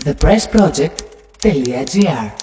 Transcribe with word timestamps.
thepressproject.gr 0.00 2.41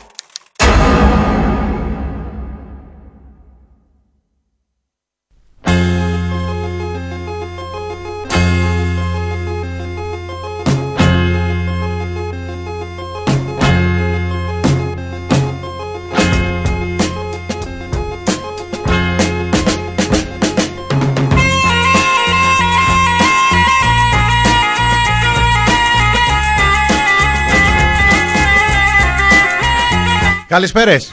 Καλησπέρες. 30.59 31.11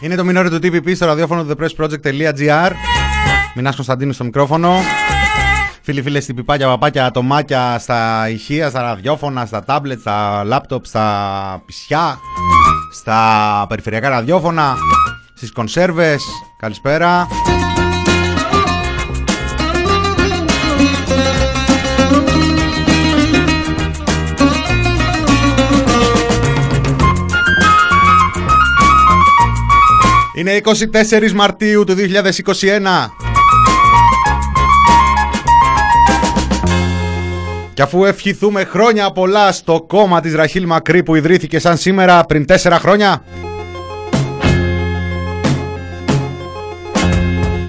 Είναι 0.00 0.14
το 0.14 0.24
μινόριο 0.24 0.50
του 0.50 0.56
TPP 0.56 0.94
στο 0.94 1.06
ραδιόφωνο 1.06 1.44
του 1.44 1.56
thepressproject.gr. 1.58 2.70
Μινάς 3.54 3.74
Κωνσταντίνου 3.74 4.12
στο 4.12 4.24
μικρόφωνο. 4.24 4.74
Φίλοι, 5.82 6.02
φίλες, 6.02 6.22
στην 6.22 6.34
πιπάκια, 6.34 6.66
παπάκια, 6.66 7.06
ατομάκια 7.06 7.78
στα 7.78 8.28
ηχεία, 8.28 8.68
στα 8.68 8.82
ραδιόφωνα, 8.82 9.46
στα 9.46 9.64
τάμπλετ, 9.64 10.00
στα 10.00 10.44
λάπτοπ, 10.44 10.86
στα 10.86 11.62
πισιά, 11.66 12.18
στα 12.92 13.66
περιφερειακά 13.68 14.08
ραδιόφωνα, 14.08 14.76
στις 15.34 15.52
κονσέρβες. 15.52 16.24
Καλησπέρα. 16.58 17.26
Είναι 30.36 30.60
24 30.64 31.30
Μαρτίου 31.32 31.84
του 31.84 31.94
2021. 31.94 31.98
Και 37.74 37.82
αφού 37.82 38.04
ευχηθούμε 38.04 38.64
χρόνια 38.64 39.10
πολλά 39.10 39.52
στο 39.52 39.84
κόμμα 39.88 40.20
της 40.20 40.34
Ραχίλ 40.34 40.66
Μακρύ 40.66 41.02
που 41.02 41.14
ιδρύθηκε 41.14 41.58
σαν 41.58 41.76
σήμερα 41.76 42.24
πριν 42.24 42.44
4 42.62 42.76
χρόνια. 42.80 43.24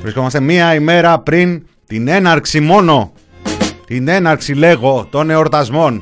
Βρισκόμαστε 0.01 0.39
μία 0.39 0.73
ημέρα 0.73 1.19
πριν 1.19 1.65
την 1.87 2.07
έναρξη 2.07 2.59
μόνο. 2.59 3.11
Την 3.85 4.07
έναρξη 4.07 4.53
λέγω 4.53 5.07
των 5.11 5.29
εορτασμών. 5.29 6.01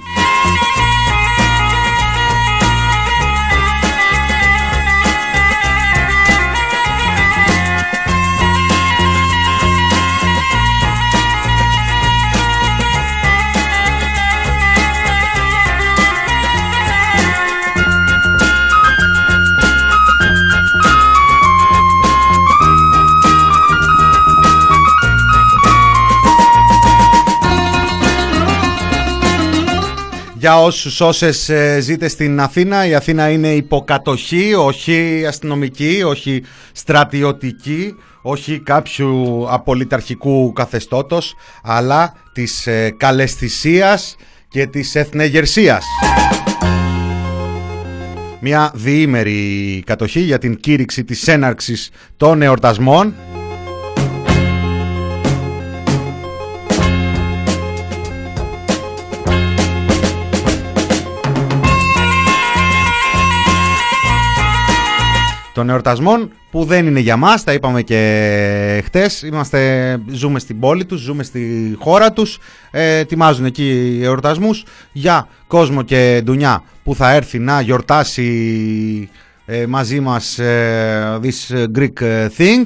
Για 30.44 30.61
όσους 30.61 31.02
όσες 31.02 31.49
ε, 31.49 31.80
ζείτε 31.81 32.08
στην 32.08 32.39
Αθήνα, 32.39 32.86
η 32.86 32.95
Αθήνα 32.95 33.30
είναι 33.30 33.47
υποκατοχή, 33.47 34.53
όχι 34.53 35.25
αστυνομική, 35.27 36.03
όχι 36.05 36.44
στρατιωτική, 36.72 37.95
όχι 38.22 38.59
κάποιου 38.59 39.45
απολυταρχικού 39.50 40.53
καθεστώτος, 40.53 41.35
αλλά 41.63 42.13
της 42.34 42.68
ε, 42.68 42.94
καλεσθησίας 42.97 44.16
και 44.47 44.66
της 44.66 44.95
εθνεγερσίας. 44.95 45.85
Μια 48.39 48.72
διήμερη 48.73 49.84
κατοχή 49.85 50.19
για 50.19 50.38
την 50.38 50.57
κήρυξη 50.57 51.03
της 51.03 51.28
έναρξης 51.28 51.89
των 52.18 52.41
εορτασμών 52.41 53.13
των 65.53 65.69
εορτασμών 65.69 66.31
που 66.52 66.64
δεν 66.64 66.88
είναι 66.88 67.00
για 67.00 67.18
μας, 67.18 67.44
τα 67.44 67.53
είπαμε 67.53 67.81
και 67.81 68.81
χτες, 68.86 69.22
Είμαστε, 69.22 70.00
ζούμε 70.12 70.40
στην 70.40 70.59
πόλη 70.59 70.86
τους, 70.86 71.00
ζούμε 71.00 71.24
στη 71.24 71.75
χώρα 71.80 72.12
τους, 72.12 72.40
ε, 72.72 72.97
ετοιμάζουν 72.97 73.46
εκεί 73.46 74.00
εορτασμούς. 74.03 74.66
Για 74.92 75.28
κόσμο 75.47 75.81
και 75.81 76.22
ντουνιά 76.24 76.63
που 76.84 76.96
θα 76.96 77.13
έρθει 77.13 77.40
να 77.40 77.62
γιορτάσει 77.62 79.09
ε, 79.46 79.66
μαζί 79.66 80.00
μας 80.00 80.40
ε, 80.40 81.19
this 81.24 81.66
Greek 81.75 82.28
thing, 82.38 82.66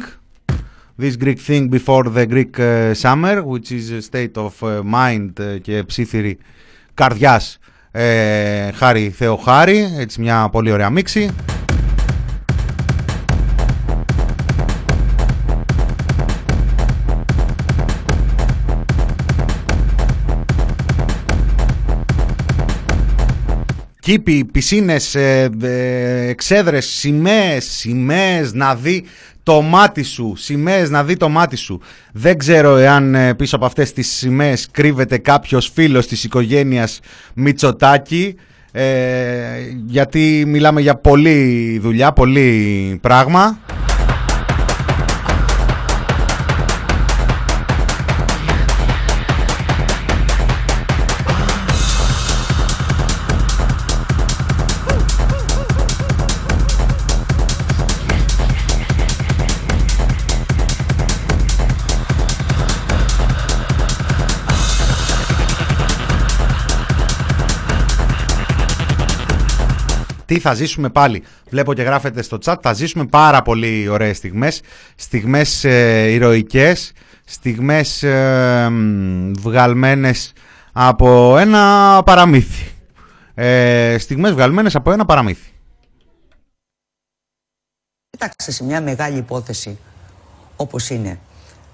this 1.01 1.23
Greek 1.23 1.37
thing 1.47 1.69
before 1.69 2.03
the 2.15 2.25
Greek 2.29 2.57
summer, 3.01 3.43
which 3.43 3.71
is 3.71 3.91
a 3.91 4.01
state 4.11 4.43
of 4.43 4.81
mind 4.93 5.59
και 5.61 5.83
ψήθυρη 5.83 6.37
καρδιάς 6.93 7.59
ε, 7.91 8.71
χάρη 8.71 9.09
Θεοχάρη, 9.09 9.93
έτσι 9.97 10.21
μια 10.21 10.49
πολύ 10.51 10.71
ωραία 10.71 10.89
μίξη. 10.89 11.29
Κήποι, 24.07 24.45
πισίνες, 24.45 25.15
ε, 25.15 25.49
ε, 25.61 26.27
εξέδρες, 26.27 26.85
σημαίες, 26.85 27.65
σημαίες 27.65 28.53
να 28.53 28.75
δει 28.75 29.03
το 29.43 29.61
μάτι 29.61 30.03
σου, 30.03 30.33
σημαίες 30.37 30.89
να 30.89 31.03
δει 31.03 31.17
το 31.17 31.29
μάτι 31.29 31.55
σου. 31.55 31.81
Δεν 32.13 32.37
ξέρω 32.37 32.77
εάν 32.77 33.15
ε, 33.15 33.33
πίσω 33.33 33.55
από 33.55 33.65
αυτές 33.65 33.93
τις 33.93 34.07
σημαίες 34.07 34.67
κρύβεται 34.71 35.17
κάποιος 35.17 35.71
φίλος 35.73 36.07
της 36.07 36.23
οικογένειας 36.23 36.99
Μητσοτάκη, 37.33 38.35
γιατί 39.85 40.43
μιλάμε 40.47 40.81
για 40.81 40.95
πολλή 40.95 41.79
δουλειά, 41.81 42.11
πολύ 42.13 42.97
πράγμα. 43.01 43.59
Τι 70.27 70.39
θα 70.39 70.53
ζήσουμε 70.53 70.89
πάλι. 70.89 71.23
Βλέπω 71.49 71.73
και 71.73 71.81
γράφετε 71.81 72.21
στο 72.21 72.37
chat. 72.45 72.55
Θα 72.61 72.73
ζήσουμε 72.73 73.05
πάρα 73.05 73.41
πολύ 73.41 73.87
ωραίες 73.87 74.17
στιγμές. 74.17 74.61
Στιγμές 74.95 75.63
ε, 75.63 76.11
ηρωικές. 76.11 76.91
Στιγμές 77.25 78.03
ε, 78.03 78.69
βγαλμένες 79.39 80.33
από 80.71 81.37
ένα 81.37 82.01
παραμύθι. 82.05 82.71
Ε, 83.33 83.95
στιγμές 83.99 84.33
βγαλμένες 84.33 84.75
από 84.75 84.91
ένα 84.91 85.05
παραμύθι. 85.05 85.51
Κοιτάξτε 88.09 88.51
σε 88.51 88.63
μια 88.63 88.81
μεγάλη 88.81 89.17
υπόθεση 89.17 89.77
όπως 90.55 90.89
είναι 90.89 91.19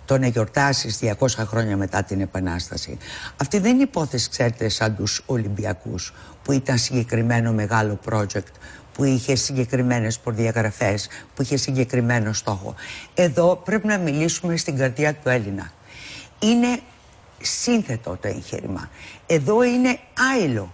το 0.05 0.17
να 0.17 0.27
γιορτάσεις 0.27 0.99
200 1.01 1.27
χρόνια 1.27 1.77
μετά 1.77 2.03
την 2.03 2.21
Επανάσταση. 2.21 2.97
Αυτή 3.37 3.59
δεν 3.59 3.73
είναι 3.73 3.83
υπόθεση, 3.83 4.29
ξέρετε, 4.29 4.69
σαν 4.69 4.95
τους 4.95 5.23
Ολυμπιακούς, 5.25 6.13
που 6.43 6.51
ήταν 6.51 6.77
συγκεκριμένο 6.77 7.51
μεγάλο 7.51 7.99
project, 8.09 8.51
που 8.93 9.03
είχε 9.03 9.35
συγκεκριμένες 9.35 10.19
προδιαγραφές, 10.19 11.07
που 11.35 11.41
είχε 11.41 11.57
συγκεκριμένο 11.57 12.33
στόχο. 12.33 12.75
Εδώ 13.13 13.55
πρέπει 13.55 13.87
να 13.87 13.97
μιλήσουμε 13.97 14.57
στην 14.57 14.77
καρδιά 14.77 15.13
του 15.13 15.29
Έλληνα. 15.29 15.71
Είναι 16.39 16.79
σύνθετο 17.41 18.17
το 18.21 18.27
εγχείρημα. 18.27 18.89
Εδώ 19.27 19.63
είναι 19.63 19.99
άειλο. 20.33 20.73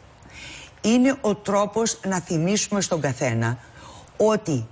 Είναι 0.82 1.16
ο 1.22 1.36
τρόπος 1.36 2.00
να 2.06 2.20
θυμίσουμε 2.20 2.82
στον 2.82 3.02
καθένα 3.02 3.58
ότι 4.18 4.68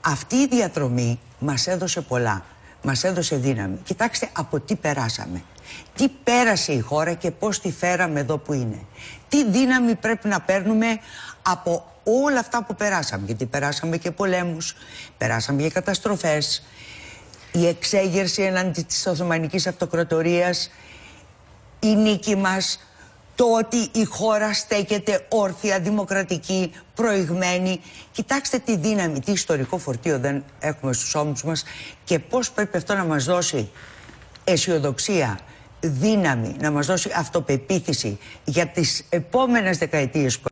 αυτή 0.00 0.36
η 0.36 0.46
διαδρομή 0.46 1.20
μας 1.38 1.66
έδωσε 1.66 2.00
πολλά 2.00 2.44
μας 2.82 3.04
έδωσε 3.04 3.36
δύναμη. 3.36 3.78
Κοιτάξτε 3.84 4.28
από 4.32 4.60
τι 4.60 4.76
περάσαμε. 4.76 5.42
τι 5.94 6.08
πέρασε 6.08 6.72
η 6.72 6.80
χώρα 6.80 7.12
και 7.12 7.30
πώς 7.30 7.60
τη 7.60 7.72
φέραμε 7.72 8.20
εδώ 8.20 8.38
που 8.38 8.52
είναι. 8.52 8.78
Τι 9.32 9.44
δύναμη 9.44 9.94
πρέπει 9.94 10.28
να 10.28 10.40
παίρνουμε 10.40 10.86
από 11.42 11.92
όλα 12.04 12.38
αυτά 12.38 12.64
που 12.64 12.74
περάσαμε. 12.74 13.26
Γιατί 13.26 13.46
περάσαμε 13.46 13.96
και 13.96 14.10
πολέμους, 14.10 14.76
περάσαμε 15.18 15.62
και 15.62 15.70
καταστροφές, 15.70 16.62
η 17.52 17.66
εξέγερση 17.66 18.42
εναντί 18.42 18.82
της 18.82 19.06
Οθωμανικής 19.06 19.66
Αυτοκρατορίας, 19.66 20.70
η 21.80 21.94
νίκη 21.94 22.36
μας, 22.36 22.78
το 23.34 23.44
ότι 23.44 23.88
η 23.92 24.04
χώρα 24.04 24.54
στέκεται 24.54 25.26
όρθια, 25.28 25.80
δημοκρατική, 25.80 26.72
προηγμένη. 26.94 27.80
Κοιτάξτε 28.12 28.58
τι 28.58 28.76
δύναμη, 28.76 29.20
τι 29.20 29.32
ιστορικό 29.32 29.78
φορτίο 29.78 30.18
δεν 30.18 30.44
έχουμε 30.60 30.92
στους 30.92 31.14
ώμους 31.14 31.44
μας 31.44 31.64
και 32.04 32.18
πώς 32.18 32.50
πρέπει 32.50 32.76
αυτό 32.76 32.94
να 32.94 33.04
μας 33.04 33.24
δώσει 33.24 33.70
αισιοδοξία, 34.44 35.38
δύναμη, 35.82 36.56
να 36.60 36.70
μας 36.70 36.86
δώσει 36.86 37.10
αυτοπεποίθηση 37.16 38.18
για 38.44 38.66
τις 38.66 39.06
επόμενες 39.08 39.78
δεκαετίες 39.78 40.38
που 40.38 40.48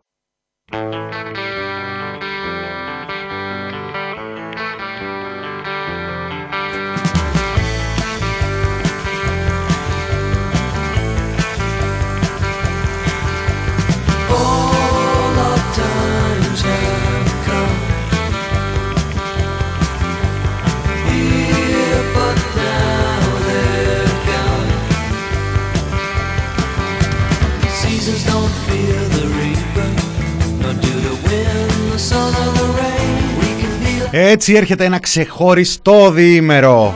Έτσι 34.32 34.54
έρχεται 34.54 34.84
ένα 34.84 34.98
ξεχωριστό 34.98 36.10
διήμερο. 36.10 36.94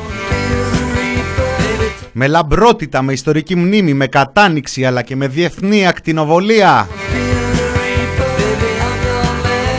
Με 2.12 2.26
λαμπρότητα, 2.26 3.02
με 3.02 3.12
ιστορική 3.12 3.56
μνήμη, 3.56 3.94
με 3.94 4.06
κατάνοιξη 4.06 4.84
αλλά 4.84 5.02
και 5.02 5.16
με 5.16 5.28
διεθνή 5.28 5.86
ακτινοβολία. 5.86 6.88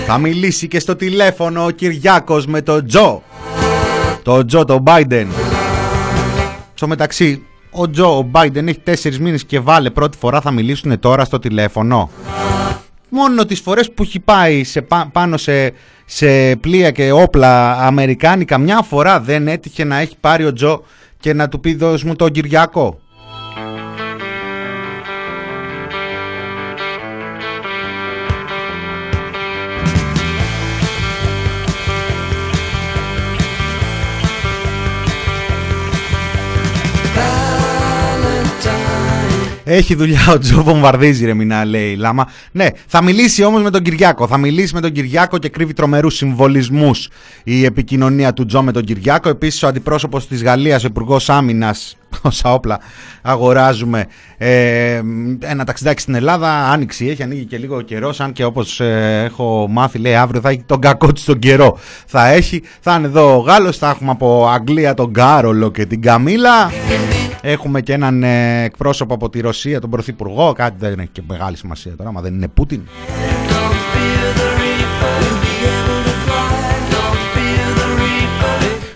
Θα 0.05 0.17
μιλήσει 0.17 0.67
και 0.67 0.79
στο 0.79 0.95
τηλέφωνο 0.95 1.65
ο 1.65 1.69
Κυριάκος 1.69 2.45
με 2.45 2.61
τον 2.61 2.87
Τζο. 2.87 3.23
Το 4.23 4.45
Τζο, 4.45 4.65
τον 4.65 4.81
Μπάιντεν. 4.81 5.27
Στο 6.73 6.87
μεταξύ, 6.87 7.43
ο 7.71 7.89
Τζο, 7.89 8.17
ο 8.17 8.21
Μπάιντεν 8.21 8.67
έχει 8.67 8.79
τέσσερις 8.79 9.19
μήνες 9.19 9.43
και 9.43 9.59
βάλε 9.59 9.89
πρώτη 9.89 10.17
φορά 10.17 10.41
θα 10.41 10.51
μιλήσουν 10.51 10.99
τώρα 10.99 11.25
στο 11.25 11.39
τηλέφωνο. 11.39 12.09
Μόνο 13.17 13.45
τις 13.45 13.59
φορές 13.59 13.91
που 13.91 14.03
έχει 14.03 14.19
πάει 14.19 14.63
σε, 14.63 14.87
πάνω 15.11 15.37
σε 15.37 15.73
σε 16.05 16.55
πλοία 16.55 16.91
και 16.91 17.11
όπλα 17.11 17.71
αμερικάνικα 17.71 18.57
μια 18.57 18.81
φορά 18.81 19.19
δεν 19.19 19.47
έτυχε 19.47 19.83
να 19.83 19.97
έχει 19.97 20.15
πάρει 20.19 20.45
ο 20.45 20.53
Τζο 20.53 20.83
και 21.19 21.33
να 21.33 21.47
του 21.47 21.59
πει 21.59 21.73
δώσ' 21.75 22.03
μου 22.03 22.15
τον 22.15 22.31
Κυριάκο. 22.31 22.99
Έχει 39.67 39.95
δουλειά 39.95 40.19
ο 40.33 40.37
Τζο 40.37 40.63
βομβαρδίζει, 40.63 41.25
ρε 41.25 41.33
Μινά, 41.33 41.65
λέει 41.65 41.91
η 41.91 41.95
Λάμα. 41.95 42.27
Ναι, 42.51 42.67
θα 42.87 43.03
μιλήσει 43.03 43.43
όμως 43.43 43.61
με 43.61 43.69
τον 43.69 43.81
Κυριάκο. 43.81 44.27
Θα 44.27 44.37
μιλήσει 44.37 44.73
με 44.73 44.81
τον 44.81 44.91
Κυριάκο 44.91 45.37
και 45.37 45.49
κρύβει 45.49 45.73
τρομερούς 45.73 46.15
συμβολισμούς 46.15 47.09
η 47.43 47.65
επικοινωνία 47.65 48.33
του 48.33 48.45
Τζο 48.45 48.63
με 48.63 48.71
τον 48.71 48.83
Κυριάκο. 48.83 49.29
Επίσης, 49.29 49.63
ο 49.63 49.67
αντιπρόσωπος 49.67 50.27
της 50.27 50.43
Γαλλίας, 50.43 50.83
ο 50.83 50.87
Υπουργός 50.87 51.29
Άμυνας, 51.29 51.97
όσα 52.21 52.53
όπλα 52.53 52.79
αγοράζουμε. 53.21 54.05
Ε, 54.37 55.01
ένα 55.39 55.63
ταξιδάκι 55.65 56.01
στην 56.01 56.15
Ελλάδα, 56.15 56.69
άνοιξη 56.69 57.07
έχει, 57.07 57.23
ανοίγει 57.23 57.45
και 57.45 57.57
λίγο 57.57 57.81
καιρός. 57.81 58.19
Αν 58.19 58.31
και 58.31 58.43
όπως 58.43 58.79
ε, 58.79 59.23
έχω 59.25 59.67
μάθει, 59.69 59.97
λέει 59.97 60.15
αύριο 60.15 60.41
θα 60.41 60.49
έχει 60.49 60.63
τον 60.65 60.79
κακό 60.79 61.11
της 61.11 61.23
τον 61.23 61.39
καιρό. 61.39 61.77
Θα 62.05 62.27
έχει, 62.27 62.63
θα 62.79 62.95
είναι 62.95 63.07
εδώ 63.07 63.35
ο 63.35 63.39
Γάλλος, 63.39 63.77
θα 63.77 63.89
έχουμε 63.89 64.11
από 64.11 64.47
Αγγλία 64.47 64.93
τον 64.93 65.13
Κάρολο 65.13 65.71
και 65.71 65.85
την 65.85 66.01
Καμίλα. 66.01 66.71
Έχουμε 67.47 67.81
και 67.81 67.93
έναν 67.93 68.23
ε, 68.23 68.63
εκπρόσωπο 68.63 69.13
από 69.13 69.29
τη 69.29 69.39
Ρωσία, 69.39 69.81
τον 69.81 69.89
Πρωθυπουργό. 69.89 70.53
Κάτι 70.53 70.75
δεν 70.79 70.99
έχει 70.99 71.09
και 71.11 71.21
μεγάλη 71.27 71.57
σημασία 71.57 71.95
τώρα, 71.95 72.11
μα 72.11 72.21
δεν 72.21 72.33
είναι 72.33 72.47
Πούτιν. 72.47 72.81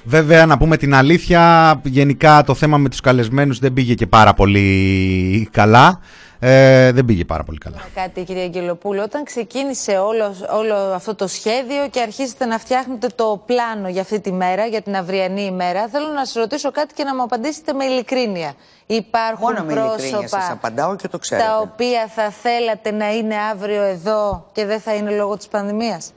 Βέβαια 0.03 0.45
να 0.45 0.57
πούμε 0.57 0.77
την 0.77 0.93
αλήθεια, 0.93 1.81
γενικά 1.83 2.43
το 2.43 2.53
θέμα 2.53 2.77
με 2.77 2.89
τους 2.89 2.99
καλεσμένους 2.99 3.59
δεν 3.59 3.73
πήγε 3.73 3.93
και 3.93 4.07
πάρα 4.07 4.33
πολύ 4.33 5.49
καλά. 5.51 5.99
Ε, 6.41 6.91
δεν 6.91 7.05
πήγε 7.05 7.25
πάρα 7.25 7.43
πολύ 7.43 7.57
καλά. 7.57 7.77
Κάτι, 7.95 8.23
κυρία 8.23 8.43
Αγγελοπούλου, 8.43 9.01
όταν 9.03 9.23
ξεκίνησε 9.23 9.97
όλο, 9.97 10.35
όλο 10.55 10.75
αυτό 10.75 11.15
το 11.15 11.27
σχέδιο 11.27 11.87
και 11.91 12.01
αρχίσετε 12.01 12.45
να 12.45 12.57
φτιάχνετε 12.59 13.07
το 13.15 13.43
πλάνο 13.45 13.89
για 13.89 14.01
αυτή 14.01 14.19
τη 14.19 14.31
μέρα, 14.31 14.65
για 14.65 14.81
την 14.81 14.95
αυριανή 14.95 15.41
ημέρα, 15.41 15.87
θέλω 15.87 16.07
να 16.07 16.25
σας 16.25 16.33
ρωτήσω 16.33 16.71
κάτι 16.71 16.93
και 16.93 17.03
να 17.03 17.15
μου 17.15 17.21
απαντήσετε 17.23 17.73
με 17.73 17.85
ειλικρίνεια. 17.85 18.53
Υπάρχουν 18.85 19.53
Μόνο 19.53 19.73
πρόσωπα 19.73 20.27
σας 20.27 20.49
απαντάω 20.51 20.95
και 20.95 21.07
το 21.07 21.17
ξέρετε. 21.17 21.47
τα 21.47 21.59
οποία 21.59 22.07
θα 22.07 22.29
θέλατε 22.29 22.91
να 22.91 23.13
είναι 23.13 23.35
αύριο 23.51 23.81
εδώ 23.83 24.45
και 24.51 24.65
δεν 24.65 24.79
θα 24.79 24.93
είναι 24.95 25.11
λόγω 25.11 25.37
της 25.37 25.47
πανδημίας; 25.47 26.11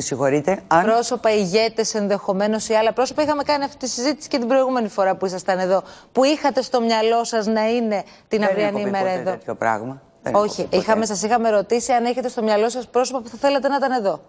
Με 0.00 0.06
συγχωρείτε. 0.06 0.62
Αν... 0.68 0.84
Πρόσωπα, 0.84 1.34
ηγέτες 1.34 1.94
ενδεχομένως 1.94 2.68
ή 2.68 2.74
άλλα 2.74 2.92
πρόσωπα. 2.92 3.22
Είχαμε 3.22 3.42
κάνει 3.42 3.64
αυτή 3.64 3.76
τη 3.76 3.88
συζήτηση 3.88 4.28
και 4.28 4.38
την 4.38 4.48
προηγούμενη 4.48 4.88
φορά 4.88 5.16
που 5.16 5.26
ήσασταν 5.26 5.58
εδώ. 5.58 5.82
Που 6.12 6.24
είχατε 6.24 6.62
στο 6.62 6.80
μυαλό 6.80 7.24
σας 7.24 7.46
να 7.46 7.68
είναι 7.68 8.04
την 8.28 8.44
αυριανή 8.44 8.80
ημέρα 8.80 9.08
εδώ. 9.08 9.30
τέτοιο 9.30 9.54
πράγμα. 9.54 10.02
Δεν 10.22 10.34
Όχι, 10.34 10.68
είχαμε, 10.70 11.06
σας 11.06 11.22
είχαμε 11.22 11.50
ρωτήσει 11.50 11.92
αν 11.92 12.04
έχετε 12.04 12.28
στο 12.28 12.42
μυαλό 12.42 12.68
σας 12.68 12.86
πρόσωπα 12.86 13.20
που 13.20 13.28
θα 13.28 13.36
θέλατε 13.40 13.68
να 13.68 13.76
ήταν 13.76 13.92
εδώ. 13.92 14.20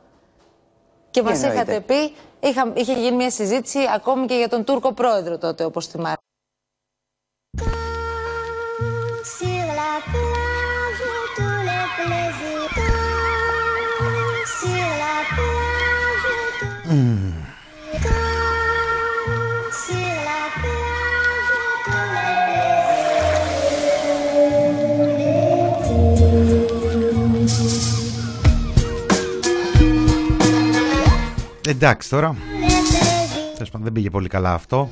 Και 1.10 1.22
μας 1.22 1.42
είχατε 1.42 1.80
πει, 1.80 2.16
είχα, 2.40 2.72
είχε 2.74 2.94
γίνει 2.94 3.16
μια 3.16 3.30
συζήτηση 3.30 3.80
ακόμη 3.96 4.26
και 4.26 4.36
για 4.36 4.50
τον 4.50 4.64
Τούρκο 4.64 4.94
πρόεδρο 4.94 5.38
τότε, 5.38 5.64
όπως 5.64 5.88
θυμάστε. 5.88 6.24
Εντάξει 31.66 32.10
τώρα. 32.10 32.36
δεν 33.72 33.92
πήγε 33.92 34.10
πολύ 34.10 34.28
καλά 34.28 34.54
αυτό. 34.54 34.92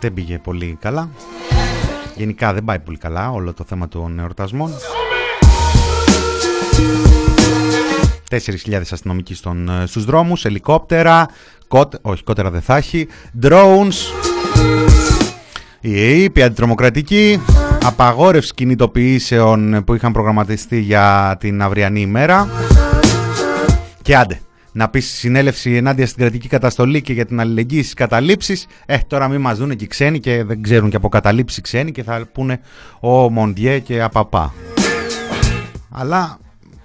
Δεν 0.00 0.14
πήγε 0.14 0.38
πολύ 0.38 0.76
καλά. 0.80 1.10
Γενικά 2.16 2.52
δεν 2.52 2.64
πάει 2.64 2.78
πολύ 2.78 2.98
καλά 2.98 3.30
όλο 3.30 3.52
το 3.52 3.64
θέμα 3.66 3.88
των 3.88 4.18
εορτασμών. 4.18 4.70
4.000 8.30 8.80
αστυνομικοί 8.92 9.34
στον, 9.34 9.68
ε, 9.68 9.86
στους 9.86 10.04
δρόμους, 10.04 10.44
ελικόπτερα, 10.44 11.26
κότ, 11.68 11.94
όχι 12.02 12.22
κότερα 12.22 12.50
δεν 12.50 12.60
θα 12.60 12.76
έχει, 12.76 13.08
drones, 13.42 13.94
η 15.80 15.94
ΑΕΠ, 15.94 16.36
η 16.36 16.42
αντιτρομοκρατική, 16.42 17.40
απαγόρευση 17.84 18.54
κινητοποιήσεων 18.54 19.84
που 19.84 19.94
είχαν 19.94 20.12
προγραμματιστεί 20.12 20.80
για 20.80 21.36
την 21.40 21.62
αυριανή 21.62 22.00
ημέρα. 22.00 22.48
Και 24.02 24.16
άντε 24.16 24.40
να 24.72 24.88
πεις 24.88 25.06
συνέλευση 25.06 25.72
ενάντια 25.74 26.06
στην 26.06 26.18
κρατική 26.18 26.48
καταστολή 26.48 27.02
και 27.02 27.12
για 27.12 27.26
την 27.26 27.40
αλληλεγγύη 27.40 27.82
στις 27.82 27.94
καταλήψεις. 27.94 28.66
Ε, 28.86 28.98
τώρα 29.06 29.28
μην 29.28 29.40
μας 29.40 29.58
δουν 29.58 29.76
και 29.76 29.84
οι 29.84 29.86
ξένοι 29.86 30.20
και 30.20 30.44
δεν 30.44 30.62
ξέρουν 30.62 30.90
και 30.90 30.96
από 30.96 31.08
καταλήψεις 31.08 31.60
ξένοι 31.60 31.92
και 31.92 32.02
θα 32.02 32.28
πούνε 32.32 32.60
ο 33.00 33.30
Μοντιέ 33.30 33.78
και 33.78 34.02
απαπά. 34.02 34.54
Αλλά 35.90 36.38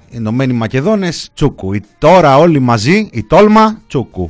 οι 0.05 0.13
Ηνωμένοι 0.15 0.53
Μακεδόνες 0.53 1.29
τσούκου. 1.33 1.75
τώρα 1.97 2.37
όλοι 2.37 2.59
μαζί, 2.59 3.09
η 3.11 3.23
τόλμα 3.23 3.81
τσούκου. 3.87 4.29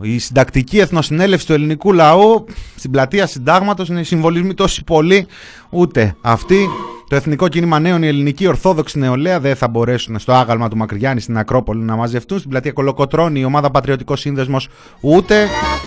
Η 0.00 0.18
συντακτική 0.18 0.78
εθνοσυνέλευση 0.78 1.46
του 1.46 1.52
ελληνικού 1.52 1.92
λαού 1.92 2.44
στην 2.76 2.90
πλατεία 2.90 3.26
συντάγματος 3.26 3.88
είναι 3.88 4.02
συμβολισμοί 4.02 4.54
τόσοι 4.54 4.84
πολλοί, 4.84 5.26
ούτε 5.70 6.14
αυτοί 6.20 6.68
Το 7.08 7.16
Εθνικό 7.16 7.48
Κίνημα 7.48 7.78
Νέων, 7.78 8.02
η 8.02 8.06
Ελληνική 8.06 8.46
Ορθόδοξη 8.46 8.98
Νεολαία 8.98 9.40
δεν 9.40 9.56
θα 9.56 9.68
μπορέσουν 9.68 10.18
στο 10.18 10.32
άγαλμα 10.32 10.68
του 10.68 10.76
Μακρυγιάννη 10.76 11.20
στην 11.20 11.38
Ακρόπολη 11.38 11.82
να 11.82 11.96
μαζευτούν. 11.96 12.38
Στην 12.38 12.50
πλατεία 12.50 12.72
Κολοκοτρώνη 12.72 13.40
η 13.40 13.44
ομάδα 13.44 13.70
Πατριωτικός 13.70 14.20
Σύνδεσμος 14.20 14.68
ούτε. 15.00 15.46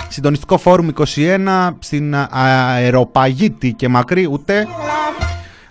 Συντονιστικό 0.09 0.57
Φόρουμ 0.57 0.87
21 1.15 1.69
στην 1.79 2.15
Αεροπαγίτη 2.29 3.73
και 3.73 3.87
Μακρύ 3.87 4.27
ούτε. 4.31 4.67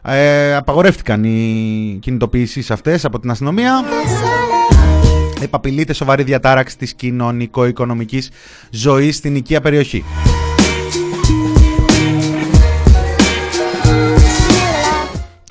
Ε, 0.02 0.54
απαγορεύτηκαν 0.54 1.24
οι 1.24 1.98
κινητοποιήσεις 2.02 2.70
αυτές 2.70 3.04
από 3.04 3.20
την 3.20 3.30
αστυνομία. 3.30 3.84
Επαπειλείται 5.42 5.92
σοβαρή 5.92 6.22
διατάραξη 6.22 6.78
της 6.78 6.94
κοινωνικο-οικονομικής 6.94 8.30
ζωής 8.70 9.16
στην 9.16 9.34
οικία 9.34 9.60
περιοχή. 9.60 10.04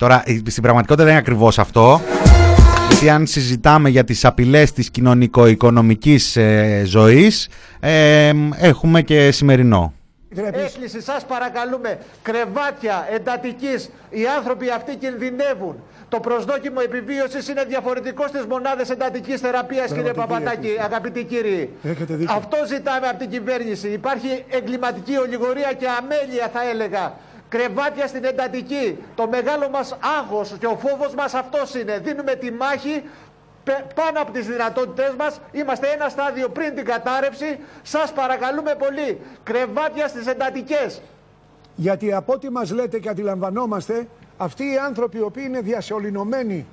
Τώρα, 0.00 0.22
στην 0.46 0.62
πραγματικότητα 0.62 1.04
δεν 1.04 1.12
είναι 1.12 1.18
ακριβώς 1.20 1.58
αυτό. 1.58 2.00
Γιατί 2.88 3.10
αν 3.10 3.26
συζητάμε 3.26 3.88
για 3.88 4.04
τις 4.04 4.24
απειλές 4.24 4.72
της 4.72 4.90
κοινωνικο-οικονομικής 4.90 6.36
ε, 6.36 6.82
ζωής, 6.86 7.48
ε, 7.80 8.32
έχουμε 8.58 9.02
και 9.02 9.30
σημερινό. 9.30 9.92
Έκκληση 10.52 11.02
σας 11.02 11.24
παρακαλούμε, 11.26 11.98
κρεβάτια 12.22 13.06
εντατικής, 13.14 13.90
οι 14.10 14.26
άνθρωποι 14.38 14.70
αυτοί 14.70 14.96
κινδυνεύουν. 14.96 15.74
Το 16.08 16.20
προσδόκιμο 16.20 16.80
επιβίωσης 16.84 17.48
είναι 17.48 17.64
διαφορετικό 17.64 18.28
στις 18.28 18.44
μονάδες 18.44 18.90
εντατικής 18.90 19.40
θεραπείας, 19.40 19.92
κύριε 19.92 20.12
Παπατάκη, 20.12 20.76
αγαπητοί 20.84 21.24
κύριοι. 21.24 21.70
Αυτό 22.28 22.56
ζητάμε 22.66 23.06
από 23.06 23.18
την 23.18 23.30
κυβέρνηση. 23.30 23.88
Υπάρχει 23.88 24.44
εγκληματική 24.50 25.16
ολιγορία 25.16 25.72
και 25.78 25.86
αμέλεια, 25.98 26.50
θα 26.52 26.68
έλεγα. 26.72 27.14
Κρεβάτια 27.50 28.06
στην 28.06 28.24
εντατική. 28.24 28.98
Το 29.14 29.28
μεγάλο 29.28 29.68
μας 29.68 29.96
άγχος 30.18 30.56
και 30.58 30.66
ο 30.66 30.76
φόβος 30.76 31.14
μας 31.14 31.34
αυτός 31.34 31.74
είναι. 31.74 31.98
Δίνουμε 31.98 32.34
τη 32.34 32.52
μάχη 32.52 33.02
πάνω 33.94 34.20
από 34.20 34.32
τις 34.32 34.46
δυνατότητές 34.46 35.14
μας. 35.18 35.40
Είμαστε 35.52 35.86
ένα 35.86 36.08
στάδιο 36.08 36.48
πριν 36.48 36.74
την 36.74 36.84
κατάρρευση. 36.84 37.58
Σας 37.82 38.12
παρακαλούμε 38.12 38.74
πολύ. 38.74 39.20
Κρεβάτια 39.42 40.08
στις 40.08 40.26
εντατικές. 40.26 41.02
Γιατί 41.74 42.12
από 42.12 42.32
ό,τι 42.32 42.50
μας 42.50 42.70
λέτε 42.70 42.98
και 42.98 43.08
αντιλαμβανόμαστε, 43.08 44.06
αυτοί 44.36 44.64
οι 44.64 44.78
άνθρωποι 44.78 45.18
οι 45.18 45.22
οποίοι 45.22 45.44
είναι 45.46 45.60
διασωληνωμένοι 45.60 46.66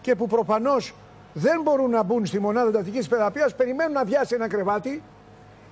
και 0.00 0.14
που 0.14 0.26
προφανώς 0.26 0.94
δεν 1.32 1.62
μπορούν 1.62 1.90
να 1.90 2.02
μπουν 2.02 2.26
στη 2.26 2.40
μονάδα 2.40 2.68
εντατικής 2.68 3.06
θεραπείας, 3.06 3.54
περιμένουν 3.54 3.92
να 3.92 4.04
βιάσει 4.04 4.34
ένα 4.34 4.48
κρεβάτι 4.48 5.02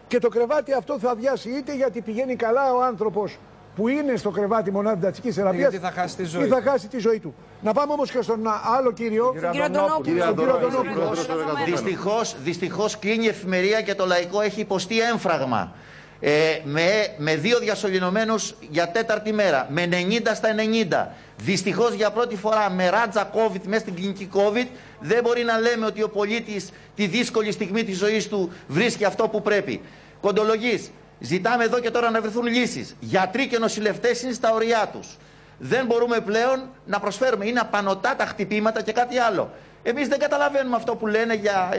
και 0.08 0.18
το 0.18 0.28
κρεβάτι 0.28 0.72
αυτό 0.72 0.98
θα 0.98 1.14
βιάσει 1.14 1.50
είτε 1.50 1.74
γιατί 1.74 2.00
πηγαίνει 2.00 2.36
καλά 2.36 2.72
ο 2.74 2.82
άνθρωπος 2.82 3.38
που 3.78 3.88
είναι 3.88 4.16
στο 4.16 4.30
κρεβάτι 4.30 4.70
μονάδα 4.70 4.96
εντατική 4.96 5.32
θεραπεία. 5.32 5.70
θα 5.80 5.90
χάσει 5.90 6.16
τη 6.16 6.24
ζωή. 6.24 6.44
Ή 6.44 6.48
θα 6.48 6.62
χάσει 6.64 6.88
τη 6.88 6.98
ζωή 6.98 7.18
του. 7.18 7.34
Να 7.62 7.72
πάμε 7.72 7.92
όμως 7.92 8.10
και 8.10 8.22
στον 8.22 8.40
άλλο 8.76 8.92
κύριο. 8.92 9.34
Κύριο 9.50 9.64
Αντωνόπουλο. 9.64 11.14
Δυστυχώς 11.66 12.36
δυστυχώς 12.42 12.98
κλείνει 12.98 13.24
η 13.24 13.28
εφημερία 13.28 13.82
και 13.82 13.94
το 13.94 14.06
λαϊκό 14.06 14.40
έχει 14.40 14.60
υποστεί 14.60 15.00
έμφραγμα. 15.00 15.72
Ε, 16.20 16.30
με, 16.64 17.14
με 17.18 17.36
δύο 17.36 17.58
διασωληνωμένους 17.58 18.54
για 18.70 18.88
τέταρτη 18.90 19.32
μέρα, 19.32 19.66
με 19.70 19.88
90 19.90 19.94
στα 20.34 20.48
90. 20.54 21.06
Δυστυχώς 21.36 21.92
για 21.92 22.10
πρώτη 22.10 22.36
φορά 22.36 22.70
με 22.70 22.88
ράτζα 22.88 23.30
COVID 23.34 23.60
μέσα 23.66 23.80
στην 23.80 23.94
κλινική 23.94 24.28
COVID 24.32 24.66
δεν 25.00 25.22
μπορεί 25.22 25.44
να 25.44 25.58
λέμε 25.58 25.86
ότι 25.86 26.02
ο 26.02 26.08
πολίτης 26.08 26.70
τη 26.94 27.06
δύσκολη 27.06 27.52
στιγμή 27.52 27.84
της 27.84 27.98
ζωής 27.98 28.28
του 28.28 28.52
βρίσκει 28.66 29.04
αυτό 29.04 29.28
που 29.28 29.42
πρέπει. 29.42 29.80
Κοντολογής, 30.20 30.90
Ζητάμε 31.18 31.64
εδώ 31.64 31.80
και 31.80 31.90
τώρα 31.90 32.10
να 32.10 32.20
βρεθούν 32.20 32.46
λύσεις. 32.46 32.96
Γιατροί 33.00 33.48
και 33.48 33.58
νοσηλευτές 33.58 34.22
είναι 34.22 34.32
στα 34.32 34.52
ωριά 34.52 34.90
τους. 34.92 35.16
Δεν 35.58 35.86
μπορούμε 35.86 36.20
πλέον 36.20 36.68
να 36.86 37.00
προσφέρουμε. 37.00 37.46
Είναι 37.46 37.60
απανοτά 37.60 38.16
τα 38.16 38.24
χτυπήματα 38.24 38.82
και 38.82 38.92
κάτι 38.92 39.18
άλλο. 39.18 39.50
Εμείς 39.82 40.08
δεν 40.08 40.18
καταλαβαίνουμε 40.18 40.76
αυτό 40.76 40.96
που 40.96 41.06
λένε 41.06 41.34
για 41.34 41.70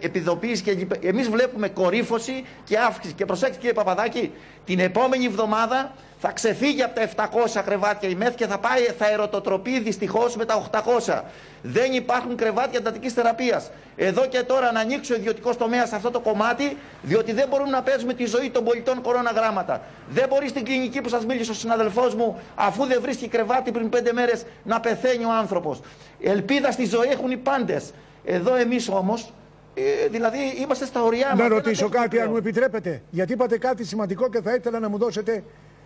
επιδοποίηση 0.00 0.62
και 0.62 0.86
εμείς 1.02 1.28
βλέπουμε 1.28 1.68
κορύφωση 1.68 2.44
και 2.64 2.78
αύξηση. 2.78 3.14
Και 3.14 3.24
προσέξτε 3.24 3.56
κύριε 3.56 3.72
Παπαδάκη, 3.72 4.32
την 4.64 4.78
επόμενη 4.78 5.24
εβδομάδα 5.24 5.92
θα 6.20 6.32
ξεφύγει 6.32 6.82
από 6.82 6.94
τα 6.94 7.28
700 7.58 7.62
κρεβάτια 7.64 8.08
η 8.08 8.14
ΜΕΘ 8.14 8.34
και 8.34 8.46
θα 8.46 8.58
πάει, 8.58 8.82
θα 8.82 9.10
ερωτοτροπεί 9.10 9.80
δυστυχώς 9.80 10.36
με 10.36 10.44
τα 10.44 10.62
800. 11.06 11.22
Δεν 11.62 11.92
υπάρχουν 11.92 12.36
κρεβάτια 12.36 12.78
εντατικής 12.78 13.12
θεραπείας. 13.12 13.70
Εδώ 13.96 14.26
και 14.26 14.42
τώρα 14.42 14.72
να 14.72 14.80
ανοίξει 14.80 15.12
ο 15.12 15.16
ιδιωτικός 15.16 15.56
τομέας 15.56 15.88
σε 15.88 15.94
αυτό 15.94 16.10
το 16.10 16.20
κομμάτι, 16.20 16.76
διότι 17.02 17.32
δεν 17.32 17.48
μπορούμε 17.48 17.70
να 17.70 17.82
παίζουμε 17.82 18.14
τη 18.14 18.24
ζωή 18.24 18.50
των 18.50 18.64
πολιτών 18.64 19.02
κορώνα 19.02 19.30
γράμματα. 19.30 19.82
Δεν 20.08 20.28
μπορεί 20.28 20.48
στην 20.48 20.64
κλινική 20.64 21.00
που 21.00 21.08
σας 21.08 21.26
μίλησε 21.26 21.50
ο 21.50 21.54
συναδελφός 21.54 22.14
μου, 22.14 22.38
αφού 22.54 22.84
δεν 22.84 23.00
βρίσκει 23.02 23.28
κρεβάτι 23.28 23.72
πριν 23.72 23.88
πέντε 23.88 24.12
μέρες, 24.12 24.44
να 24.64 24.80
πεθαίνει 24.80 25.24
ο 25.24 25.32
άνθρωπος. 25.32 25.80
Ελπίδα 26.20 26.70
στη 26.70 26.86
ζωή 26.86 27.08
έχουν 27.08 27.30
οι 27.30 27.36
πάντες. 27.36 27.90
Εδώ 28.24 28.54
εμείς 28.54 28.88
όμως 28.88 29.32
ε, 29.74 30.08
δηλαδή 30.08 30.38
είμαστε 30.60 30.84
στα 30.84 31.02
ωριά 31.02 31.34
Να 31.36 31.48
ρωτήσω 31.48 31.88
κάτι, 31.88 32.20
αν 32.20 32.30
μου 32.30 32.36
επιτρέπετε. 32.36 33.02
Γιατί 33.10 33.32
είπατε 33.32 33.58
κάτι 33.58 33.84
σημαντικό 33.84 34.28
και 34.28 34.40
θα 34.40 34.54
ήθελα 34.54 34.78
να 34.78 34.88
μου 34.88 34.98
δώσετε 34.98 35.42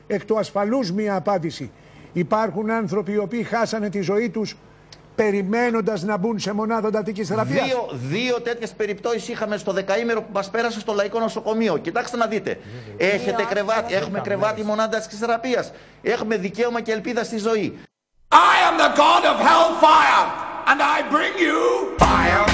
εκ 0.06 0.24
του 0.24 0.38
ασφαλούς 0.38 0.92
μία 0.92 1.16
απάντηση. 1.16 1.70
Υπάρχουν 2.12 2.70
άνθρωποι 2.70 3.12
οι 3.12 3.18
οποίοι 3.18 3.42
χάσανε 3.42 3.88
τη 3.88 4.00
ζωή 4.00 4.30
τους 4.30 4.56
περιμένοντας 5.14 6.02
να 6.02 6.16
μπουν 6.16 6.38
σε 6.38 6.52
μονάδα 6.52 6.88
εντατικής 6.88 7.28
θεραπείας. 7.28 7.66
Δύο, 7.66 7.88
δύο 7.92 8.40
τέτοιες 8.40 8.72
περιπτώσεις 8.72 9.28
είχαμε 9.28 9.56
στο 9.56 9.72
δεκαήμερο 9.72 10.22
που 10.22 10.30
μας 10.32 10.50
πέρασε 10.50 10.80
στο 10.80 10.92
Λαϊκό 10.92 11.18
Νοσοκομείο. 11.18 11.76
Κοιτάξτε 11.76 12.16
να 12.16 12.26
δείτε. 12.26 12.58
Έχετε 12.96 13.44
κρεβάτι, 13.48 13.94
έχουμε 13.94 14.20
κρεβάτι 14.20 14.62
μονάδα 14.62 14.96
εντατικής 14.96 15.18
θεραπείας. 15.18 15.72
Έχουμε 16.02 16.36
δικαίωμα 16.36 16.80
και 16.80 16.92
ελπίδα 16.92 17.24
στη 17.24 17.38
ζωή. 17.38 17.78
I 18.28 18.54
am 18.68 18.78
the 18.78 18.90
God 19.02 19.22
of 19.32 19.36
hellfire 19.48 20.24
and 20.70 20.80
I 20.80 20.98
bring 21.14 21.34
you 21.46 21.58
fire. 21.98 22.51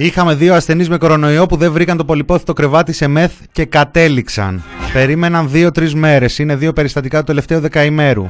Είχαμε 0.00 0.34
δύο 0.34 0.54
ασθενείς 0.54 0.88
με 0.88 0.98
κορονοϊό 0.98 1.46
που 1.46 1.56
δεν 1.56 1.72
βρήκαν 1.72 1.96
το 1.96 2.04
πολυπόθητο 2.04 2.52
κρεβάτι 2.52 2.92
σε 2.92 3.06
μεθ 3.06 3.32
και 3.52 3.64
κατέληξαν. 3.64 4.62
Περίμεναν 4.92 5.50
δύο-τρεις 5.50 5.94
μέρες. 5.94 6.38
Είναι 6.38 6.56
δύο 6.56 6.72
περιστατικά 6.72 7.18
του 7.18 7.24
τελευταίου 7.24 7.60
δεκαημέρου. 7.60 8.26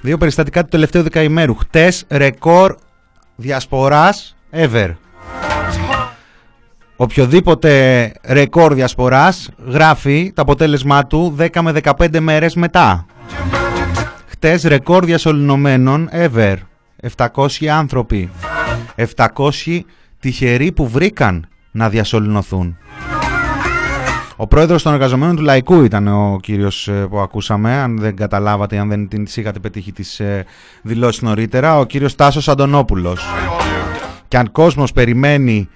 Δύο 0.00 0.16
περιστατικά 0.18 0.62
του 0.62 0.68
τελευταίου 0.68 1.02
δεκαημέρου. 1.02 1.54
Χτες 1.54 2.04
ρεκόρ 2.10 2.74
διασποράς 3.36 4.36
ever. 4.52 4.90
Οποιοδήποτε 6.96 8.12
ρεκόρ 8.28 8.74
διασποράς 8.74 9.50
γράφει 9.66 10.32
το 10.34 10.42
αποτέλεσμά 10.42 11.06
του 11.06 11.36
10 11.38 11.60
με 11.60 11.72
15 11.72 12.20
μέρες 12.20 12.54
μετά. 12.54 13.06
Χτες 14.26 14.62
ρεκόρ 14.62 15.04
διασωληνωμένων 15.04 16.08
ever. 16.12 16.56
700 17.16 17.66
άνθρωποι. 17.66 18.30
700 18.96 19.80
τυχεροί 20.20 20.72
που 20.72 20.88
βρήκαν 20.88 21.48
να 21.70 21.88
διασωληνωθούν. 21.88 22.76
Ο 24.36 24.46
πρόεδρος 24.46 24.82
των 24.82 24.92
εργαζομένων 24.92 25.36
του 25.36 25.42
Λαϊκού 25.42 25.82
ήταν 25.82 26.08
ο 26.08 26.38
κύριος 26.42 26.88
ε, 26.88 27.06
που 27.10 27.18
ακούσαμε, 27.18 27.72
αν 27.72 27.98
δεν 27.98 28.16
καταλάβατε, 28.16 28.78
αν 28.78 28.88
δεν 28.88 29.08
την 29.08 29.26
είχατε 29.34 29.58
πετύχει 29.58 29.92
τις 29.92 30.20
ε, 30.20 30.44
δηλώσεις 30.82 31.22
νωρίτερα, 31.22 31.78
ο 31.78 31.84
κύριος 31.84 32.14
Τάσος 32.14 32.48
Αντωνόπουλος. 32.48 33.24
Και 34.28 34.36
αν 34.36 34.52
κόσμος 34.52 34.92
περιμένει 34.92 35.68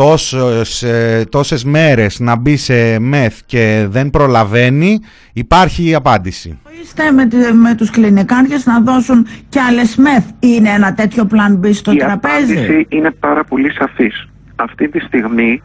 τόσες, 0.00 0.82
ε, 0.82 1.24
τόσες 1.30 1.64
μέρες 1.64 2.20
να 2.20 2.36
μπει 2.36 2.56
σε 2.56 2.98
μεθ 2.98 3.40
και 3.46 3.86
δεν 3.88 4.10
προλαβαίνει, 4.10 5.00
υπάρχει 5.32 5.88
η 5.88 5.94
απάντηση. 5.94 6.58
Είστε 6.82 7.10
με, 7.10 7.28
με 7.52 7.74
τους 7.74 7.90
κλινικάρχες 7.90 8.66
να 8.66 8.80
δώσουν 8.80 9.26
και 9.48 9.60
άλλες 9.60 9.96
μεθ. 9.96 10.24
Είναι 10.38 10.68
ένα 10.68 10.94
τέτοιο 10.94 11.24
πλάν 11.24 11.60
B 11.64 11.68
στο 11.72 11.92
η 11.92 11.96
τραπέζι; 11.96 12.52
Η 12.52 12.56
απάντηση 12.56 12.86
είναι 12.88 13.10
πάρα 13.10 13.44
πολύ 13.44 13.72
σαφής. 13.72 14.28
Αυτή 14.56 14.88
τη 14.88 15.00
στιγμή 15.00 15.62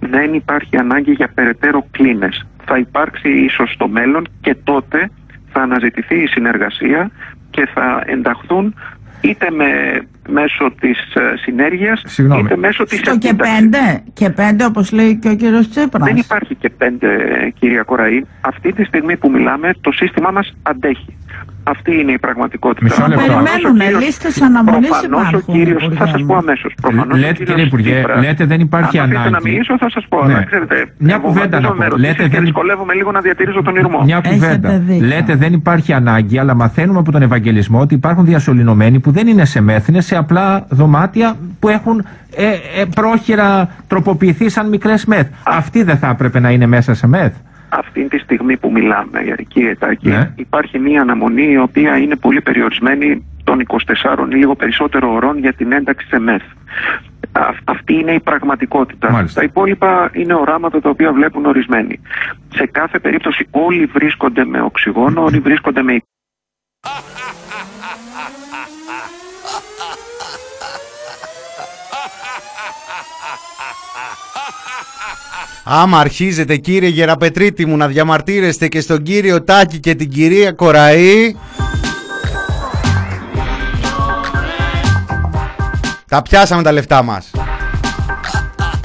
δεν 0.00 0.34
υπάρχει 0.34 0.76
ανάγκη 0.76 1.12
για 1.12 1.30
περαιτέρω 1.34 1.86
κλίνες. 1.90 2.46
Θα 2.64 2.78
υπάρξει 2.78 3.28
ίσως 3.28 3.72
στο 3.72 3.88
μέλλον 3.88 4.28
και 4.40 4.56
τότε 4.64 5.10
θα 5.52 5.60
αναζητηθεί 5.60 6.22
η 6.22 6.26
συνεργασία 6.26 7.10
και 7.50 7.68
θα 7.74 8.02
ενταχθούν 8.06 8.74
είτε 9.20 9.50
με, 9.50 9.66
μέσω 10.28 10.72
της 10.80 10.98
uh, 11.14 11.20
συνέργειας 11.42 12.02
είτε 12.18 12.56
μέσω 12.56 12.84
της 12.84 12.98
Στο 12.98 13.18
και 13.18 13.34
πέντε, 13.34 14.02
και 14.12 14.30
πέντε 14.30 14.64
όπως 14.64 14.92
λέει 14.92 15.16
και 15.16 15.28
ο 15.28 15.34
κύριος 15.34 15.68
Τσίπρας. 15.68 16.08
Δεν 16.08 16.16
υπάρχει 16.16 16.54
και 16.54 16.70
πέντε 16.70 17.08
κυρία 17.58 17.82
Κοραή. 17.82 18.24
Αυτή 18.40 18.72
τη 18.72 18.84
στιγμή 18.84 19.16
που 19.16 19.30
μιλάμε 19.30 19.70
το 19.80 19.92
σύστημά 19.92 20.30
μας 20.30 20.56
αντέχει. 20.62 21.16
Αυτή 21.68 22.00
είναι 22.00 22.12
η 22.12 22.18
πραγματικότητα. 22.18 22.84
Μισό 22.84 23.06
λεπτό. 23.08 23.24
Περιμένουν 23.24 24.00
λίστες 24.00 24.42
αναμονής 24.42 25.02
υπάρχουν. 25.04 25.42
Ο 25.48 25.52
κύριος, 25.52 25.88
θα 25.94 26.06
σας 26.06 26.22
πω 26.26 26.36
αμέσως. 26.36 26.74
Λέτε, 27.14 27.44
κύριε 27.44 27.64
Υπουργέ, 27.64 28.04
λέτε 28.20 28.44
δεν 28.44 28.60
υπάρχει 28.60 28.98
αν 28.98 29.10
ανάγκη. 29.10 29.26
Αν 29.26 29.32
να 29.32 29.40
μιλήσω, 29.42 29.78
θα 29.78 29.90
σας 29.90 30.06
πω. 30.08 30.24
Ναι. 30.24 30.44
ξέρετε, 30.44 30.86
Μια 30.98 31.18
κουβέντα 31.18 31.60
να 31.60 31.72
πω. 31.72 31.96
Λέτε, 31.96 32.26
δεν... 32.26 32.40
δυσκολεύομαι 32.40 32.94
λίγο 32.94 33.10
να 33.12 33.20
διατηρήσω 33.20 33.62
τον 33.62 33.76
ήρμο. 33.76 34.02
Μια 34.04 34.20
κουβέντα. 34.20 34.82
Λέτε 35.00 35.36
δεν 35.36 35.52
υπάρχει 35.52 35.92
ανάγκη, 35.92 36.38
αλλά 36.38 36.54
μαθαίνουμε 36.54 36.98
από 36.98 37.12
τον 37.12 37.22
Ευαγγελισμό 37.22 37.80
ότι 37.80 37.94
υπάρχουν 37.94 38.24
διασωληνωμένοι 38.24 39.00
που 39.00 39.10
δεν 39.10 39.26
είναι 39.26 39.44
σε 39.44 39.60
μέθ, 39.60 39.88
σε 39.98 40.15
απλά 40.16 40.66
δωμάτια 40.68 41.36
που 41.60 41.68
έχουν 41.68 42.06
ε, 42.36 42.46
ε, 42.80 42.84
πρόχειρα 42.94 43.68
τροποποιηθεί 43.86 44.48
σαν 44.48 44.68
μικρές 44.68 45.04
μεθ. 45.04 45.26
Αυτοί 45.44 45.82
δεν 45.82 45.98
θα 45.98 46.08
έπρεπε 46.08 46.40
να 46.40 46.50
είναι 46.50 46.66
μέσα 46.66 46.94
σε 46.94 47.06
μεθ. 47.06 47.32
αυτή 47.68 48.08
τη 48.08 48.18
στιγμή 48.18 48.56
που 48.56 48.70
μιλάμε, 48.70 49.20
η 49.26 49.30
Αρική 49.32 49.60
Ετάκη, 49.60 50.08
Ναι. 50.08 50.30
υπάρχει 50.36 50.78
μια 50.78 51.00
αναμονή 51.00 51.50
η 51.50 51.58
οποία 51.58 51.96
είναι 51.96 52.16
πολύ 52.16 52.40
περιορισμένη 52.40 53.24
των 53.44 53.60
24 53.60 54.28
ή 54.32 54.34
λίγο 54.34 54.54
περισσότερο 54.54 55.12
ωρών 55.12 55.38
για 55.38 55.52
την 55.52 55.72
ένταξη 55.72 56.06
σε 56.06 56.18
ΜΕΘ. 56.18 56.42
Α- 57.32 57.54
Αυτή 57.64 57.94
είναι 57.94 58.12
η 58.12 58.20
πραγματικότητα. 58.20 59.10
Μάλιστα. 59.10 59.40
Τα 59.40 59.46
υπόλοιπα 59.46 60.10
είναι 60.12 60.34
οράματα 60.34 60.80
τα 60.80 60.88
οποία 60.88 61.12
βλέπουν 61.12 61.44
ορισμένοι. 61.46 62.00
Σε 62.54 62.66
κάθε 62.66 62.98
περίπτωση 62.98 63.46
όλοι 63.50 63.84
βρίσκονται 63.86 64.44
με 64.44 64.60
οξυγόνο, 64.60 65.22
όλοι 65.22 65.38
βρίσκονται 65.38 65.82
με 65.82 65.92
Άμα 75.68 75.98
αρχίζετε 75.98 76.56
κύριε 76.56 76.88
Γεραπετρίτη 76.88 77.66
μου 77.66 77.76
να 77.76 77.86
διαμαρτύρεστε 77.86 78.68
και 78.68 78.80
στον 78.80 79.02
κύριο 79.02 79.42
Τάκη 79.42 79.78
και 79.78 79.94
την 79.94 80.10
κυρία 80.10 80.52
Κοραή. 80.52 81.36
Τα 86.08 86.22
πιάσαμε 86.22 86.62
τα 86.62 86.72
λεφτά 86.72 87.02
μας. 87.02 87.30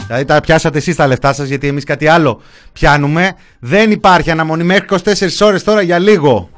Δηλαδή 0.07 0.25
τα 0.25 0.39
πιάσατε 0.41 0.77
εσείς 0.77 0.95
τα 0.95 1.07
λεφτά 1.07 1.33
σας 1.33 1.47
γιατί 1.47 1.67
εμείς 1.67 1.83
κάτι 1.83 2.07
άλλο 2.07 2.41
πιάνουμε. 2.73 3.35
Δεν 3.59 3.91
υπάρχει 3.91 4.31
αναμονή 4.31 4.63
μέχρι 4.63 4.85
24 4.89 4.99
ώρες 5.41 5.63
τώρα 5.63 5.81
για 5.81 5.99
λίγο. 5.99 6.49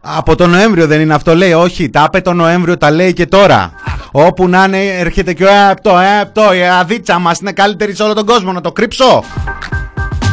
Από 0.00 0.36
τον 0.36 0.50
Νοέμβριο 0.50 0.86
δεν 0.86 1.00
είναι 1.00 1.14
αυτό 1.14 1.34
λέει. 1.34 1.52
Όχι 1.52 1.90
τα 1.90 2.04
είπε 2.06 2.20
τον 2.20 2.36
Νοέμβριο 2.36 2.76
τα 2.76 2.90
λέει 2.90 3.12
και 3.12 3.26
τώρα 3.26 3.72
Όπου 4.16 4.48
να 4.48 4.64
είναι 4.64 4.86
έρχεται 4.86 5.32
και 5.32 5.44
ο 5.44 5.48
ΕΑΠΤΟ 5.48 5.98
ΕΑΠΤΟ 5.98 6.54
η 6.54 6.66
αδίτσα 6.66 7.18
μας 7.18 7.38
είναι 7.38 7.52
καλύτερη 7.52 7.94
σε 7.94 8.02
όλο 8.02 8.14
τον 8.14 8.26
κόσμο 8.26 8.52
Να 8.52 8.60
το 8.60 8.72
κρύψω 8.72 9.24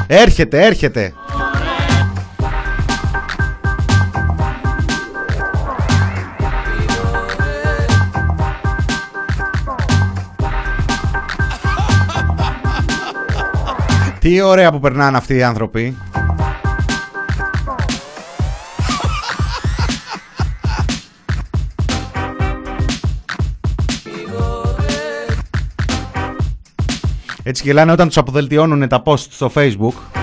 Έρχεται 0.08 0.66
έρχεται 0.66 1.14
Τι 14.20 14.42
ωραία 14.42 14.72
που 14.72 14.80
περνάνε 14.80 15.18
αυτοί 15.18 15.36
οι 15.36 15.44
άνθρωποι. 15.44 15.98
Έτσι 27.44 27.64
γελάνε 27.66 27.92
όταν 27.92 28.08
τους 28.08 28.18
αποδελτιώνουν 28.18 28.88
τα 28.88 29.04
post 29.06 29.18
στο 29.18 29.52
facebook. 29.56 30.21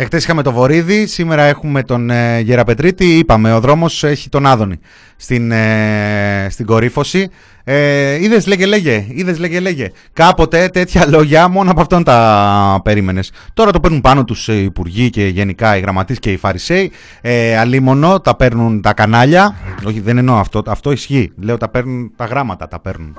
Εχθές 0.00 0.22
είχαμε 0.24 0.42
το 0.42 0.52
Βορύδι, 0.52 1.06
σήμερα 1.06 1.42
έχουμε 1.42 1.82
τον 1.82 2.10
ε, 2.10 2.40
Γεραπετρίτη. 2.40 3.04
Είπαμε, 3.04 3.54
ο 3.54 3.60
δρόμος 3.60 4.04
έχει 4.04 4.28
τον 4.28 4.46
Άδωνη 4.46 4.78
στην, 5.16 5.52
ε, 5.52 6.46
στην 6.50 6.66
κορύφωση. 6.66 7.30
Ε, 7.64 8.22
είδες, 8.22 8.46
λέγε, 8.46 8.66
λέγε. 8.66 9.06
Είδες, 9.08 9.38
λέγε, 9.38 9.60
λέγε. 9.60 9.90
Κάποτε 10.12 10.68
τέτοια 10.68 11.06
λόγια 11.08 11.48
μόνο 11.48 11.70
από 11.70 11.80
αυτόν 11.80 12.04
τα 12.04 12.80
περίμενες. 12.84 13.32
Τώρα 13.54 13.70
το 13.70 13.80
παίρνουν 13.80 14.00
πάνω 14.00 14.24
τους 14.24 14.48
οι 14.48 14.62
υπουργοί 14.64 15.10
και 15.10 15.26
γενικά 15.26 15.76
οι 15.76 15.80
γραμματείς 15.80 16.18
και 16.18 16.32
οι 16.32 16.36
φαρισαίοι. 16.36 16.92
Ε, 17.20 17.58
αλίμονο, 17.58 18.20
τα 18.20 18.36
παίρνουν 18.36 18.80
τα 18.80 18.92
κανάλια. 18.92 19.56
Όχι, 19.86 20.00
δεν 20.00 20.18
εννοώ 20.18 20.36
αυτό. 20.36 20.62
Αυτό 20.66 20.92
ισχύει. 20.92 21.32
Λέω 21.40 21.56
τα 21.56 21.68
παίρνουν 21.68 22.12
τα 22.16 22.24
γράμματα, 22.24 22.68
τα 22.68 22.80
παίρνουν. 22.80 23.16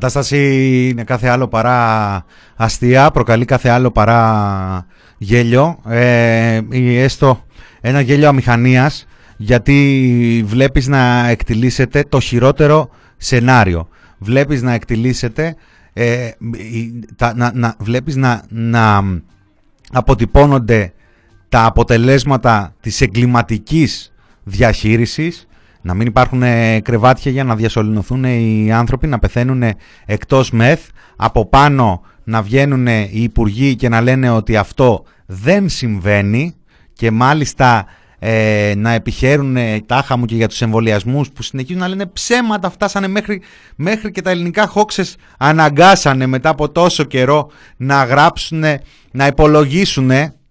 Κατάσταση 0.00 0.88
είναι 0.88 1.04
κάθε 1.04 1.28
άλλο 1.28 1.48
παρά 1.48 2.24
αστεία, 2.56 3.10
προκαλεί 3.10 3.44
κάθε 3.44 3.68
άλλο 3.68 3.90
παρά 3.90 4.86
γέλιο 5.18 5.78
ε, 5.88 6.60
ή 6.70 6.98
έστω 6.98 7.44
ένα 7.80 8.00
γέλιο 8.00 8.28
αμηχανίας 8.28 9.06
γιατί 9.36 10.42
βλέπεις 10.46 10.86
να 10.86 11.28
εκτιλήσεται 11.28 12.04
το 12.08 12.20
χειρότερο 12.20 12.90
σενάριο. 13.16 13.88
Βλέπεις 14.18 14.62
να 14.62 14.72
εκτιλήσεται, 14.72 15.56
ε, 15.92 16.30
η- 16.56 17.04
τα, 17.16 17.34
να, 17.36 17.50
να, 17.54 17.74
βλέπεις 17.78 18.16
να, 18.16 18.42
να 18.48 19.02
αποτυπώνονται 19.92 20.92
τα 21.48 21.64
αποτελέσματα 21.64 22.74
της 22.80 23.00
εγκληματικής 23.00 24.12
διαχείρισης 24.44 25.46
να 25.82 25.94
μην 25.94 26.06
υπάρχουν 26.06 26.42
ε, 26.42 26.80
κρεβάτια 26.80 27.30
για 27.30 27.44
να 27.44 27.56
διασωληνωθούν 27.56 28.24
οι 28.24 28.72
άνθρωποι, 28.72 29.06
να 29.06 29.18
πεθαίνουν 29.18 29.62
εκτός 30.06 30.50
μεθ, 30.50 30.88
από 31.16 31.46
πάνω 31.46 32.02
να 32.24 32.42
βγαίνουν 32.42 32.86
οι 32.86 33.08
υπουργοί 33.12 33.76
και 33.76 33.88
να 33.88 34.00
λένε 34.00 34.30
ότι 34.30 34.56
αυτό 34.56 35.04
δεν 35.26 35.68
συμβαίνει 35.68 36.54
και 36.92 37.10
μάλιστα 37.10 37.86
ε, 38.18 38.72
να 38.76 38.90
επιχαίρουν 38.90 39.56
ε, 39.56 39.80
τάχα 39.86 40.16
μου 40.16 40.24
και 40.24 40.34
για 40.34 40.48
τους 40.48 40.62
εμβολιασμούς 40.62 41.30
που 41.30 41.42
συνεχίζουν 41.42 41.80
να 41.80 41.88
λένε 41.88 42.06
ψέματα, 42.06 42.70
φτάσανε 42.70 43.08
μέχρι, 43.08 43.42
μέχρι 43.76 44.10
και 44.10 44.22
τα 44.22 44.30
ελληνικά 44.30 44.66
χόξες 44.66 45.16
αναγκάσανε 45.38 46.26
μετά 46.26 46.48
από 46.48 46.68
τόσο 46.68 47.04
καιρό 47.04 47.50
να 47.76 48.04
γράψουν, 48.04 48.64
να 49.10 49.26
υπολογίσουν 49.26 50.10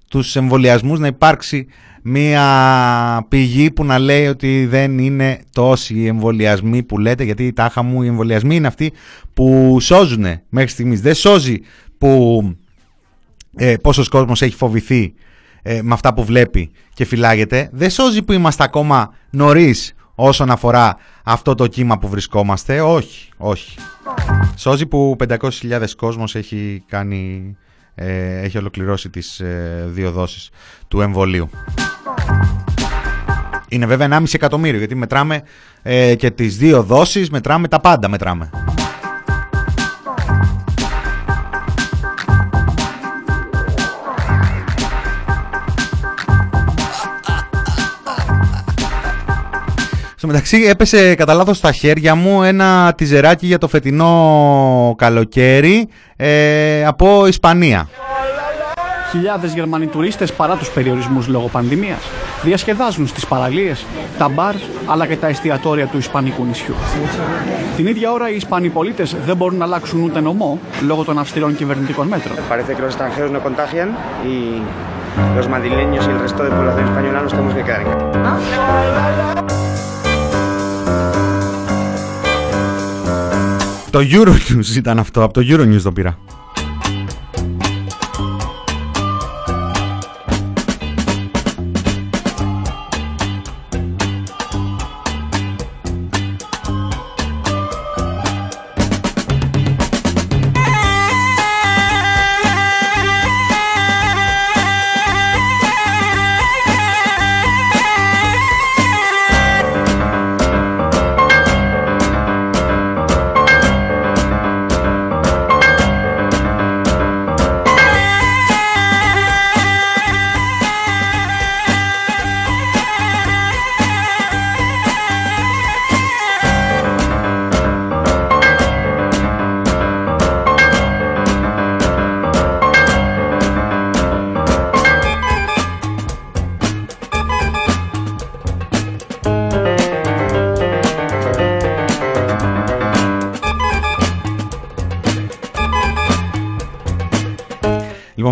τους 0.10 0.36
εμβολιασμούς, 0.36 1.00
να 1.00 1.08
υπάρξει 1.08 1.68
μία 2.04 3.26
πηγή 3.28 3.72
που 3.72 3.86
να 3.86 4.00
λέει 4.00 4.28
ότι 4.28 4.66
δεν 4.66 5.00
είναι 5.00 5.40
τόσοι 5.54 5.94
οι 5.94 6.08
εμβολιασμοί 6.08 6.84
που 6.84 6.98
λέτε, 6.98 7.24
γιατί 7.24 7.54
τάχα 7.54 7.84
μου 7.84 8.04
οι 8.04 8.08
εμβολιασμοί 8.08 8.56
είναι 8.56 8.68
αυτοί 8.68 8.94
που 9.34 9.78
σώζουν 9.82 10.26
μέχρι 10.50 10.70
στιγμής. 10.70 11.02
Δεν 11.02 11.16
σώζει 11.16 11.60
που 11.98 12.42
ε, 13.56 13.76
πόσος 13.76 14.10
κόσμος 14.10 14.42
έχει 14.42 14.56
φοβηθεί 14.56 15.14
ε, 15.62 15.82
με 15.82 15.94
αυτά 15.94 16.14
που 16.14 16.24
βλέπει 16.24 16.72
και 16.94 17.06
φυλάγεται. 17.06 17.70
Δεν 17.72 17.90
σώζει 17.90 18.24
που 18.24 18.32
είμαστε 18.32 18.64
ακόμα 18.64 19.14
νωρίς 19.30 19.94
όσον 20.16 20.50
αφορά 20.52 20.98
αυτό 21.24 21.56
το 21.56 21.68
κύμα 21.68 21.98
που 21.98 22.08
βρισκόμαστε. 22.08 22.82
Όχι, 22.82 23.30
όχι. 23.38 23.78
Σώζει 24.56 24.86
που 24.86 25.16
500.000 25.28 25.84
κόσμος 25.98 26.36
έχει 26.36 26.84
κάνει... 26.88 27.56
ε, 27.96 28.40
έχει 28.42 28.58
ολοκληρώσει 28.58 29.10
τις 29.10 29.40
ε, 29.40 29.86
δύο 29.88 30.12
δόσεις 30.12 30.50
του 30.88 31.02
εμβολίου. 31.02 31.50
Είναι 33.70 33.86
βέβαια 33.86 34.08
1,5 34.12 34.24
εκατομμύριο 34.34 34.78
γιατί 34.78 34.96
μετράμε 34.96 35.42
ε, 35.82 36.16
και 36.16 36.32
τις 36.32 36.58
δύο 36.58 36.84
δόσεις, 36.84 37.30
μετράμε 37.30 37.68
τα 37.68 37.80
πάντα 37.80 38.10
μετράμε. 38.10 38.50
Στο 50.16 50.28
μεταξύ 50.28 50.58
έπεσε 50.58 51.16
κατά 51.16 51.34
λάθος 51.34 51.58
στα 51.58 51.72
χέρια 51.72 52.16
μου 52.16 52.44
ένα 52.44 52.94
τιζεράκι 52.98 53.46
για 53.46 53.58
το 53.58 53.68
φετινό 53.68 54.96
καλοκαίρι 54.98 55.88
ε, 56.16 56.86
από 56.86 57.28
Ισπανία. 57.28 57.88
Χιλιάδες 59.12 59.54
Γερμανοί 59.54 59.88
τουρίστες 59.88 60.34
παρά 60.34 60.56
τους 60.56 60.70
περιορισμούς 60.70 61.28
λόγω 61.28 61.48
πανδημίας 61.48 62.00
διασκεδάζουν 62.44 63.08
στις 63.08 63.26
παραλίες, 63.26 63.86
τα 64.18 64.30
μπαρ 64.30 64.56
αλλά 64.88 65.06
και 65.08 65.16
τα 65.16 65.28
εστιατόρια 65.28 65.86
του 65.86 65.98
Ισπανικού 65.98 66.46
νησιού. 66.46 66.74
Την 67.76 67.88
ίδια 67.88 68.12
ώρα 68.12 68.30
οι 68.30 68.36
Ισπανοί 68.36 68.70
πολίτες 68.70 69.16
δεν 69.26 69.38
μπορούν 69.38 69.58
να 69.58 69.66
αλλάξουν 69.66 70.04
ούτε 70.04 70.20
νομό 70.20 70.60
λόγω 70.88 71.04
των 71.04 71.20
αυστηρών 71.20 71.56
κυβερνητικών 71.56 72.08
μέτρων. 72.08 72.36
Parece 72.50 72.76
que 72.76 72.82
los 72.82 72.90
extranjeros 72.94 73.32
no 73.32 73.40
contagian 73.48 73.90
y 74.32 74.36
los 75.38 75.48
madrileños 75.48 76.06
y 76.08 76.10
el 76.10 76.20
resto 76.26 76.44
de 76.44 76.50
población 76.50 76.86
española 76.92 77.22
nos 77.22 77.32
tenemos 77.32 77.54
que 77.58 77.64
quedar 77.68 77.82
en 77.82 77.88
Το 83.92 84.00
Euronews 84.00 84.76
ήταν 84.76 85.00
αυτό, 85.00 85.24
από 85.24 85.34
το 85.34 85.42
Euronews 85.50 85.82
το 85.84 85.92
πήρα. 85.92 86.18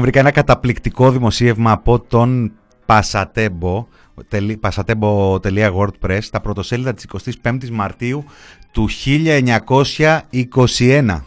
Βρήκα 0.08 0.22
ένα 0.22 0.32
καταπληκτικό 0.32 1.12
δημοσίευμα 1.12 1.72
από 1.72 2.00
τον 2.00 2.52
Pasatebo, 2.86 3.86
pasatebo.wordpress, 4.62 6.20
τα 6.32 6.42
πρωτοσέλιδα 6.42 6.94
της 6.94 7.06
25ης 7.44 7.70
Μαρτίου 7.72 8.26
του 8.72 8.90
1921. 8.90 11.24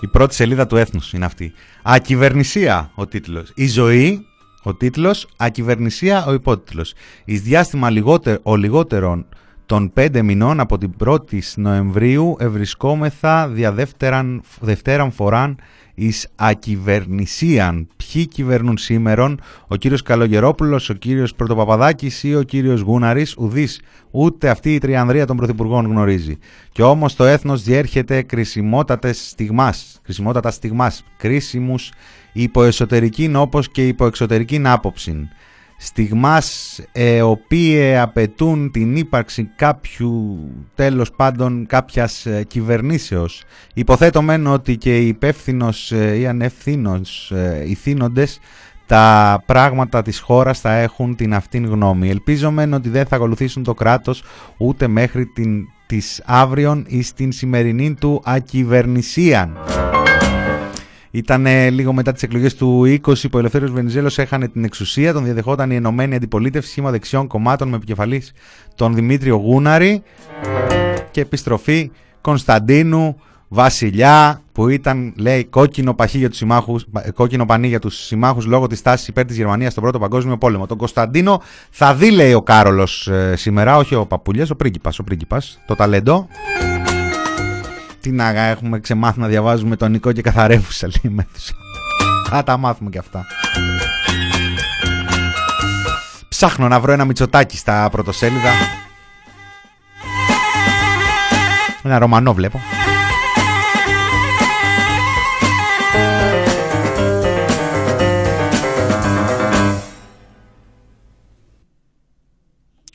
Η 0.00 0.06
πρώτη 0.12 0.34
σελίδα 0.34 0.66
του 0.66 0.76
έθνους 0.76 1.12
είναι 1.12 1.24
αυτή. 1.24 1.52
Ακυβερνησία 1.82 2.90
ο 2.94 3.06
τίτλος. 3.06 3.52
Η 3.54 3.68
ζωή, 3.68 4.26
ο 4.62 4.74
τίτλος. 4.74 5.28
Ακυβερνησία 5.36 6.26
ο 6.26 6.32
υπότιτλος. 6.32 6.94
Εις 7.24 7.42
διάστημα 7.42 7.90
λιγότερο, 7.90 8.38
ο 8.42 8.56
λιγότερον 8.56 9.26
των 9.66 9.92
πέντε 9.92 10.22
μηνών 10.22 10.60
από 10.60 10.78
την 10.78 10.90
1η 11.04 11.40
Νοεμβρίου 11.56 12.36
ευρισκόμεθα 12.38 13.48
δια 13.48 13.72
δεύτεραν, 13.72 14.42
δευτέραν 14.60 15.12
φοράν 15.12 15.56
εις 15.94 16.28
ακυβερνησίαν. 16.36 17.88
Ποιοι 17.96 18.26
κυβερνούν 18.26 18.78
σήμερον, 18.78 19.40
ο 19.66 19.76
κύριος 19.76 20.02
Καλογερόπουλος, 20.02 20.88
ο 20.90 20.94
κύριος 20.94 21.34
Πρωτοπαπαδάκης 21.34 22.22
ή 22.22 22.34
ο 22.34 22.42
κύριος 22.42 22.80
Γούναρης, 22.80 23.34
ουδής, 23.38 23.80
ούτε 24.10 24.48
αυτή 24.48 24.74
η 24.74 24.78
τριανδρία 24.78 25.26
των 25.26 25.36
πρωθυπουργών 25.36 25.86
γνωρίζει. 25.86 26.38
Και 26.72 26.82
όμως 26.82 27.16
το 27.16 27.24
έθνος 27.24 27.62
διέρχεται 27.62 28.22
κρισιμότατες 28.22 29.28
στιγμάς, 29.28 30.00
κρισιμότατα 30.02 30.50
στιγμάς, 30.50 31.04
κρίσιμους 31.16 31.92
υπό 32.32 32.62
εσωτερικήν 32.62 33.36
όπως 33.36 33.70
και 33.70 33.86
υπό 33.86 34.06
εξωτερικήν 34.06 34.66
άποψην 34.66 35.28
στιγμάς 35.84 36.78
ε, 36.92 37.22
οποίε 37.22 38.00
απαιτούν 38.00 38.70
την 38.70 38.96
ύπαρξη 38.96 39.50
κάποιου 39.56 40.38
τέλος 40.74 41.10
πάντων 41.10 41.66
κάποιας 41.66 42.26
ε, 42.26 42.44
κυβερνήσεως. 42.44 43.42
Υποθέτω 43.74 44.22
μεν 44.22 44.46
ότι 44.46 44.76
και 44.76 44.98
οι 44.98 45.06
υπεύθυνος 45.06 45.92
ε, 45.92 46.16
ή 46.16 46.26
ανευθύνος 46.26 47.30
ε, 47.30 47.64
ηθήνοντες 47.66 48.38
τα 48.86 49.42
πράγματα 49.46 50.02
της 50.02 50.18
χώρας 50.20 50.60
θα 50.60 50.72
έχουν 50.72 51.16
την 51.16 51.34
αυτήν 51.34 51.66
γνώμη. 51.66 52.10
Ελπίζω 52.10 52.50
μεν 52.50 52.72
ότι 52.72 52.88
δεν 52.88 53.06
θα 53.06 53.16
ακολουθήσουν 53.16 53.62
το 53.62 53.74
κράτος 53.74 54.22
ούτε 54.56 54.86
μέχρι 54.88 55.26
την, 55.26 55.64
της 55.86 56.22
αύριον 56.24 56.84
ή 56.88 57.02
στην 57.02 57.32
σημερινή 57.32 57.94
του 57.94 58.22
ακυβερνησίαν. 58.24 59.58
Ήταν 61.14 61.46
λίγο 61.70 61.92
μετά 61.92 62.12
τις 62.12 62.22
εκλογές 62.22 62.54
του 62.54 62.82
20 62.84 62.98
που 62.98 63.30
ο 63.32 63.38
Ελευθέρω 63.38 63.68
Βενιζέλος 63.68 64.18
έχανε 64.18 64.48
την 64.48 64.64
εξουσία, 64.64 65.12
τον 65.12 65.24
διαδεχόταν 65.24 65.70
η 65.70 65.74
Ενωμένη 65.74 66.14
Αντιπολίτευση 66.14 66.70
σχήμα 66.70 66.90
δεξιών 66.90 67.26
κομμάτων 67.26 67.68
με 67.68 67.76
επικεφαλής 67.76 68.32
τον 68.74 68.94
Δημήτριο 68.94 69.36
Γούναρη 69.36 70.02
και 71.10 71.20
επιστροφή 71.20 71.90
Κωνσταντίνου 72.20 73.20
Βασιλιά 73.48 74.42
που 74.52 74.68
ήταν 74.68 75.12
λέει 75.16 75.44
κόκκινο, 75.44 75.94
παχύ 75.94 76.18
για 76.18 76.28
τους 76.28 76.38
συμμάχους, 76.38 76.86
κόκκινο 77.14 77.46
πανί 77.46 77.68
για 77.68 77.78
τους 77.78 78.04
συμμάχους 78.04 78.46
λόγω 78.46 78.66
της 78.66 78.82
τάσης 78.82 79.08
υπέρ 79.08 79.24
της 79.24 79.36
Γερμανίας 79.36 79.70
στον 79.70 79.82
Πρώτο 79.82 79.98
Παγκόσμιο 79.98 80.38
Πόλεμο. 80.38 80.66
Τον 80.66 80.76
Κωνσταντίνο 80.76 81.42
θα 81.70 81.94
δει 81.94 82.10
λέει 82.10 82.32
ο 82.32 82.42
Κάρολος 82.42 83.08
ε, 83.08 83.36
σήμερα, 83.36 83.76
όχι 83.76 83.94
ο 83.94 84.06
Παπούλιας, 84.06 84.50
ο 84.50 84.56
πρίγκιπας, 84.56 84.98
ο 84.98 85.04
πρίγκιπας, 85.04 85.60
το 85.66 85.74
ταλέντο. 85.74 86.28
Τι 88.04 88.12
να 88.12 88.28
έχουμε 88.28 88.80
ξεμάθει 88.80 89.20
να 89.20 89.26
διαβάζουμε 89.26 89.76
τον 89.76 89.90
Νικό 89.90 90.12
και 90.12 90.22
καθαρεύουσα 90.22 90.86
λέει 90.86 91.14
μέθουσα. 91.14 91.54
Θα 92.28 92.42
τα 92.42 92.56
μάθουμε 92.56 92.90
και 92.90 92.98
αυτά. 92.98 93.26
Ψάχνω 96.28 96.68
να 96.68 96.80
βρω 96.80 96.92
ένα 96.92 97.04
μυτσοτάκι 97.04 97.56
στα 97.56 97.88
πρωτοσέλιδα. 97.90 98.50
Ένα 101.82 101.98
ρωμανό 101.98 102.34
βλέπω. 102.34 102.60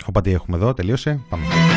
Οπότε 0.06 0.32
έχουμε 0.32 0.58
εδώ, 0.58 0.74
τελείωσε. 0.74 1.20
Πάμε. 1.30 1.69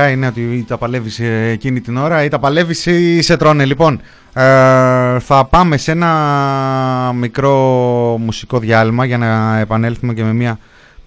Ωραίο 0.00 0.16
με 0.16 0.26
τα 0.26 0.26
τεχνικά 0.26 0.26
είναι 0.26 0.26
ότι 0.26 0.56
ή 0.56 0.64
τα 0.64 0.78
παλεύεις 0.78 1.20
εκείνη 1.52 1.80
την 1.80 1.96
ώρα 1.96 2.24
ή 2.24 2.28
τα 2.28 2.38
παλεύεις 2.38 2.86
ή 2.86 3.22
σε 3.22 3.36
τρώνε. 3.36 3.64
Λοιπόν, 3.64 4.00
ε, 4.32 5.18
θα 5.18 5.46
πάμε 5.50 5.76
σε 5.76 5.90
ένα 5.90 7.12
μικρό 7.14 7.56
μουσικό 8.20 8.58
διάλειμμα 8.58 9.04
για 9.04 9.18
να 9.18 9.58
επανέλθουμε 9.58 10.14
και 10.14 10.24
με 10.24 10.32
μια 10.32 10.58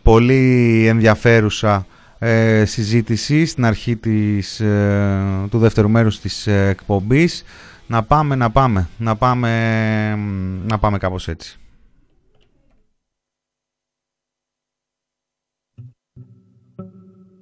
πολύ 0.03 0.85
ενδιαφέρουσα 0.87 1.85
ε, 2.19 2.65
συζήτηση 2.65 3.45
στην 3.45 3.65
αρχή 3.65 3.95
της, 3.95 4.59
ε, 4.59 5.47
του 5.49 5.59
δεύτερου 5.59 5.89
μέρους 5.89 6.19
της 6.19 6.47
ε, 6.47 6.67
εκπομπής. 6.67 7.43
Να 7.87 8.03
πάμε, 8.03 8.35
να 8.35 8.49
πάμε, 8.49 8.87
να 8.97 9.15
πάμε, 9.15 10.15
να 10.67 10.77
πάμε 10.77 10.97
κάπως 10.97 11.27
έτσι. 11.27 11.55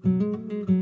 Εκεί 0.04 0.79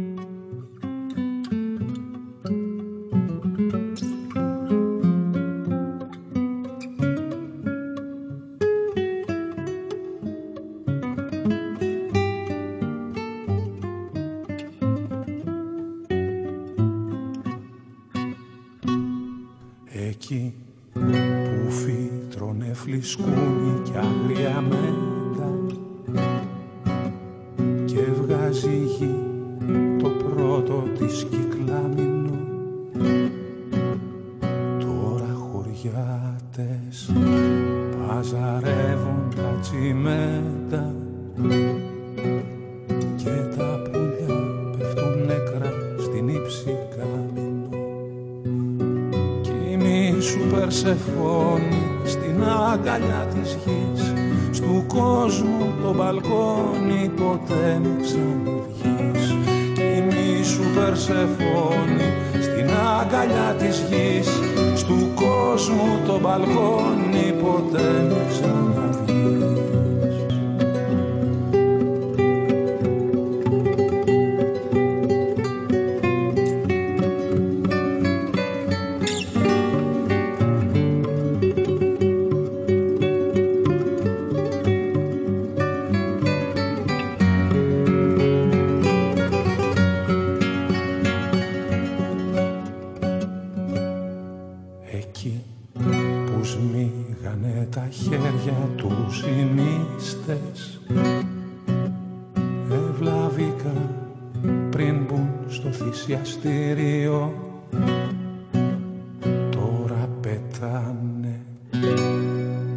Τώρα 110.60 110.72
πετάνε 110.72 111.41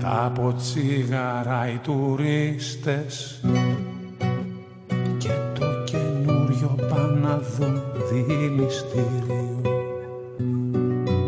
τα 0.01 0.25
από 0.25 0.55
τσίγαρα 0.57 1.69
οι 1.73 1.79
τουρίστες 1.83 3.41
Και 5.19 5.29
το 5.59 5.67
καινούριο 5.85 6.79
Παναδό 6.89 7.83
δηληστήριο 8.11 9.61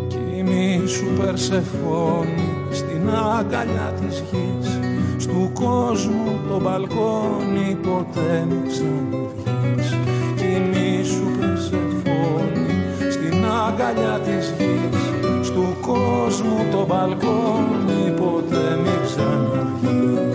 Κι 0.09 0.87
σου 0.87 1.07
Περσεφόνη 1.21 2.49
στην 2.71 3.09
αγκαλιά 3.39 3.95
της 4.01 4.23
γης 4.31 4.79
Στου 5.17 5.51
κόσμου 5.53 6.41
το 6.49 6.61
μπαλκόνι 6.61 7.77
ποτέ 7.83 8.47
μη 8.49 8.69
ξαναβγείς. 8.69 9.97
Κι 10.37 11.05
σου 11.05 11.39
Περσεφόνη 11.41 13.11
στην 13.11 13.45
αγκαλιά 13.45 14.19
της 14.19 14.35
γης 14.35 14.42
Στου 14.42 14.42
κόσμου 16.33 16.67
το 16.71 16.87
μπαλκόνι 16.87 18.11
ποτέ 18.17 18.79
μη 18.83 18.95
ξαναβγείς 19.05 20.32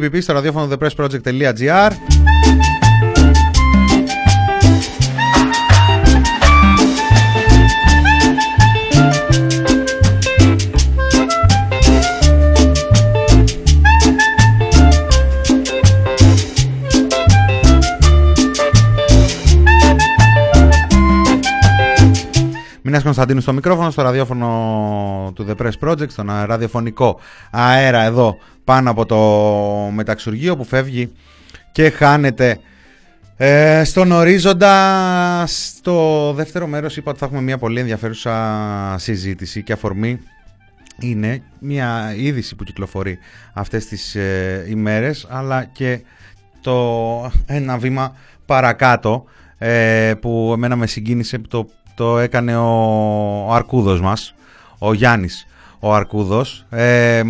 TPP 0.00 0.22
στο 0.22 0.32
ραδιόφωνο 0.32 0.76
thepressproject.gr. 0.78 1.90
Μινάς 22.82 23.02
Κωνσταντίνου 23.02 23.40
στο 23.40 23.52
μικρόφωνο, 23.52 23.90
στο 23.90 24.02
ραδιόφωνο 24.02 25.32
του 25.34 25.46
The 25.48 25.62
Press 25.62 25.88
Project, 25.88 26.10
στον 26.10 26.30
ραδιοφωνικό 26.46 27.20
αέρα 27.50 28.00
εδώ 28.00 28.38
πάνω 28.70 28.90
από 28.90 29.06
το 29.06 29.18
μεταξουργείο 29.94 30.56
που 30.56 30.64
φεύγει 30.64 31.12
και 31.72 31.90
χάνεται 31.90 32.58
ε, 33.36 33.82
στον 33.84 34.12
ορίζοντα. 34.12 35.44
Στο 35.46 36.32
δεύτερο 36.32 36.66
μέρος 36.66 36.96
είπα 36.96 37.10
ότι 37.10 37.18
θα 37.18 37.24
έχουμε 37.26 37.40
μια 37.40 37.58
πολύ 37.58 37.80
ενδιαφέρουσα 37.80 38.94
συζήτηση 38.98 39.62
και 39.62 39.72
αφορμή 39.72 40.20
είναι 40.98 41.42
μια 41.58 42.14
είδηση 42.16 42.56
που 42.56 42.64
κυκλοφορεί 42.64 43.18
αυτές 43.52 43.86
τις 43.86 44.14
ε, 44.14 44.66
ημέρες 44.68 45.26
αλλά 45.30 45.64
και 45.64 46.00
το 46.60 47.30
ένα 47.46 47.78
βήμα 47.78 48.14
παρακάτω 48.46 49.24
ε, 49.58 50.12
που 50.20 50.50
εμένα 50.54 50.76
με 50.76 50.86
συγκίνησε 50.86 51.38
το 51.38 51.68
το 51.94 52.18
έκανε 52.18 52.56
ο, 52.56 52.68
ο 53.46 53.52
Αρκούδος 53.52 54.00
μας, 54.00 54.34
ο 54.78 54.92
Γιάννης 54.92 55.46
ο 55.80 55.94
Αρκούδος. 55.94 56.66
Ε, 56.70 57.22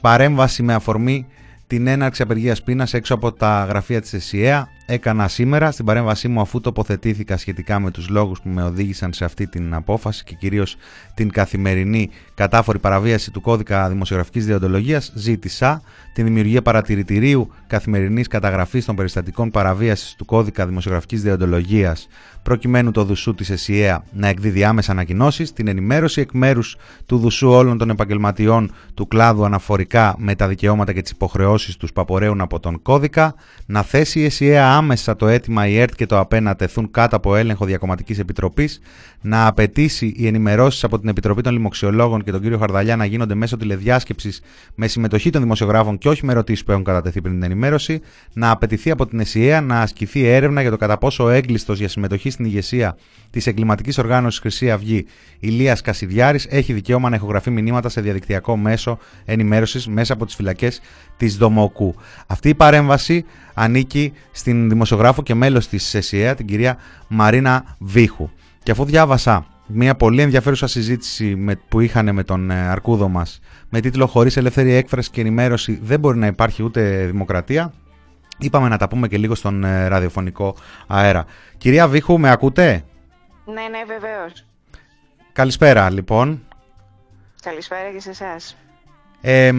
παρέμβαση 0.00 0.62
με 0.62 0.74
αφορμή 0.74 1.26
την 1.66 1.86
έναρξη 1.86 2.22
απεργίας 2.22 2.62
πείνας 2.62 2.94
έξω 2.94 3.14
από 3.14 3.32
τα 3.32 3.64
γραφεία 3.68 4.00
της 4.00 4.12
ΕΣΥΑ 4.12 4.68
έκανα 4.90 5.28
σήμερα 5.28 5.70
στην 5.70 5.84
παρέμβασή 5.84 6.28
μου 6.28 6.40
αφού 6.40 6.60
τοποθετήθηκα 6.60 7.36
σχετικά 7.36 7.80
με 7.80 7.90
τους 7.90 8.08
λόγους 8.08 8.40
που 8.40 8.48
με 8.48 8.62
οδήγησαν 8.62 9.12
σε 9.12 9.24
αυτή 9.24 9.46
την 9.46 9.74
απόφαση 9.74 10.24
και 10.24 10.34
κυρίως 10.34 10.76
την 11.14 11.30
καθημερινή 11.30 12.10
κατάφορη 12.34 12.78
παραβίαση 12.78 13.30
του 13.30 13.40
κώδικα 13.40 13.88
δημοσιογραφικής 13.88 14.46
διοντολογίας 14.46 15.12
ζήτησα 15.14 15.82
την 16.12 16.24
δημιουργία 16.24 16.62
παρατηρητηρίου 16.62 17.52
καθημερινής 17.66 18.26
καταγραφής 18.26 18.84
των 18.84 18.96
περιστατικών 18.96 19.50
παραβίασης 19.50 20.14
του 20.14 20.24
κώδικα 20.24 20.66
δημοσιογραφικής 20.66 21.22
διοντολογίας 21.22 22.08
προκειμένου 22.42 22.90
το 22.90 23.04
Δουσού 23.04 23.34
της 23.34 23.50
ΕΣΥΑ 23.50 24.04
να 24.12 24.28
εκδίδει 24.28 24.64
άμεσα 24.64 24.92
ανακοινώσεις, 24.92 25.52
την 25.52 25.68
ενημέρωση 25.68 26.20
εκ 26.20 26.30
μέρους 26.32 26.76
του 27.06 27.18
Δουσού 27.18 27.48
όλων 27.48 27.78
των 27.78 27.90
επαγγελματιών 27.90 28.72
του 28.94 29.08
κλάδου 29.08 29.44
αναφορικά 29.44 30.14
με 30.18 30.34
τα 30.34 30.48
δικαιώματα 30.48 30.92
και 30.92 31.02
τις 31.02 31.10
υποχρεώσεις 31.10 31.76
τους 31.76 31.92
που 31.92 32.00
απορρέουν 32.00 32.40
από 32.40 32.60
τον 32.60 32.82
κώδικα, 32.82 33.34
να 33.66 33.82
θέσει 33.82 34.20
η 34.20 34.24
ΕΣΥΑ 34.24 34.79
άμεσα 34.80 35.16
το 35.16 35.28
αίτημα 35.28 35.66
η 35.66 35.78
ΕΡΤ 35.78 35.94
και 35.94 36.06
το 36.06 36.18
ΑΠΕ 36.18 36.40
να 36.40 36.56
τεθούν 36.56 36.90
κάτω 36.90 37.16
από 37.16 37.36
έλεγχο 37.36 37.64
Διακομματικής 37.64 38.18
Επιτροπής, 38.18 38.80
να 39.20 39.46
απαιτήσει 39.46 40.14
οι 40.16 40.26
ενημερώσεις 40.26 40.84
από 40.84 40.98
την 40.98 41.08
Επιτροπή 41.08 41.42
των 41.42 41.52
Λοιμοξιολόγων 41.52 42.24
και 42.24 42.30
τον 42.30 42.40
κύριο 42.40 42.58
Χαρδαλιά 42.58 42.96
να 42.96 43.04
γίνονται 43.04 43.34
μέσω 43.34 43.56
τηλεδιάσκεψης 43.56 44.40
με 44.74 44.86
συμμετοχή 44.86 45.30
των 45.30 45.42
δημοσιογράφων 45.42 45.98
και 45.98 46.08
όχι 46.08 46.26
με 46.26 46.32
ερωτήσεις 46.32 46.64
που 46.64 46.72
έχουν 46.72 46.84
κατατεθεί 46.84 47.20
πριν 47.20 47.34
την 47.34 47.42
ενημέρωση, 47.42 48.00
να 48.32 48.50
απαιτηθεί 48.50 48.90
από 48.90 49.06
την 49.06 49.20
ΕΣΥΑ 49.20 49.60
να 49.60 49.80
ασκηθεί 49.80 50.24
έρευνα 50.24 50.60
για 50.60 50.70
το 50.70 50.76
κατά 50.76 50.98
πόσο 50.98 51.24
ο 51.24 51.28
έγκλειστος 51.28 51.78
για 51.78 51.88
συμμετοχή 51.88 52.30
στην 52.30 52.44
ηγεσία 52.44 52.96
της 53.30 53.46
εγκληματικής 53.46 53.98
οργάνωσης 53.98 54.40
Χρυσή 54.40 54.70
Αυγή 54.70 55.06
Ηλίας 55.40 55.80
Κασιδιάρης 55.80 56.46
έχει 56.50 56.72
δικαίωμα 56.72 57.08
να 57.08 57.16
ηχογραφεί 57.16 57.50
μηνύματα 57.50 57.88
σε 57.88 58.00
διαδικτυακό 58.00 58.56
μέσο 58.56 58.98
ενημέρωσης 59.24 59.86
μέσα 59.86 60.12
από 60.12 60.26
τις 60.26 60.34
φυλακές 60.34 60.80
της 61.16 61.36
Δομοκού. 61.36 61.94
Αυτή 62.26 62.48
η 62.48 62.54
παρέμβαση 62.54 63.24
ανήκει 63.54 64.12
στην 64.30 64.59
δημοσιογράφο 64.68 65.22
και 65.22 65.34
μέλος 65.34 65.68
της 65.68 65.94
ΕΣΥΑ, 65.94 66.34
την 66.34 66.46
κυρία 66.46 66.76
Μαρίνα 67.08 67.76
Βίχου. 67.78 68.30
Και 68.62 68.70
αφού 68.70 68.84
διάβασα 68.84 69.46
μια 69.66 69.94
πολύ 69.94 70.22
ενδιαφέρουσα 70.22 70.66
συζήτηση 70.66 71.36
με, 71.36 71.56
που 71.68 71.80
είχαν 71.80 72.14
με 72.14 72.24
τον 72.24 72.50
ε, 72.50 72.68
Αρκούδο 72.68 73.08
μας 73.08 73.40
με 73.68 73.80
τίτλο 73.80 74.06
Χωρίς 74.06 74.36
ελεύθερη 74.36 74.72
έκφραση 74.72 75.10
και 75.10 75.20
ενημέρωση 75.20 75.80
δεν 75.82 76.00
μπορεί 76.00 76.18
να 76.18 76.26
υπάρχει 76.26 76.62
ούτε 76.62 77.06
δημοκρατία. 77.06 77.72
Είπαμε 78.38 78.68
να 78.68 78.76
τα 78.76 78.88
πούμε 78.88 79.08
και 79.08 79.18
λίγο 79.18 79.34
στον 79.34 79.64
ε, 79.64 79.86
ραδιοφωνικό 79.88 80.56
αέρα. 80.86 81.24
Κυρία 81.58 81.88
Βίχου, 81.88 82.18
με 82.18 82.30
ακούτε; 82.30 82.84
Ναι, 83.44 83.52
ναι, 83.52 83.84
βεβαίως. 83.86 84.44
Καλησπέρα, 85.32 85.90
λοιπόν. 85.90 86.42
Καλησπέρα 87.42 87.90
και 87.92 88.00
σε 88.00 88.10
εσάς. 88.10 88.56
Ε, 89.20 89.52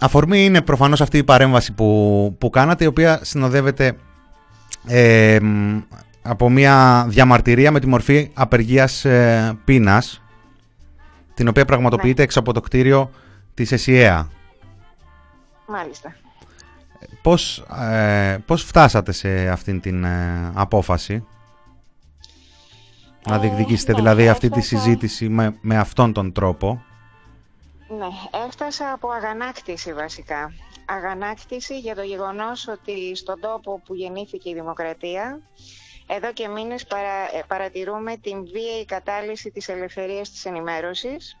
αφορμή 0.00 0.44
είναι 0.44 0.62
προφανώς 0.62 1.00
αυτή 1.00 1.18
η 1.18 1.24
παρέμβαση 1.24 1.72
που, 1.72 2.36
που 2.38 2.50
κάνατε, 2.50 2.84
η 2.84 2.86
οποία 2.86 3.18
συνοδεύεται 3.22 3.96
ε, 4.86 5.38
από 6.22 6.50
μια 6.50 7.06
διαμαρτυρία 7.08 7.70
με 7.70 7.80
τη 7.80 7.86
μορφή 7.86 8.30
απεργίας 8.34 9.04
ε, 9.04 9.58
πείνας, 9.64 10.22
την 11.34 11.48
οποία 11.48 11.64
πραγματοποιείται 11.64 12.18
ναι. 12.18 12.22
έξω 12.22 12.38
από 12.38 12.52
το 12.52 12.60
κτίριο 12.60 13.10
της 13.54 13.72
ΕΣΥΕΑ. 13.72 14.28
Μάλιστα. 15.66 16.14
Πώς, 17.22 17.58
ε, 17.58 18.38
πώς 18.46 18.62
φτάσατε 18.62 19.12
σε 19.12 19.48
αυτήν 19.48 19.80
την 19.80 20.04
ε, 20.04 20.50
απόφαση; 20.54 21.24
Να 23.26 23.38
διεκδικήσετε 23.38 23.92
ναι, 23.92 23.98
δηλαδή 23.98 24.28
αυτή 24.28 24.48
τη 24.48 24.60
συζήτηση 24.60 25.28
με, 25.28 25.54
με 25.60 25.78
αυτόν 25.78 26.12
τον 26.12 26.32
τρόπο. 26.32 26.82
Ναι, 27.88 28.06
έφτασα 28.46 28.92
από 28.92 29.08
αγανάκτηση 29.10 29.92
βασικά. 29.94 30.52
Αγανάκτηση 30.86 31.78
για 31.78 31.94
το 31.94 32.02
γεγονός 32.02 32.68
ότι 32.68 33.14
στον 33.14 33.40
τόπο 33.40 33.80
που 33.84 33.94
γεννήθηκε 33.94 34.50
η 34.50 34.54
δημοκρατία 34.54 35.40
εδώ 36.06 36.32
και 36.32 36.48
μήνες 36.48 36.84
παρα, 36.86 37.28
παρατηρούμε 37.46 38.16
την 38.16 38.44
βίαιη 38.46 38.84
κατάλυση 38.84 39.50
της 39.50 39.68
ελευθερίας 39.68 40.30
της 40.30 40.44
ενημέρωσης 40.44 41.36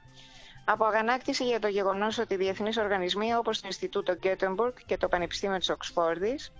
από 0.64 0.84
αγανάκτηση 0.84 1.44
για 1.44 1.58
το 1.58 1.68
γεγονός 1.68 2.18
ότι 2.18 2.36
διεθνείς 2.36 2.76
οργανισμοί 2.76 3.34
όπως 3.34 3.56
το 3.60 3.66
Ινστιτούτο 3.66 4.12
Γκέτεμπουργκ 4.14 4.72
και 4.86 4.96
το 4.96 5.08
Πανεπιστήμιο 5.08 5.58
της 5.58 5.68
Οξφόρδης 5.68 6.52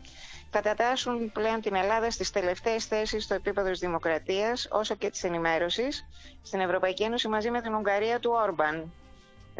κατατάσσουν 0.51 1.33
πλέον 1.33 1.61
την 1.61 1.75
Ελλάδα 1.75 2.11
στις 2.11 2.31
τελευταίες 2.31 2.85
θέσεις 2.87 3.25
στο 3.25 3.35
επίπεδο 3.35 3.71
της 3.71 3.79
δημοκρατίας 3.79 4.69
όσο 4.71 4.95
και 4.95 5.11
της 5.11 5.25
ενημέρωσης 5.25 6.07
στην 6.43 6.61
Ευρωπαϊκή 6.61 7.03
Ένωση 7.03 7.29
μαζί 7.29 7.51
με 7.51 7.61
την 7.61 7.75
Ουγγαρία 7.75 8.21
του 8.21 8.31
Όρμπαν. 8.35 8.93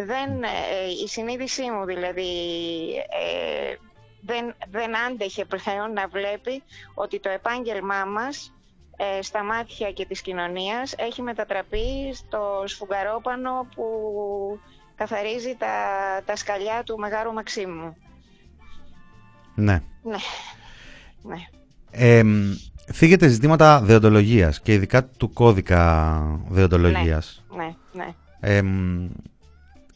Δεν, 0.01 0.43
ε, 0.43 0.91
η 1.05 1.09
συνείδησή 1.09 1.71
μου 1.71 1.85
δηλαδή 1.85 2.31
ε, 2.97 3.75
δεν, 4.21 4.55
δεν 4.71 4.97
άντεχε 4.97 5.45
πλέον 5.45 5.93
να 5.93 6.09
βλέπει 6.09 6.63
ότι 6.95 7.21
το 7.21 7.29
επάγγελμά 7.29 8.05
μας 8.05 8.53
ε, 8.97 9.23
στα 9.23 9.45
μάτια 9.45 9.93
και 9.93 10.07
της 10.07 10.21
κοινωνίας 10.21 10.95
έχει 10.99 11.23
μετατραπεί 11.23 12.15
στο 12.15 12.63
σφουγγαρόπανο 12.67 13.69
που 13.75 13.85
καθαρίζει 14.95 15.57
τα, 15.59 15.75
τα 16.25 16.37
σκαλιά 16.37 16.83
του 16.85 16.99
Μεγάρου 16.99 17.33
Μαξίμου. 17.33 17.97
Ναι. 19.55 19.83
Ναι. 20.03 20.17
ναι. 21.23 21.37
Ε, 21.91 22.23
φύγετε 22.93 23.29
ζητήματα 23.29 23.81
δεοντολογίας 23.81 24.61
και 24.61 24.73
ειδικά 24.73 25.05
του 25.05 25.33
κώδικα 25.33 26.41
δεοντολογίας. 26.49 27.45
Ναι, 27.57 27.75
ναι. 27.93 28.15
Ε, 28.41 28.63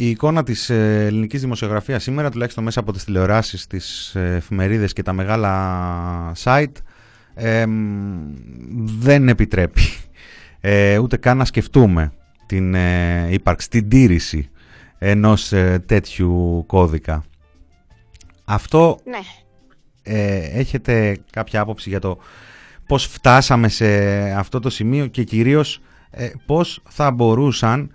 η 0.05 0.09
εικόνα 0.09 0.43
της 0.43 0.71
ε, 0.71 1.05
ελληνικής 1.07 1.41
δημοσιογραφίας 1.41 2.03
σήμερα, 2.03 2.31
τουλάχιστον 2.31 2.65
μέσα 2.65 2.81
από 2.81 2.93
τις 2.93 3.05
τηλεοράσεις, 3.05 3.67
τις 3.67 4.15
εφημερίδες 4.15 4.93
και 4.93 5.03
τα 5.03 5.13
μεγάλα 5.13 6.33
site, 6.45 6.73
δεν 8.99 9.29
επιτρέπει 9.29 9.83
ε, 10.61 10.99
ούτε 10.99 11.17
καν 11.17 11.37
να 11.37 11.45
σκεφτούμε 11.45 12.13
την 12.47 12.75
ε, 12.75 13.29
ύπαρξη, 13.31 13.69
την 13.69 13.89
τήρηση 13.89 14.51
ενός 14.99 15.53
ε, 15.53 15.83
τέτοιου 15.87 16.65
κώδικα. 16.67 17.25
Αυτό 18.45 18.99
ναι. 19.05 19.19
έχετε 20.53 21.19
κάποια 21.31 21.61
άποψη 21.61 21.89
για 21.89 22.01
το 22.01 22.19
πώς 22.87 23.07
φτάσαμε 23.07 23.69
σε 23.69 23.87
αυτό 24.33 24.61
το 24.61 24.71
σημείο 24.71 25.07
και 25.07 25.25
κυρίως 25.25 25.81
πώς 26.47 26.83
θα 26.89 27.11
μπορούσαν 27.11 27.91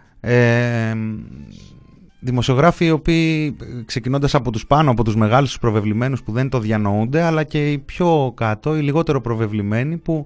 δημοσιογράφοι 2.20 2.86
οι 2.86 2.91
οποίοι 2.91 3.57
ξεκινώντας 3.86 4.36
από 4.36 4.51
τους 4.51 4.68
πάνω, 4.68 4.91
από 4.91 5.03
τους 5.03 5.15
μεγάλους 5.15 5.49
τους 5.49 5.59
προβεβλημένους 5.59 6.24
που 6.24 6.32
δεν 6.32 6.49
το 6.49 6.59
διανοούνται, 6.59 7.22
αλλά 7.22 7.43
και 7.43 7.72
οι 7.72 7.78
πιο 7.78 8.34
κάτω, 8.36 8.78
οι 8.78 8.82
λιγότερο 8.82 9.22
προβεβλημένοι 9.22 9.97
που 9.97 10.26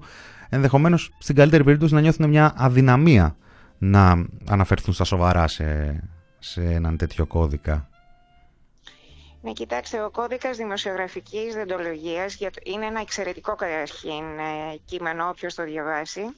ενδεχομένως 0.50 1.12
στην 1.18 1.36
καλύτερη 1.36 1.64
περίπτωση 1.64 1.94
να 1.94 2.02
νιώθουν 2.02 2.30
μια 2.30 2.54
αδυναμία 2.56 3.36
να 3.78 4.26
αναφερθούν 4.50 4.94
στα 4.94 5.04
σοβαρά 5.04 5.48
σε, 5.48 6.00
σε 6.39 6.62
έναν 6.62 6.98
τέτοιο 6.98 7.26
κώδικα. 7.26 7.89
Ναι, 9.44 9.52
κοιτάξτε, 9.52 10.04
ο 10.04 10.10
κώδικας 10.10 10.58
δημοσιογραφικής 10.58 11.54
δεντολογίας 11.54 12.38
είναι 12.64 12.86
ένα 12.86 13.00
εξαιρετικό 13.00 13.56
καταρχήν 13.56 14.39
ε, 14.39 14.78
κείμενο, 14.86 15.28
όποιος 15.28 15.54
το 15.54 15.64
διαβάσει 15.64 16.22
ε, 16.22 16.34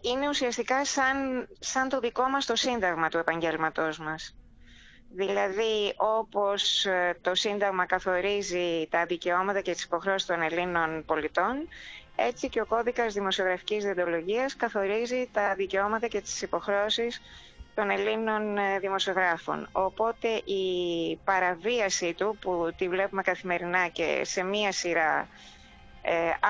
είναι 0.00 0.28
ουσιαστικά 0.28 0.84
σαν, 0.84 1.48
σαν 1.58 1.88
το 1.88 2.00
δικό 2.00 2.28
μας 2.28 2.46
το 2.46 2.56
σύνταγμα 2.56 3.08
του 3.08 3.18
επαγγέλματός 3.18 3.98
μας. 3.98 4.34
Δηλαδή, 5.10 5.94
όπως 5.96 6.84
ε, 6.86 7.18
το 7.20 7.34
Σύνταγμα 7.34 7.86
καθορίζει 7.86 8.86
τα 8.90 9.04
δικαιώματα 9.06 9.60
και 9.60 9.72
τις 9.72 9.82
υποχρεώσεις 9.84 10.26
των 10.26 10.42
Ελλήνων 10.42 11.04
πολιτών, 11.06 11.68
έτσι 12.16 12.48
και 12.48 12.60
ο 12.60 12.66
κώδικας 12.66 13.14
δημοσιογραφικής 13.14 13.84
διοντολογίας 13.84 14.56
καθορίζει 14.56 15.28
τα 15.32 15.54
δικαιώματα 15.54 16.06
και 16.06 16.20
τις 16.20 16.42
υποχρεώσεις 16.42 17.22
των 17.74 17.90
Ελλήνων 17.90 18.58
ε, 18.58 18.78
δημοσιογράφων. 18.78 19.68
Οπότε 19.72 20.28
η 20.44 21.16
παραβίαση 21.24 22.14
του, 22.14 22.36
που 22.40 22.70
τη 22.76 22.88
βλέπουμε 22.88 23.22
καθημερινά 23.22 23.88
και 23.88 24.20
σε 24.24 24.42
μία 24.42 24.72
σειρά 24.72 25.20
ε, 25.20 25.57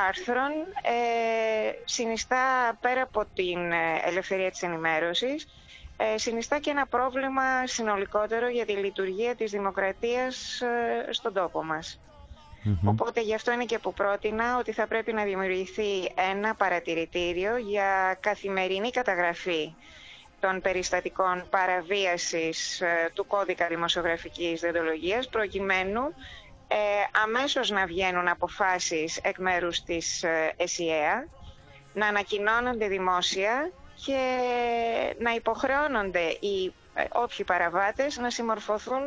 άρθρων, 0.09 0.53
ε, 0.83 1.71
συνιστά 1.85 2.77
πέρα 2.81 3.03
από 3.03 3.25
την 3.35 3.73
ελευθερία 4.05 4.51
της 4.51 4.63
ενημέρωσης, 4.63 5.47
ε, 6.01 6.19
συνιστά 6.19 6.59
και 6.59 6.71
ένα 6.71 6.87
πρόβλημα 6.87 7.67
συνολικότερο 7.67 8.49
για 8.49 8.67
τη 8.67 8.73
λειτουργία 8.73 9.35
της 9.37 9.51
δημοκρατίας 9.51 10.61
ε, 10.61 11.13
στον 11.13 11.33
τόπο 11.33 11.65
μας. 11.65 12.01
Οπότε 12.85 13.21
γι' 13.21 13.35
αυτό 13.35 13.53
είναι 13.53 13.65
και 13.65 13.79
που 13.79 13.93
πρότεινα 13.95 14.59
ότι 14.59 14.73
θα 14.73 14.87
πρέπει 14.87 15.13
να 15.13 15.25
δημιουργηθεί 15.25 16.13
ένα 16.33 16.55
παρατηρητήριο 16.55 17.57
για 17.57 18.17
καθημερινή 18.21 18.91
καταγραφή 18.91 19.75
των 20.41 20.61
περιστατικών 20.61 21.45
παραβίασης 21.51 22.81
ε, 22.81 23.11
του 23.15 23.27
κώδικα 23.27 23.67
δημοσιογραφικής 23.67 24.61
δεντολογίας 24.61 25.29
προκειμένου 25.29 26.15
ε, 26.69 26.77
αμέσως 27.23 27.71
να 27.71 27.87
βγαίνουν 27.87 28.29
αποφάσεις 28.29 29.17
εκ 29.23 29.39
μέρους 29.39 29.83
της 29.83 30.25
ΕΣΥΑ, 30.57 31.29
να 31.93 32.07
ανακοινώνονται 32.07 32.89
δημόσια 32.89 33.71
και 34.05 34.19
να 35.19 35.31
υποχρεώνονται 35.35 36.21
οι 36.41 36.73
ε, 36.95 37.05
όποιοι 37.13 37.45
παραβάτες 37.45 38.17
να 38.17 38.31
συμμορφωθούν 38.31 39.07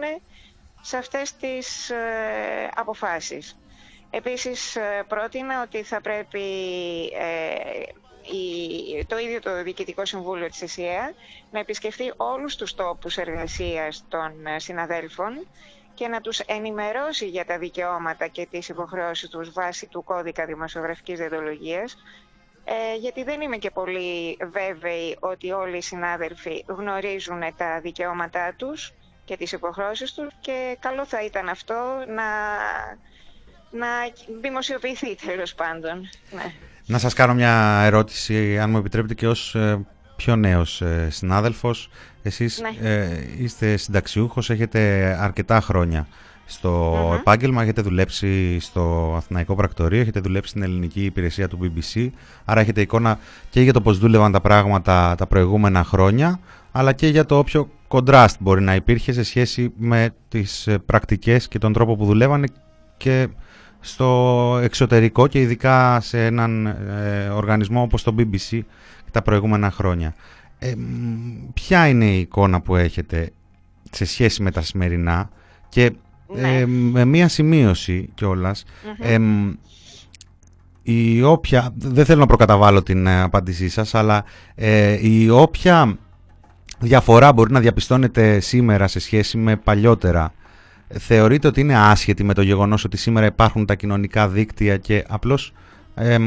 σε 0.81 0.97
αυτές 0.97 1.35
τις 1.35 1.89
ε, 1.89 2.69
αποφάσεις. 2.75 3.57
Επίσης 4.09 4.75
ε, 4.75 5.03
πρότεινα 5.07 5.61
ότι 5.61 5.83
θα 5.83 6.01
πρέπει 6.01 6.41
το 9.07 9.17
ίδιο 9.17 9.39
το 9.41 9.63
Διοικητικό 9.63 10.05
Συμβούλιο 10.05 10.47
της 10.47 10.61
ΕΣΥΑ 10.61 11.13
να 11.51 11.59
επισκεφτεί 11.59 12.13
όλους 12.17 12.55
τους 12.55 12.73
τόπους 12.73 13.17
εργασίας 13.17 14.05
των 14.09 14.31
συναδέλφων 14.55 15.47
και 16.01 16.07
να 16.07 16.21
τους 16.21 16.39
ενημερώσει 16.39 17.27
για 17.27 17.45
τα 17.45 17.57
δικαιώματα 17.57 18.27
και 18.27 18.47
τις 18.51 18.69
υποχρεώσεις 18.69 19.29
τους 19.29 19.51
βάσει 19.51 19.87
του 19.87 20.03
κώδικα 20.03 20.45
δημοσιογραφικής 20.45 21.19
διαδολογίας 21.19 21.97
ε, 22.63 22.95
γιατί 22.99 23.23
δεν 23.23 23.41
είμαι 23.41 23.57
και 23.57 23.71
πολύ 23.71 24.37
βέβαιη 24.51 25.17
ότι 25.19 25.51
όλοι 25.51 25.77
οι 25.77 25.81
συνάδελφοι 25.81 26.63
γνωρίζουν 26.67 27.41
τα 27.57 27.79
δικαιώματά 27.81 28.53
τους 28.57 28.93
και 29.25 29.37
τις 29.37 29.51
υποχρεώσεις 29.51 30.13
τους 30.13 30.27
και 30.39 30.77
καλό 30.79 31.05
θα 31.05 31.23
ήταν 31.25 31.49
αυτό 31.49 31.73
να, 32.07 32.29
να 33.79 33.87
δημοσιοποιηθεί 34.41 35.15
τέλος 35.15 35.53
πάντων. 35.53 36.09
Ναι. 36.31 36.53
Να 36.85 36.97
σας 36.97 37.13
κάνω 37.13 37.33
μια 37.33 37.81
ερώτηση, 37.83 38.59
αν 38.59 38.69
μου 38.69 38.77
επιτρέπετε 38.77 39.13
και 39.13 39.27
ως 39.27 39.55
ε, 39.55 39.85
πιο 40.21 40.35
νέος 40.35 40.81
ε, 40.81 41.07
συνάδελφος. 41.09 41.89
Εσείς 42.23 42.61
ναι. 42.61 42.89
ε, 42.89 43.07
είστε 43.37 43.77
συνταξιούχος, 43.77 44.49
έχετε 44.49 44.79
αρκετά 45.19 45.61
χρόνια 45.61 46.07
στο 46.45 46.97
επάγγελμα, 47.19 47.61
έχετε 47.61 47.81
δουλέψει 47.81 48.59
στο 48.59 49.13
Αθηναϊκό 49.17 49.55
Πρακτορείο, 49.55 50.01
έχετε 50.01 50.19
δουλέψει 50.19 50.49
στην 50.49 50.63
ελληνική 50.63 51.05
υπηρεσία 51.05 51.47
του 51.47 51.59
BBC, 51.61 52.09
άρα 52.45 52.59
έχετε 52.61 52.81
εικόνα 52.81 53.19
και 53.49 53.61
για 53.61 53.73
το 53.73 53.81
πώς 53.81 53.99
δούλευαν 53.99 54.31
τα 54.31 54.41
πράγματα 54.41 55.15
τα 55.17 55.27
προηγούμενα 55.27 55.83
χρόνια, 55.83 56.39
αλλά 56.71 56.93
και 56.93 57.07
για 57.07 57.25
το 57.25 57.37
όποιο 57.37 57.69
κοντράστ 57.87 58.35
μπορεί 58.39 58.61
να 58.61 58.75
υπήρχε 58.75 59.11
σε 59.11 59.23
σχέση 59.23 59.73
με 59.77 60.09
τις 60.27 60.67
ε, 60.67 60.77
πρακτικές 60.77 61.47
και 61.47 61.57
τον 61.57 61.73
τρόπο 61.73 61.95
που 61.95 62.05
δουλεύανε 62.05 62.47
και 62.97 63.27
στο 63.79 64.59
εξωτερικό 64.63 65.27
και 65.27 65.39
ειδικά 65.39 65.99
σε 66.01 66.25
έναν 66.25 66.65
ε, 66.65 67.29
οργανισμό 67.33 67.81
όπως 67.81 68.03
το 68.03 68.15
BBC 68.17 68.59
τα 69.11 69.21
προηγούμενα 69.21 69.71
χρόνια. 69.71 70.15
Ε, 70.59 70.73
ποια 71.53 71.87
είναι 71.87 72.05
η 72.05 72.19
εικόνα 72.19 72.61
που 72.61 72.75
έχετε 72.75 73.31
σε 73.91 74.05
σχέση 74.05 74.41
με 74.41 74.51
τα 74.51 74.61
σημερινά 74.61 75.29
και 75.69 75.91
ναι. 76.35 76.57
ε, 76.57 76.65
με 76.65 77.05
μία 77.05 77.27
σημείωση 77.27 78.09
η 80.83 81.23
όποια, 81.23 81.73
δεν 81.75 82.05
θέλω 82.05 82.19
να 82.19 82.25
προκαταβάλω 82.25 82.83
την 82.83 83.07
ε, 83.07 83.21
απάντησή 83.21 83.69
σας, 83.69 83.95
αλλά 83.95 84.23
ε, 84.55 85.07
η 85.07 85.29
όποια 85.29 85.97
διαφορά 86.79 87.33
μπορεί 87.33 87.51
να 87.51 87.59
διαπιστώνεται 87.59 88.39
σήμερα 88.39 88.87
σε 88.87 88.99
σχέση 88.99 89.37
με 89.37 89.55
παλιότερα, 89.55 90.33
θεωρείτε 90.87 91.47
ότι 91.47 91.61
είναι 91.61 91.77
άσχετη 91.77 92.23
με 92.23 92.33
το 92.33 92.41
γεγονός 92.41 92.83
ότι 92.83 92.97
σήμερα 92.97 93.25
υπάρχουν 93.25 93.65
τα 93.65 93.75
κοινωνικά 93.75 94.27
δίκτυα 94.27 94.77
και 94.77 95.05
απλώς 95.07 95.53
ε, 95.95 96.17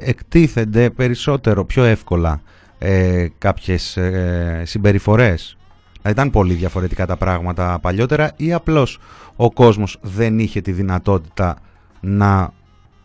εκτίθενται 0.00 0.90
περισσότερο, 0.90 1.64
πιο 1.64 1.84
εύκολα 1.84 2.40
ε, 2.78 3.26
κάποιες 3.38 3.96
ε, 3.96 4.62
συμπεριφορές. 4.66 5.56
Δηλαδή 6.02 6.20
ήταν 6.20 6.30
πολύ 6.30 6.54
διαφορετικά 6.54 7.06
τα 7.06 7.16
πράγματα 7.16 7.78
παλιότερα 7.82 8.32
ή 8.36 8.52
απλώς 8.52 8.98
ο 9.36 9.52
κόσμος 9.52 9.98
δεν 10.00 10.38
είχε 10.38 10.60
τη 10.60 10.72
δυνατότητα 10.72 11.56
να 12.00 12.52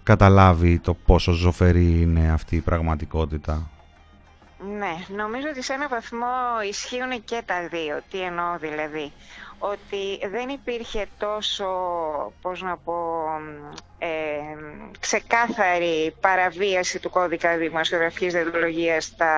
καταλάβει 0.04 0.80
το 0.80 0.94
πόσο 0.94 1.32
ζωφερή 1.32 2.02
είναι 2.02 2.32
αυτή 2.32 2.56
η 2.56 2.60
πραγματικότητα; 2.62 3.70
Ναι, 4.78 5.16
νομίζω 5.16 5.48
ότι 5.50 5.64
σε 5.64 5.74
έναν 5.74 5.88
βαθμό 5.90 6.28
ισχύουν 6.70 7.24
και 7.24 7.42
τα 7.46 7.68
δύο. 7.72 8.02
Τι 8.10 8.22
εννοώ 8.22 8.58
δηλαδή; 8.60 9.12
Ότι 9.72 10.28
δεν 10.28 10.50
υπήρχε 10.50 11.06
τόσο, 11.18 11.66
πώς 12.42 12.62
να 12.62 12.78
πω, 12.78 12.94
ε, 13.98 14.08
ξεκάθαρη 15.00 16.16
παραβίαση 16.22 17.00
του 17.00 17.10
κώδικα 17.10 17.58
δημοσιογραφικής 17.58 18.34
διοντολογίας 18.34 19.16
τα, 19.16 19.36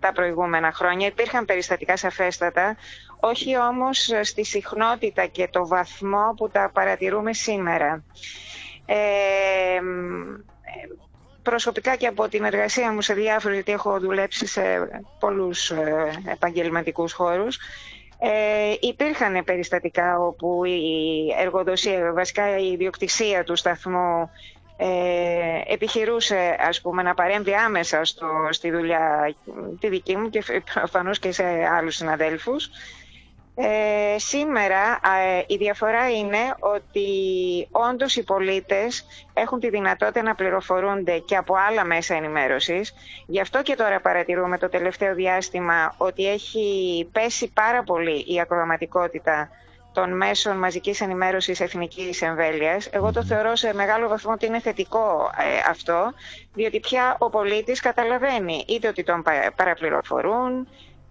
τα 0.00 0.12
προηγούμενα 0.12 0.72
χρόνια. 0.72 1.06
Υπήρχαν 1.06 1.44
περιστατικά 1.44 1.96
σαφέστατα, 1.96 2.76
όχι 3.20 3.58
όμως 3.58 4.10
στη 4.22 4.44
συχνότητα 4.44 5.26
και 5.26 5.48
το 5.52 5.66
βαθμό 5.66 6.34
που 6.36 6.48
τα 6.48 6.70
παρατηρούμε 6.72 7.32
σήμερα. 7.32 8.04
Ε, 8.86 9.80
προσωπικά 11.42 11.96
και 11.96 12.06
από 12.06 12.28
την 12.28 12.44
εργασία 12.44 12.92
μου 12.92 13.00
σε 13.00 13.14
διάφορους, 13.14 13.54
γιατί 13.56 13.72
έχω 13.72 13.98
δουλέψει 14.00 14.46
σε 14.46 14.62
πολλούς 15.18 15.70
ε, 15.70 16.10
επαγγελματικούς 16.26 17.12
χώρους, 17.12 17.58
ε, 18.18 18.74
υπήρχαν 18.80 19.44
περιστατικά 19.44 20.18
όπου 20.18 20.64
η 20.64 21.34
εργοδοσία, 21.40 22.12
βασικά 22.12 22.58
η 22.58 22.72
ιδιοκτησία 22.72 23.44
του 23.44 23.56
σταθμού 23.56 24.30
ε, 24.76 25.72
επιχειρούσε 25.72 26.56
ας 26.58 26.80
πούμε 26.80 27.02
να 27.02 27.14
παρέμβει 27.14 27.54
άμεσα 27.54 28.04
στο, 28.04 28.26
στη 28.50 28.70
δουλειά 28.70 29.34
τη 29.80 29.88
δική 29.88 30.16
μου 30.16 30.30
και 30.30 30.44
προφανώς 30.74 31.18
και 31.18 31.32
σε 31.32 31.44
άλλους 31.72 31.94
συναδέλφους 31.94 32.70
ε, 33.60 34.18
σήμερα 34.18 35.00
ε, 35.36 35.42
η 35.46 35.56
διαφορά 35.56 36.10
είναι 36.10 36.38
ότι 36.58 37.08
όντως 37.70 38.16
οι 38.16 38.24
πολίτες 38.24 39.04
έχουν 39.34 39.60
τη 39.60 39.68
δυνατότητα 39.70 40.22
να 40.22 40.34
πληροφορούνται 40.34 41.18
και 41.18 41.36
από 41.36 41.54
άλλα 41.68 41.84
μέσα 41.84 42.14
ενημέρωσης. 42.14 42.94
Γι' 43.26 43.40
αυτό 43.40 43.62
και 43.62 43.74
τώρα 43.74 44.00
παρατηρούμε 44.00 44.58
το 44.58 44.68
τελευταίο 44.68 45.14
διάστημα 45.14 45.94
ότι 45.98 46.28
έχει 46.28 47.08
πέσει 47.12 47.48
πάρα 47.52 47.82
πολύ 47.82 48.24
η 48.26 48.40
ακροαματικότητα 48.40 49.50
των 49.92 50.16
μέσων 50.16 50.56
μαζικής 50.58 51.00
ενημέρωσης 51.00 51.60
εθνικής 51.60 52.22
εμβέλειας. 52.22 52.86
Εγώ 52.92 53.12
το 53.12 53.24
θεωρώ 53.24 53.56
σε 53.56 53.74
μεγάλο 53.74 54.08
βαθμό 54.08 54.32
ότι 54.32 54.46
είναι 54.46 54.60
θετικό 54.60 55.30
ε, 55.38 55.70
αυτό, 55.70 56.12
διότι 56.54 56.80
πια 56.80 57.16
ο 57.18 57.30
πολίτης 57.30 57.80
καταλαβαίνει 57.80 58.64
είτε 58.68 58.88
ότι 58.88 59.02
τον 59.02 59.22
παραπληροφορούν, 59.56 60.68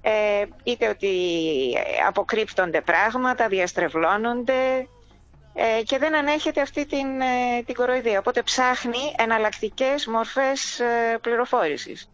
ε, 0.10 0.45
είτε 0.64 0.89
ότι 0.89 1.08
αποκρύπτονται 2.08 2.82
πράγματα, 2.82 3.47
διαστρεβλώνονται 3.47 4.88
ε, 5.53 5.84
και 5.84 5.97
δεν 5.97 6.16
ανέχεται 6.16 6.62
αυτή 6.62 6.86
την, 6.86 7.22
ε, 7.22 7.64
την 7.66 7.76
κοροϊδία. 7.76 8.20
Οπότε 8.20 8.41
ψάχνει 8.41 8.97
εναλλακτικές 9.18 10.08
μορφές 10.08 10.80
πληροφόρησης. 11.22 12.10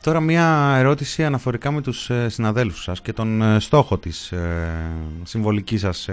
τώρα 0.00 0.20
μια 0.20 0.74
ερώτηση 0.78 1.24
αναφορικά 1.24 1.70
με 1.70 1.82
τους 1.82 2.10
συναδέλφους 2.26 2.82
σας 2.82 3.00
και 3.00 3.12
τον 3.12 3.60
στόχο 3.60 3.98
της 3.98 4.32
συμβολικής 5.22 5.80
σας 5.80 6.08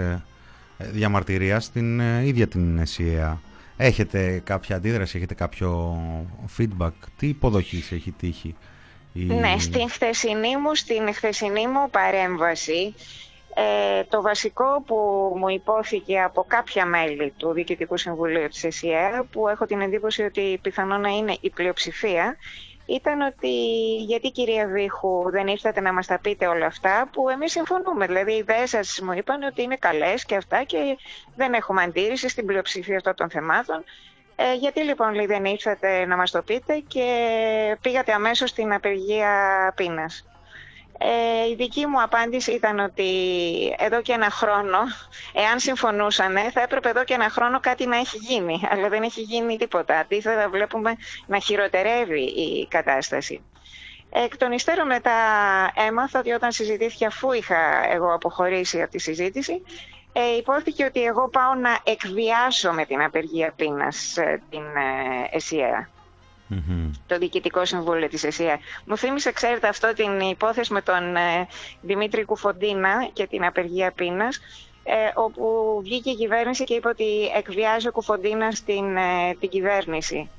διαμαρτυρίας 0.78 1.64
στην 1.64 2.00
ίδια 2.00 2.48
την 2.48 2.86
ΣΥΕΑ. 2.86 3.40
Έχετε 3.84 4.40
κάποια 4.44 4.76
αντίδραση, 4.76 5.16
έχετε 5.16 5.34
κάποιο 5.34 5.98
feedback, 6.58 6.92
τι 7.18 7.26
υποδοχής 7.26 7.92
έχει 7.92 8.10
τύχει. 8.10 8.56
Η... 9.12 9.24
Ναι, 9.24 9.54
στην 9.58 9.90
χθεσινή 9.90 10.56
μου, 10.56 10.74
στην 10.74 11.14
χθεσινή 11.14 11.66
μου 11.66 11.90
παρέμβαση 11.90 12.94
ε, 13.54 14.04
το 14.04 14.22
βασικό 14.22 14.82
που 14.86 14.96
μου 15.36 15.48
υπόθηκε 15.48 16.20
από 16.20 16.44
κάποια 16.48 16.86
μέλη 16.86 17.32
του 17.36 17.52
Διοικητικού 17.52 17.96
Συμβουλίου 17.96 18.48
της 18.48 18.64
ΕΣΥΑ 18.64 19.26
που 19.32 19.48
έχω 19.48 19.66
την 19.66 19.80
εντύπωση 19.80 20.22
ότι 20.22 20.58
πιθανό 20.62 20.98
να 20.98 21.08
είναι 21.08 21.36
η 21.40 21.50
πλειοψηφία 21.50 22.36
ήταν 22.94 23.20
ότι 23.20 23.48
γιατί 23.96 24.30
κυρία 24.30 24.66
Βίχου 24.66 25.30
δεν 25.30 25.46
ήρθατε 25.46 25.80
να 25.80 25.92
μας 25.92 26.06
τα 26.06 26.18
πείτε 26.18 26.46
όλα 26.46 26.66
αυτά 26.66 27.08
που 27.12 27.28
εμείς 27.28 27.52
συμφωνούμε. 27.52 28.06
Δηλαδή 28.06 28.32
οι 28.32 28.36
ιδέες 28.36 28.70
σας 28.70 29.00
μου 29.00 29.12
είπαν 29.12 29.42
ότι 29.42 29.62
είναι 29.62 29.76
καλές 29.76 30.24
και 30.24 30.36
αυτά 30.36 30.62
και 30.62 30.98
δεν 31.36 31.52
έχουμε 31.54 31.82
αντίρρηση 31.82 32.28
στην 32.28 32.46
πλειοψηφία 32.46 32.96
αυτών 32.96 33.14
των 33.14 33.30
θεμάτων. 33.30 33.84
Ε, 34.36 34.54
γιατί 34.54 34.82
λοιπόν 34.82 35.14
λέει, 35.14 35.26
δεν 35.26 35.44
ήρθατε 35.44 36.06
να 36.06 36.16
μας 36.16 36.30
το 36.30 36.42
πείτε 36.42 36.82
και 36.88 37.06
πήγατε 37.80 38.12
αμέσως 38.12 38.50
στην 38.50 38.72
απεργία 38.72 39.72
πείνας. 39.76 40.26
Ε, 41.04 41.48
η 41.48 41.54
δική 41.54 41.86
μου 41.86 42.02
απάντηση 42.02 42.52
ήταν 42.52 42.78
ότι 42.78 43.10
εδώ 43.78 44.02
και 44.02 44.12
ένα 44.12 44.30
χρόνο, 44.30 44.78
εάν 45.32 45.58
συμφωνούσαν, 45.58 46.36
θα 46.52 46.60
έπρεπε 46.60 46.88
εδώ 46.88 47.04
και 47.04 47.14
ένα 47.14 47.28
χρόνο 47.28 47.60
κάτι 47.60 47.86
να 47.86 47.96
έχει 47.96 48.16
γίνει. 48.16 48.60
Αλλά 48.70 48.88
δεν 48.88 49.02
έχει 49.02 49.20
γίνει 49.20 49.56
τίποτα. 49.56 49.98
Αντίθετα, 49.98 50.48
βλέπουμε 50.48 50.96
να 51.26 51.38
χειροτερεύει 51.38 52.22
η 52.22 52.66
κατάσταση. 52.68 53.42
Εκ 54.10 54.36
των 54.36 54.52
υστέρων 54.52 54.86
μετά 54.86 55.12
έμαθα 55.88 56.18
ότι 56.18 56.30
όταν 56.32 56.52
συζητήθηκε 56.52 57.06
αφού 57.06 57.32
είχα 57.32 57.90
εγώ 57.92 58.14
αποχωρήσει 58.14 58.82
από 58.82 58.90
τη 58.90 58.98
συζήτηση, 58.98 59.62
ε, 60.12 60.36
υπόθηκε 60.36 60.84
ότι 60.84 61.02
εγώ 61.02 61.28
πάω 61.28 61.54
να 61.54 61.78
εκβιάσω 61.84 62.72
με 62.72 62.84
την 62.84 63.02
απεργία 63.02 63.52
πείνας 63.56 64.16
ε, 64.16 64.42
την 64.50 64.62
ε, 64.76 65.36
ΕΣΥΑ 65.36 65.88
το 67.06 67.18
Διοικητικό 67.18 67.64
Συμβούλιο 67.64 68.08
της 68.08 68.24
ΕΣΥΑ. 68.24 68.58
Μου 68.84 68.96
θύμισε, 68.96 69.32
ξέρετε, 69.32 69.68
αυτό 69.68 69.92
την 69.92 70.20
υπόθεση 70.20 70.72
με 70.72 70.82
τον 70.82 71.16
ε, 71.16 71.48
Δημήτρη 71.80 72.24
Κουφοντίνα 72.24 73.08
και 73.12 73.26
την 73.26 73.44
απεργία 73.44 73.92
πείνας, 73.92 74.40
ε, 74.84 74.94
όπου 75.14 75.80
βγήκε 75.82 76.10
η 76.10 76.14
κυβέρνηση 76.16 76.64
και 76.64 76.74
είπε 76.74 76.88
ότι 76.88 77.30
εκβιάζει 77.36 77.88
ο 77.88 77.92
Κουφοντίνας 77.92 78.62
την, 78.62 78.96
ε, 78.96 79.34
την 79.40 79.48
κυβέρνηση. 79.48 80.30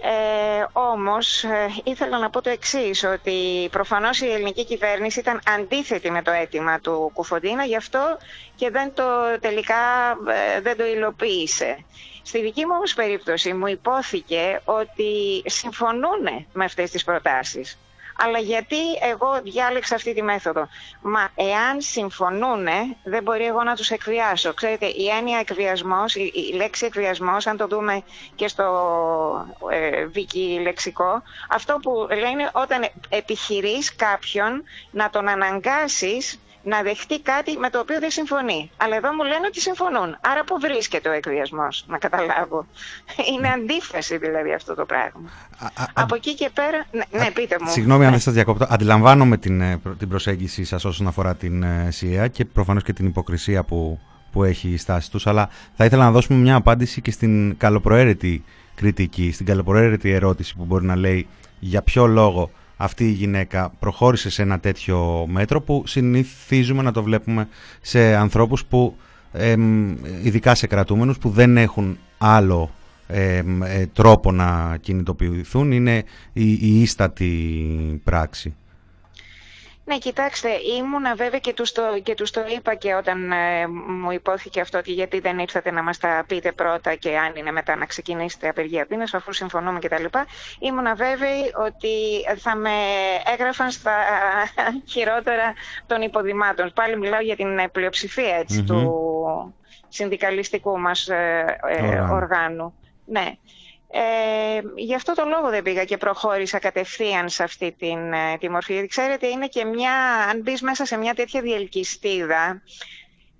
Ε, 0.00 0.66
όμως 0.72 1.44
ε, 1.44 1.68
ήθελα 1.84 2.18
να 2.18 2.30
πω 2.30 2.42
το 2.42 2.50
εξής, 2.50 3.04
ότι 3.04 3.68
προφανώς 3.70 4.20
η 4.20 4.30
ελληνική 4.32 4.64
κυβέρνηση 4.64 5.18
ήταν 5.18 5.40
αντίθετη 5.46 6.10
με 6.10 6.22
το 6.22 6.30
αίτημα 6.30 6.80
του 6.80 7.10
Κουφοντίνα, 7.14 7.64
γι' 7.64 7.76
αυτό 7.76 8.18
και 8.56 8.70
δεν 8.70 8.94
το, 8.94 9.04
τελικά 9.40 9.76
δεν 10.62 10.76
το 10.76 10.86
υλοποίησε. 10.86 11.84
Στη 12.26 12.40
δική 12.40 12.66
μου 12.66 12.72
όμως 12.74 12.94
περίπτωση 12.94 13.52
μου 13.52 13.66
υπόθηκε 13.66 14.60
ότι 14.64 15.42
συμφωνούν 15.46 16.46
με 16.52 16.64
αυτές 16.64 16.90
τις 16.90 17.04
προτάσεις. 17.04 17.78
Αλλά 18.18 18.38
γιατί 18.38 18.76
εγώ 19.02 19.40
διάλεξα 19.42 19.94
αυτή 19.94 20.14
τη 20.14 20.22
μέθοδο. 20.22 20.68
Μα 21.02 21.28
εάν 21.34 21.80
συμφωνούν, 21.80 22.66
δεν 23.04 23.22
μπορεί 23.22 23.44
εγώ 23.44 23.62
να 23.62 23.74
τους 23.74 23.90
εκβιάσω. 23.90 24.54
Ξέρετε, 24.54 24.86
η 24.86 25.08
έννοια 25.18 25.38
εκβιασμός, 25.38 26.14
η, 26.14 26.52
λέξη 26.54 26.86
εκβιασμός, 26.86 27.46
αν 27.46 27.56
το 27.56 27.66
δούμε 27.66 28.02
και 28.34 28.48
στο 28.48 28.66
ε, 29.70 30.06
λεξικό, 30.60 31.22
αυτό 31.48 31.78
που 31.82 32.06
λένε 32.10 32.50
όταν 32.52 32.88
επιχειρείς 33.08 33.96
κάποιον 33.96 34.62
να 34.90 35.10
τον 35.10 35.28
αναγκάσεις 35.28 36.38
να 36.72 36.82
δεχτεί 36.82 37.20
κάτι 37.20 37.58
με 37.58 37.70
το 37.70 37.78
οποίο 37.78 37.98
δεν 38.00 38.10
συμφωνεί. 38.10 38.70
Αλλά 38.76 38.96
εδώ 38.96 39.14
μου 39.14 39.22
λένε 39.22 39.46
ότι 39.46 39.60
συμφωνούν. 39.60 40.16
Άρα 40.20 40.44
πού 40.44 40.58
βρίσκεται 40.60 41.08
ο 41.08 41.12
εκβιασμός, 41.12 41.84
να 41.88 41.98
καταλάβω. 41.98 42.66
Είναι 43.32 43.48
αντίφαση 43.48 44.16
δηλαδή 44.16 44.52
αυτό 44.52 44.74
το 44.74 44.84
πράγμα. 44.84 45.30
Από 45.92 46.14
εκεί 46.14 46.34
και 46.34 46.50
πέρα. 46.54 46.86
Ναι, 46.92 47.18
ναι 47.18 47.30
πείτε 47.30 47.56
μου. 47.60 47.70
Συγγνώμη 47.70 48.00
αν 48.00 48.06
ναι. 48.06 48.10
δεν 48.10 48.20
σας 48.20 48.34
διακόπτω. 48.34 48.66
Αντιλαμβάνομαι 48.68 49.36
την, 49.36 49.60
ε, 49.60 49.80
την 49.98 50.08
προσέγγιση 50.08 50.64
σας 50.64 50.84
όσον 50.84 51.06
αφορά 51.06 51.34
την 51.34 51.62
ε, 51.62 51.88
ΣΥΕΑ 51.90 52.28
και 52.28 52.44
προφανώς 52.44 52.82
και 52.82 52.92
την 52.92 53.06
υποκρισία 53.06 53.62
που, 53.62 54.00
που 54.32 54.44
έχει 54.44 54.68
η 54.68 54.76
στάση 54.76 55.10
τους. 55.10 55.26
Αλλά 55.26 55.48
θα 55.76 55.84
ήθελα 55.84 56.04
να 56.04 56.10
δώσουμε 56.10 56.38
μια 56.38 56.54
απάντηση 56.54 57.00
και 57.00 57.10
στην 57.10 57.56
καλοπροαίρετη 57.56 58.44
κριτική, 58.74 59.32
στην 59.32 59.46
καλοπροαίρετη 59.46 60.10
ερώτηση 60.10 60.56
που 60.56 60.64
μπορεί 60.64 60.84
να 60.84 60.96
λέει 60.96 61.26
για 61.58 61.82
ποιο 61.82 62.06
λόγο 62.06 62.50
αυτή 62.76 63.04
η 63.04 63.12
γυναίκα 63.12 63.72
προχώρησε 63.78 64.30
σε 64.30 64.42
ένα 64.42 64.60
τέτοιο 64.60 65.26
μέτρο 65.28 65.60
που 65.60 65.82
συνηθίζουμε 65.86 66.82
να 66.82 66.92
το 66.92 67.02
βλέπουμε 67.02 67.48
σε 67.80 68.14
ανθρώπους 68.14 68.64
που, 68.64 68.96
ειδικά 70.22 70.54
σε 70.54 70.66
κρατούμενους, 70.66 71.18
που 71.18 71.30
δεν 71.30 71.56
έχουν 71.56 71.98
άλλο 72.18 72.70
ε, 73.06 73.42
τρόπο 73.92 74.32
να 74.32 74.76
κινητοποιηθούν. 74.80 75.72
Είναι 75.72 76.04
η, 76.32 76.52
η 76.52 76.80
ίστατη 76.80 78.00
πράξη. 78.04 78.54
Ναι, 79.88 79.98
κοιτάξτε, 79.98 80.48
ήμουνα 80.78 81.14
βέβαια 81.14 81.38
και 81.38 81.52
τους 81.52 81.72
το, 81.72 81.82
και 82.02 82.14
τους 82.14 82.30
το 82.30 82.44
είπα 82.56 82.74
και 82.74 82.94
όταν 82.94 83.32
ε, 83.32 83.66
μου 83.66 84.10
υπόθηκε 84.10 84.60
αυτό 84.60 84.78
ότι 84.78 84.92
γιατί 84.92 85.20
δεν 85.20 85.38
ήρθατε 85.38 85.70
να 85.70 85.82
μας 85.82 85.98
τα 85.98 86.24
πείτε 86.28 86.52
πρώτα 86.52 86.94
και 86.94 87.18
αν 87.18 87.32
είναι 87.36 87.50
μετά 87.50 87.76
να 87.76 87.86
ξεκινήσετε 87.86 88.48
απεργία 88.48 88.86
πείνας 88.86 89.14
αφού 89.14 89.32
συμφωνούμε 89.32 89.78
κτλ. 89.78 90.04
Ήμουνα 90.58 90.94
βέβαιη 90.94 91.52
ότι 91.66 91.88
θα 92.36 92.56
με 92.56 92.70
έγραφαν 93.32 93.70
στα 93.70 93.94
χειρότερα 94.92 95.54
των 95.86 96.02
υποδημάτων. 96.02 96.72
Πάλι 96.74 96.98
μιλάω 96.98 97.20
για 97.20 97.36
την 97.36 97.70
πλειοψηφία 97.72 98.44
του 98.66 99.54
συνδικαλιστικού 99.88 100.78
μας 100.78 101.08
ε, 101.08 101.58
ε, 101.68 102.00
οργάνου. 102.00 102.74
Ναι. 103.04 103.32
Ε, 103.90 104.60
γι' 104.76 104.94
αυτό 104.94 105.14
το 105.14 105.24
λόγο 105.24 105.50
δεν 105.50 105.62
πήγα 105.62 105.84
και 105.84 105.96
προχώρησα 105.96 106.58
κατευθείαν 106.58 107.28
σε 107.28 107.42
αυτή 107.42 107.72
την, 107.72 108.12
ε, 108.12 108.36
τη 108.38 108.50
μορφή. 108.50 108.72
Γιατί 108.72 108.88
ξέρετε, 108.88 109.26
είναι 109.26 109.46
και 109.46 109.64
μια, 109.64 109.92
αν 110.30 110.40
μπεις 110.40 110.62
μέσα 110.62 110.84
σε 110.84 110.96
μια 110.96 111.14
τέτοια 111.14 111.40
διελκυστίδα, 111.40 112.62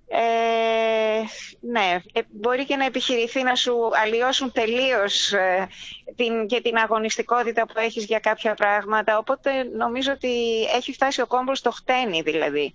ε, 0.08 1.22
ναι, 1.60 2.00
ε, 2.12 2.20
μπορεί 2.28 2.64
και 2.64 2.76
να 2.76 2.84
επιχειρηθεί 2.84 3.42
να 3.42 3.54
σου 3.54 3.74
αλλοιώσουν 4.04 4.52
τελείως 4.52 5.32
ε, 5.32 5.68
την, 6.16 6.46
και 6.46 6.60
την 6.60 6.76
αγωνιστικότητα 6.76 7.66
που 7.66 7.74
έχεις 7.76 8.04
για 8.04 8.18
κάποια 8.18 8.54
πράγματα. 8.54 9.18
Οπότε 9.18 9.62
νομίζω 9.62 10.12
ότι 10.12 10.64
έχει 10.76 10.92
φτάσει 10.92 11.20
ο 11.20 11.26
κόμπος 11.26 11.58
στο 11.58 11.70
χτένι 11.70 12.22
δηλαδή. 12.22 12.74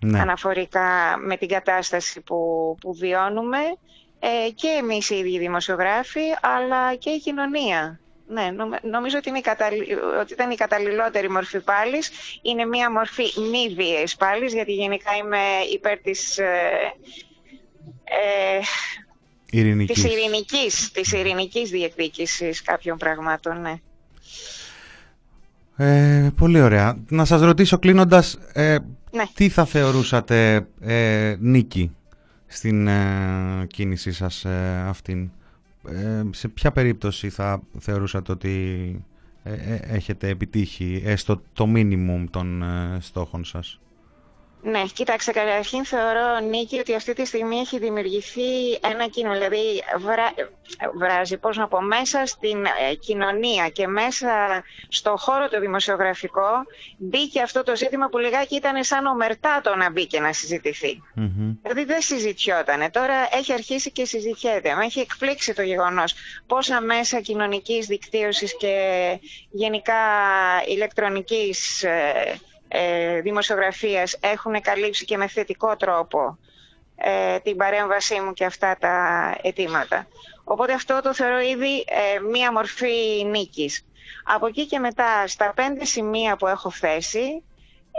Ναι. 0.00 0.20
Αναφορικά 0.20 1.16
με 1.18 1.36
την 1.36 1.48
κατάσταση 1.48 2.20
που, 2.20 2.36
που 2.80 2.94
βιώνουμε 2.94 3.58
ε, 4.18 4.50
και 4.54 4.68
εμείς 4.80 5.10
οι 5.10 5.16
ίδιοι 5.16 5.38
δημοσιογράφοι, 5.38 6.20
αλλά 6.40 6.94
και 6.94 7.10
η 7.10 7.18
κοινωνία. 7.18 8.00
Ναι, 8.30 8.50
νομίζω 8.82 9.18
ότι, 9.18 9.28
είναι 9.28 9.40
ότι 10.20 10.32
ήταν 10.32 10.50
η 10.50 10.54
καταλληλότερη 10.54 11.30
μορφή 11.30 11.60
πάλης. 11.60 12.10
Είναι 12.42 12.64
μια 12.64 12.90
μορφή 12.90 13.22
μη 13.50 13.74
βίαιης 13.74 14.16
πάλης, 14.16 14.52
γιατί 14.52 14.72
γενικά 14.72 15.10
είμαι 15.16 15.38
υπέρ 15.72 15.98
της, 15.98 16.38
ε, 16.38 16.44
ε, 18.04 18.60
ειρηνικής. 19.50 20.02
της, 20.02 20.12
ειρηνικής, 20.12 20.90
της 20.90 21.12
ειρηνικής 21.12 21.70
διεκδίκησης 21.70 22.62
κάποιων 22.62 22.96
πραγμάτων. 22.96 23.60
Ναι. 23.60 23.74
Ε, 25.76 26.30
πολύ 26.36 26.60
ωραία. 26.60 27.04
Να 27.08 27.24
σας 27.24 27.40
ρωτήσω 27.40 27.78
κλείνοντας, 27.78 28.38
ε, 28.52 28.76
ναι. 29.10 29.24
τι 29.34 29.48
θα 29.48 29.64
θεωρούσατε 29.64 30.66
ε, 30.80 31.36
νίκη; 31.38 31.96
Στην 32.48 32.86
ε, 32.86 33.66
κίνησή 33.66 34.12
σας 34.12 34.44
ε, 34.44 34.84
αυτήν. 34.86 35.30
Ε, 35.88 36.22
σε 36.30 36.48
ποια 36.48 36.72
περίπτωση 36.72 37.28
θα 37.30 37.62
θεωρούσατε 37.78 38.32
ότι 38.32 39.04
έχετε 39.80 40.28
επιτύχει 40.28 41.02
έστω 41.04 41.42
το 41.52 41.66
μίνιμουμ 41.66 42.24
των 42.30 42.64
στόχων 43.00 43.44
σας; 43.44 43.80
Ναι, 44.62 44.82
κοίταξε, 44.94 45.32
καταρχήν 45.32 45.84
θεωρώ, 45.84 46.38
Νίκη, 46.40 46.78
ότι 46.78 46.94
αυτή 46.94 47.12
τη 47.12 47.24
στιγμή 47.24 47.56
έχει 47.58 47.78
δημιουργηθεί 47.78 48.72
ένα 48.82 49.06
κοινό, 49.08 49.32
δηλαδή 49.32 49.82
βρά, 49.98 50.32
βράζει, 50.94 51.36
πώς 51.36 51.56
να 51.56 51.68
πω, 51.68 51.80
μέσα 51.80 52.26
στην 52.26 52.64
ε, 52.64 52.94
κοινωνία 52.94 53.68
και 53.68 53.86
μέσα 53.86 54.28
στο 54.88 55.14
χώρο 55.18 55.48
το 55.48 55.60
δημοσιογραφικό 55.60 56.48
μπήκε 56.96 57.42
αυτό 57.42 57.62
το 57.62 57.76
ζήτημα 57.76 58.08
που 58.08 58.18
λιγάκι 58.18 58.54
ήταν 58.54 58.84
σαν 58.84 59.06
ομερτάτο 59.06 59.76
να 59.76 59.90
μπει 59.90 60.06
και 60.06 60.20
να 60.20 60.32
συζητηθεί. 60.32 61.02
Δηλαδή 61.62 61.84
δεν 61.84 62.00
συζητιότανε. 62.00 62.90
Τώρα 62.90 63.28
έχει 63.32 63.52
αρχίσει 63.52 63.90
και 63.90 64.04
συζητιέται. 64.04 64.74
Με 64.74 64.84
έχει 64.84 65.00
εκπλήξει 65.00 65.54
το 65.54 65.62
γεγονός 65.62 66.14
πόσα 66.46 66.80
μέσα 66.80 67.20
κοινωνικής 67.20 67.86
δικτύωσης 67.86 68.56
και 68.56 68.74
γενικά 69.50 69.94
ηλεκτρονικής 70.66 71.82
ε, 71.82 72.38
ε, 72.68 73.20
δημοσιογραφίας 73.20 74.16
έχουν 74.20 74.60
καλύψει 74.60 75.04
και 75.04 75.16
με 75.16 75.26
θετικό 75.28 75.76
τρόπο 75.76 76.38
ε, 76.96 77.38
την 77.38 77.56
παρέμβασή 77.56 78.20
μου 78.20 78.32
και 78.32 78.44
αυτά 78.44 78.76
τα 78.80 79.34
αιτήματα. 79.42 80.06
Οπότε 80.44 80.72
αυτό 80.72 81.00
το 81.02 81.14
θεωρώ 81.14 81.40
ήδη 81.40 81.84
ε, 81.86 82.20
μία 82.20 82.52
μορφή 82.52 83.24
νίκης. 83.26 83.84
Από 84.24 84.46
εκεί 84.46 84.66
και 84.66 84.78
μετά, 84.78 85.26
στα 85.26 85.52
πέντε 85.54 85.84
σημεία 85.84 86.36
που 86.36 86.46
έχω 86.46 86.70
θέσει, 86.70 87.42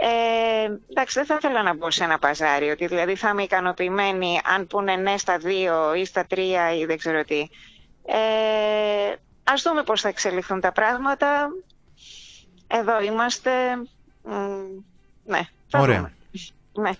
ε, 0.02 0.70
εντάξει, 0.90 1.18
δεν 1.18 1.26
θα 1.26 1.34
ήθελα 1.34 1.62
να 1.62 1.74
μπω 1.74 1.90
σε 1.90 2.04
ένα 2.04 2.18
παζάρι, 2.18 2.70
ότι 2.70 2.86
δηλαδή 2.86 3.14
θα 3.14 3.28
είμαι 3.28 3.42
ικανοποιημένη 3.42 4.40
αν 4.44 4.66
πούνε 4.66 4.96
ναι 4.96 5.18
στα 5.18 5.38
δύο 5.38 5.94
ή 5.94 6.04
στα 6.04 6.26
τρία 6.26 6.74
ή 6.74 6.84
δεν 6.84 6.98
ξέρω 6.98 7.24
τι. 7.24 7.48
Ε, 8.06 9.14
ας 9.44 9.62
δούμε 9.62 9.82
πώς 9.82 10.00
θα 10.00 10.08
εξελιχθούν 10.08 10.60
τα 10.60 10.72
πράγματα. 10.72 11.48
Εδώ 12.66 13.00
είμαστε, 13.00 13.50
ναι. 15.24 15.40
Ωραία. 15.72 16.12
Ναι. 16.80 16.90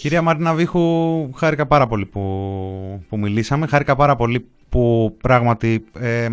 Κυρία 0.00 0.22
Μαρίνα 0.22 0.54
Βίχου, 0.54 1.32
χάρηκα 1.32 1.66
πάρα 1.66 1.86
πολύ 1.86 2.06
που, 2.06 3.04
που 3.08 3.18
μιλήσαμε. 3.18 3.66
Χάρηκα 3.66 3.96
πάρα 3.96 4.16
πολύ 4.16 4.48
που 4.68 5.16
πράγματι 5.22 5.84
ε, 5.98 6.28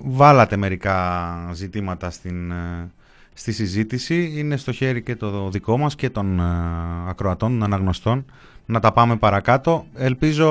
βάλατε 0.00 0.56
μερικά 0.56 1.50
ζητήματα 1.52 2.10
στην, 2.10 2.50
ε, 2.50 2.90
στη 3.32 3.52
συζήτηση. 3.52 4.32
Είναι 4.36 4.56
στο 4.56 4.72
χέρι 4.72 5.02
και 5.02 5.16
το 5.16 5.48
δικό 5.48 5.78
μας 5.78 5.94
και 5.94 6.10
των 6.10 6.40
ε, 6.40 6.42
ακροατών, 7.08 7.50
των 7.50 7.62
αναγνωστών 7.62 8.24
να 8.66 8.80
τα 8.80 8.92
πάμε 8.92 9.16
παρακάτω. 9.16 9.86
Ελπίζω 9.94 10.48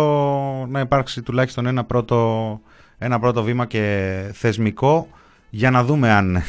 να 0.69 0.79
υπάρξει 0.79 1.21
τουλάχιστον 1.21 1.65
ένα 1.65 1.83
πρώτο, 1.83 2.61
ένα 2.97 3.19
πρώτο 3.19 3.43
βήμα 3.43 3.65
και 3.65 4.13
θεσμικό 4.33 5.07
για 5.49 5.71
να 5.71 5.83
δούμε 5.83 6.11
αν 6.11 6.43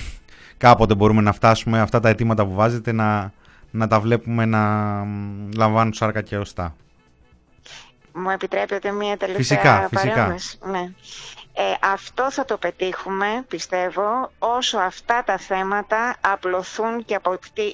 κάποτε 0.59 0.95
μπορούμε 0.95 1.21
να 1.21 1.33
φτάσουμε 1.33 1.81
αυτά 1.81 2.01
τα 2.01 2.09
αιτήματα 2.09 2.47
που 2.47 2.55
βάζετε 2.55 2.93
να, 2.93 3.33
να 3.71 3.87
τα 3.87 4.01
βλέπουμε 4.01 4.45
να 4.45 4.61
λαμβάνουν 5.57 5.93
σάρκα 5.93 6.23
και 6.23 6.37
οστά. 6.37 6.75
Μου 8.13 8.31
επιτρέπετε 8.31 8.91
μία 8.91 9.17
τελευταία 9.17 9.59
φυσικά, 9.59 9.89
φυσικά. 9.91 10.37
Ναι. 10.71 10.91
Ε, 11.59 11.63
αυτό 11.81 12.31
θα 12.31 12.45
το 12.45 12.57
πετύχουμε, 12.57 13.45
πιστεύω, 13.49 14.33
όσο 14.39 14.79
αυτά 14.79 15.23
τα 15.25 15.39
θέματα 15.39 16.17
απλωθούν 16.21 17.05
και, 17.05 17.21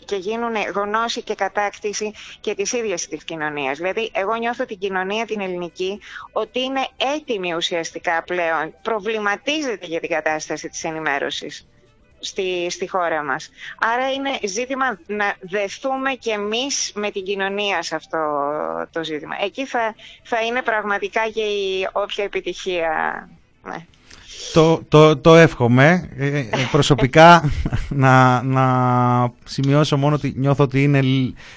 και 0.04 0.16
γίνουν 0.16 0.54
γνώση 0.74 1.22
και 1.22 1.34
κατάκτηση 1.34 2.12
και 2.40 2.54
της 2.54 2.72
ίδιας 2.72 3.08
της 3.08 3.24
κοινωνίας. 3.24 3.78
Δηλαδή, 3.78 4.10
εγώ 4.14 4.34
νιώθω 4.34 4.64
την 4.64 4.78
κοινωνία 4.78 5.24
την 5.24 5.40
ελληνική 5.40 6.00
ότι 6.32 6.60
είναι 6.60 6.88
έτοιμη 7.16 7.54
ουσιαστικά 7.54 8.22
πλέον, 8.22 8.74
προβληματίζεται 8.82 9.86
για 9.86 10.00
την 10.00 10.08
κατάσταση 10.08 10.68
της 10.68 10.84
ενημέρωσης 10.84 11.66
στη, 12.22 12.66
στη 12.70 12.88
χώρα 12.88 13.22
μας. 13.22 13.50
Άρα 13.78 14.12
είναι 14.12 14.30
ζήτημα 14.46 14.98
να 15.06 15.34
δεθούμε 15.40 16.12
και 16.12 16.30
εμείς 16.30 16.92
με 16.94 17.10
την 17.10 17.24
κοινωνία 17.24 17.82
σε 17.82 17.94
αυτό 17.94 18.18
το 18.92 19.04
ζήτημα. 19.04 19.34
Εκεί 19.42 19.66
θα, 19.66 19.94
θα 20.22 20.42
είναι 20.42 20.62
πραγματικά 20.62 21.28
και 21.28 21.42
η 21.42 21.88
όποια 21.92 22.24
επιτυχία 22.24 23.28
ναι. 23.64 23.86
Το, 24.52 24.82
το, 24.88 25.16
το 25.16 25.34
εύχομαι. 25.34 26.10
Ε, 26.16 26.38
ε, 26.38 26.48
προσωπικά 26.70 27.50
να, 27.88 28.42
να 28.42 29.32
σημειώσω 29.44 29.96
μόνο 29.96 30.14
ότι 30.14 30.32
νιώθω 30.36 30.64
ότι 30.64 30.82
είναι, 30.82 31.00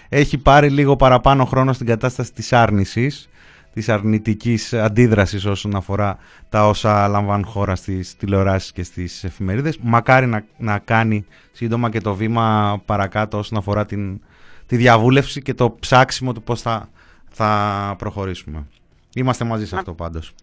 έχει 0.09 0.37
πάρει 0.37 0.69
λίγο 0.69 0.95
παραπάνω 0.95 1.45
χρόνο 1.45 1.73
στην 1.73 1.87
κατάσταση 1.87 2.33
της 2.33 2.53
άρνησης, 2.53 3.29
της 3.75 3.89
αρνητικής 3.89 4.73
αντίδρασης 4.73 5.45
όσον 5.45 5.75
αφορά 5.75 6.17
τα 6.49 6.67
όσα 6.67 7.07
λαμβάνουν 7.07 7.45
χώρα 7.45 7.75
στις 7.75 8.15
τηλεοράσεις 8.17 8.71
και 8.71 8.83
στις 8.83 9.23
εφημερίδες. 9.23 9.77
Μακάρι 9.77 10.25
να, 10.25 10.45
να 10.57 10.79
κάνει 10.79 11.25
σύντομα 11.51 11.89
και 11.89 11.99
το 11.99 12.15
βήμα 12.15 12.81
παρακάτω 12.85 13.37
όσον 13.37 13.57
αφορά 13.57 13.85
την, 13.85 14.21
τη 14.65 14.75
διαβούλευση 14.75 15.41
και 15.41 15.53
το 15.53 15.75
ψάξιμο 15.79 16.33
του 16.33 16.41
πώς 16.43 16.61
θα, 16.61 16.89
θα 17.29 17.95
προχωρήσουμε. 17.97 18.67
Είμαστε 19.15 19.45
μαζί 19.45 19.67
σε 19.67 19.75
αυτό 19.75 19.93
πάντως. 19.93 20.33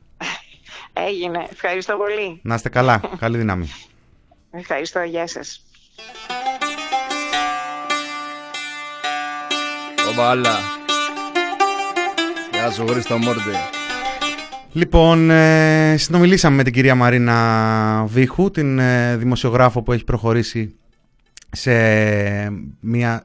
Έγινε. 0.92 1.46
Ευχαριστώ 1.50 1.96
πολύ. 1.96 2.40
Να 2.42 2.54
είστε 2.54 2.68
καλά. 2.68 3.00
Καλή 3.18 3.38
δύναμη. 3.38 3.68
Ευχαριστώ. 4.50 5.00
Γεια 5.00 5.26
σας. 5.26 5.64
Ομπάλα. 10.10 10.81
Γεια 12.62 12.70
σου 12.70 12.86
Χρήστο 12.86 13.18
Μόρτε. 13.18 13.40
Λοιπόν, 14.72 15.30
ε, 15.30 15.94
συνομιλήσαμε 15.96 16.56
με 16.56 16.62
την 16.62 16.72
κυρία 16.72 16.94
Μαρίνα 16.94 18.04
Βίχου, 18.06 18.50
την 18.50 18.78
ε, 18.78 19.16
δημοσιογράφο 19.16 19.82
που 19.82 19.92
έχει 19.92 20.04
προχωρήσει 20.04 20.74
σε 21.50 21.72
μια 22.80 23.24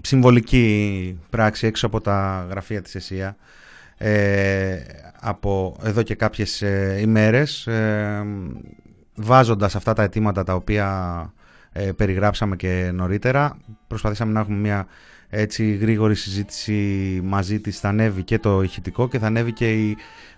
συμβολική 0.00 1.18
πράξη 1.30 1.66
έξω 1.66 1.86
από 1.86 2.00
τα 2.00 2.46
γραφεία 2.50 2.82
της 2.82 2.94
ΕΣΥΑ 2.94 3.36
ε, 3.96 4.76
από 5.20 5.76
εδώ 5.82 6.02
και 6.02 6.14
κάποιες 6.14 6.62
ε, 6.62 6.98
ημέρες 7.00 7.66
ε, 7.66 8.24
βάζοντας 9.14 9.76
αυτά 9.76 9.92
τα 9.92 10.02
αιτήματα 10.02 10.44
τα 10.44 10.54
οποία 10.54 11.32
ε, 11.72 11.92
περιγράψαμε 11.92 12.56
και 12.56 12.90
νωρίτερα 12.94 13.56
προσπαθήσαμε 13.86 14.32
να 14.32 14.40
έχουμε 14.40 14.58
μια 14.58 14.86
έτσι 15.28 15.72
γρήγορη 15.72 16.14
συζήτηση 16.14 17.20
μαζί 17.24 17.60
της 17.60 17.80
θα 17.80 17.88
ανέβει 17.88 18.22
και 18.22 18.38
το 18.38 18.62
ηχητικό 18.62 19.08
και 19.08 19.18
θα 19.18 19.26
ανέβει 19.26 19.52
και 19.52 19.72
η 19.72 19.96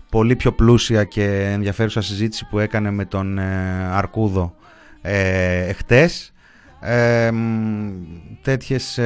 πολύ 0.09 0.35
πιο 0.35 0.51
πλούσια 0.51 1.03
και 1.03 1.49
ενδιαφέρουσα 1.51 2.01
συζήτηση 2.01 2.47
που 2.49 2.59
έκανε 2.59 2.91
με 2.91 3.05
τον 3.05 3.39
Αρκούδο 3.91 4.55
ε, 5.01 5.67
εχθές. 5.67 6.33
Ε, 6.79 7.31
τέτοιες 8.41 8.99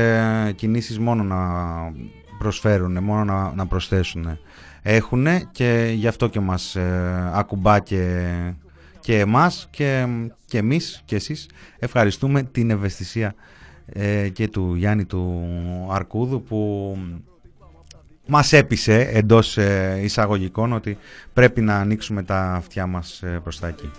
κινήσεις 0.55 0.99
μόνο 0.99 1.23
να 1.23 1.39
προσφέρουν, 2.38 3.03
μόνο 3.03 3.23
να, 3.23 3.53
να 3.55 3.67
προσθέσουν 3.67 4.38
έχουν 4.84 5.27
και 5.51 5.91
γι' 5.95 6.07
αυτό 6.07 6.27
και 6.27 6.39
μας 6.39 6.75
ε, 6.75 7.31
ακουμπά 7.34 7.79
και, 7.79 8.27
και 8.99 9.19
εμάς 9.19 9.67
και, 9.71 10.07
και 10.45 10.57
εμείς 10.57 11.01
και 11.05 11.15
εσείς. 11.15 11.49
Ευχαριστούμε 11.79 12.43
την 12.43 12.69
ευαισθησία 12.69 13.36
ε, 13.86 14.29
και 14.29 14.47
του 14.47 14.75
Γιάννη 14.75 15.05
του 15.05 15.43
Αρκούδου 15.91 16.43
που 16.43 16.97
μας 18.25 18.53
έπεισε 18.53 19.09
εντός 19.13 19.57
ε, 19.57 19.99
εισαγωγικών 20.03 20.73
ότι 20.73 20.97
πρέπει 21.34 21.61
να 21.61 21.75
ανοίξουμε 21.75 22.23
τα 22.23 22.53
αυτιά 22.53 22.88
μας 22.88 23.21
ε, 23.21 23.39
προς 23.43 23.59
τα 23.59 23.67
εκεί. 23.67 23.91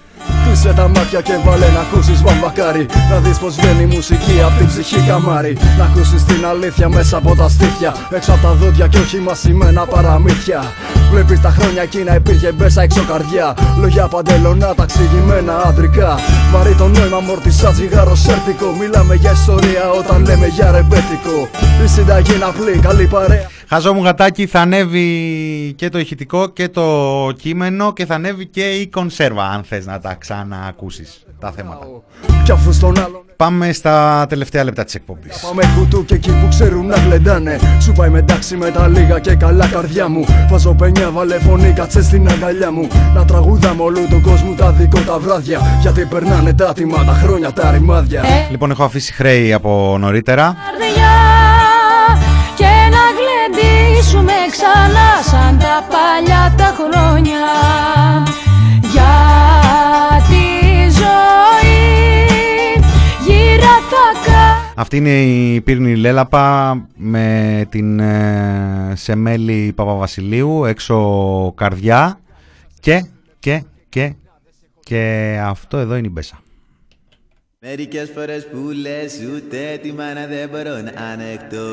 Κλείσε 0.55 0.73
τα 0.73 0.89
μάτια 0.89 1.21
και 1.21 1.33
βάλε 1.45 1.67
να 1.67 1.81
ακούσεις 1.81 2.23
βαμβακάρι. 2.23 2.87
Να 3.11 3.19
δεις 3.19 3.39
πως 3.39 3.55
βγαίνει 3.55 3.83
η 3.83 3.95
μουσική 3.95 4.43
από 4.47 4.59
την 4.59 4.67
ψυχή 4.67 5.01
καμάρι. 5.09 5.57
Να 5.79 5.85
ακούσεις 5.85 6.25
την 6.25 6.47
αλήθεια 6.47 6.89
μέσα 6.89 7.17
από 7.17 7.37
τα 7.37 7.49
στήθια. 7.49 7.95
Έξω 8.11 8.33
από 8.33 8.43
τα 8.47 8.53
δόντια 8.53 8.87
και 8.87 8.99
όχι 8.99 9.19
μασημένα 9.19 9.87
παραμύθια. 9.87 10.63
Βλέπεις 11.11 11.41
τα 11.41 11.51
χρόνια 11.51 11.83
εκείνα 11.83 12.15
υπήρχε 12.15 12.53
μπέσα 12.53 12.83
έξω 12.83 13.05
καρδιά. 13.05 13.57
Λόγια 13.81 14.09
παντελονά 14.09 14.75
ταξιγημένα 14.75 15.63
αντρικά 15.67 16.15
Βαρύ 16.53 16.75
το 16.75 16.89
νόημα 16.89 17.21
μορτισά 17.21 17.73
τσιγάρο 17.73 18.15
σέρτικο 18.15 18.67
Μιλάμε 18.79 19.15
για 19.15 19.33
ιστορία 19.33 19.91
όταν 19.99 20.25
λέμε 20.25 20.47
για 20.47 20.71
ρεμπέτικο. 20.71 21.49
Η 21.85 21.89
συνταγή 21.89 22.35
είναι 22.35 22.45
απλή 22.45 22.79
καλή 22.79 23.07
παρέα. 23.07 23.49
Χαζό 23.69 23.95
μου 23.95 24.03
γατάκι 24.03 24.47
θα 24.47 24.61
ανέβει 24.61 25.73
και 25.77 25.89
το 25.89 25.99
ηχητικό 25.99 26.49
και 26.49 26.69
το 26.69 27.33
κείμενο 27.39 27.93
και 27.93 28.07
θα 28.07 28.15
ανέβει 28.15 28.47
και 28.47 28.71
η 28.71 28.87
κονσέρβα 28.87 29.45
αν 29.45 29.65
θες 29.65 29.87
να 29.87 30.01
τα 30.01 30.11
ξαναακούσεις 30.49 31.25
τα 31.39 31.51
θέματα. 31.51 31.87
Πάμε 33.37 33.73
στα 33.73 34.27
τελευταία 34.29 34.65
λεπτά 34.65 34.85
της 34.85 34.95
εκπομπής. 34.95 35.41
Πάμε 35.41 35.63
κουτού 35.79 36.05
και 36.05 36.15
εκεί 36.15 36.31
που 36.31 36.49
ξέρουν 36.49 36.87
να 36.87 36.97
γλεντάνε. 36.97 37.59
Σου 37.81 37.93
πάει 37.93 38.09
μετάξι 38.09 38.57
με 38.57 38.71
τα 38.71 38.89
λίγα 38.89 39.19
και 39.19 39.35
καλά 39.35 39.67
καρδιά 39.67 40.09
μου. 40.09 40.25
Βάζω 40.49 40.75
πενιά, 40.75 41.11
βάλε 41.11 41.39
φωνή, 41.39 41.73
κάτσε 41.73 42.03
στην 42.03 42.29
αγκαλιά 42.29 42.71
μου. 42.71 42.89
Να 43.15 43.25
τραγουδάμε 43.25 43.83
όλου 43.83 44.09
τον 44.09 44.23
κόσμο 44.23 44.55
τα 44.55 44.71
δικό 44.71 45.01
τα 45.01 45.19
βράδια. 45.19 45.61
Γιατί 45.81 46.05
περνάνε 46.05 46.53
τα 46.53 46.69
άτιμα, 46.69 47.05
τα 47.05 47.13
χρόνια, 47.13 47.53
τα 47.53 47.71
ρημάδια. 47.71 48.21
Ε. 48.21 48.51
Λοιπόν 48.51 48.71
έχω 48.71 48.85
αφήσει 48.85 49.13
χρέη 49.13 49.53
από 49.53 49.97
νωρίτερα. 49.99 50.57
Και 52.57 52.73
να 52.95 53.05
γλεντήσουμε 53.19 54.33
ξανά 54.51 55.11
σαν 55.31 55.59
τα 55.59 55.85
παλιά 55.91 56.55
τα 56.57 56.75
χρόνια. 56.79 57.43
Για 58.93 59.24
Αυτή 64.85 64.97
είναι 64.97 65.23
η 65.23 65.61
Πύρνη 65.61 65.97
Λέλαπα 65.97 66.77
με 66.97 67.67
την 67.69 68.01
ε, 68.01 68.93
Σεμέλη 68.95 69.73
Παπαβασιλείου 69.77 70.65
έξω 70.65 71.53
καρδιά 71.57 72.19
και 72.81 73.07
και 73.39 73.65
και 73.89 74.15
και 74.81 75.39
αυτό 75.43 75.77
εδώ 75.77 75.97
είναι 75.97 76.07
η 76.07 76.11
Μπέσα. 76.13 76.44
Μερικές 77.67 78.11
φορές 78.15 78.47
που 78.51 78.71
λες 78.83 79.13
ούτε 79.35 79.79
τη 79.83 79.93
μάνα 79.93 80.27
δεν 80.27 80.49
μπορώ 80.49 80.77
να 80.87 80.93
ανεχτώ. 81.13 81.73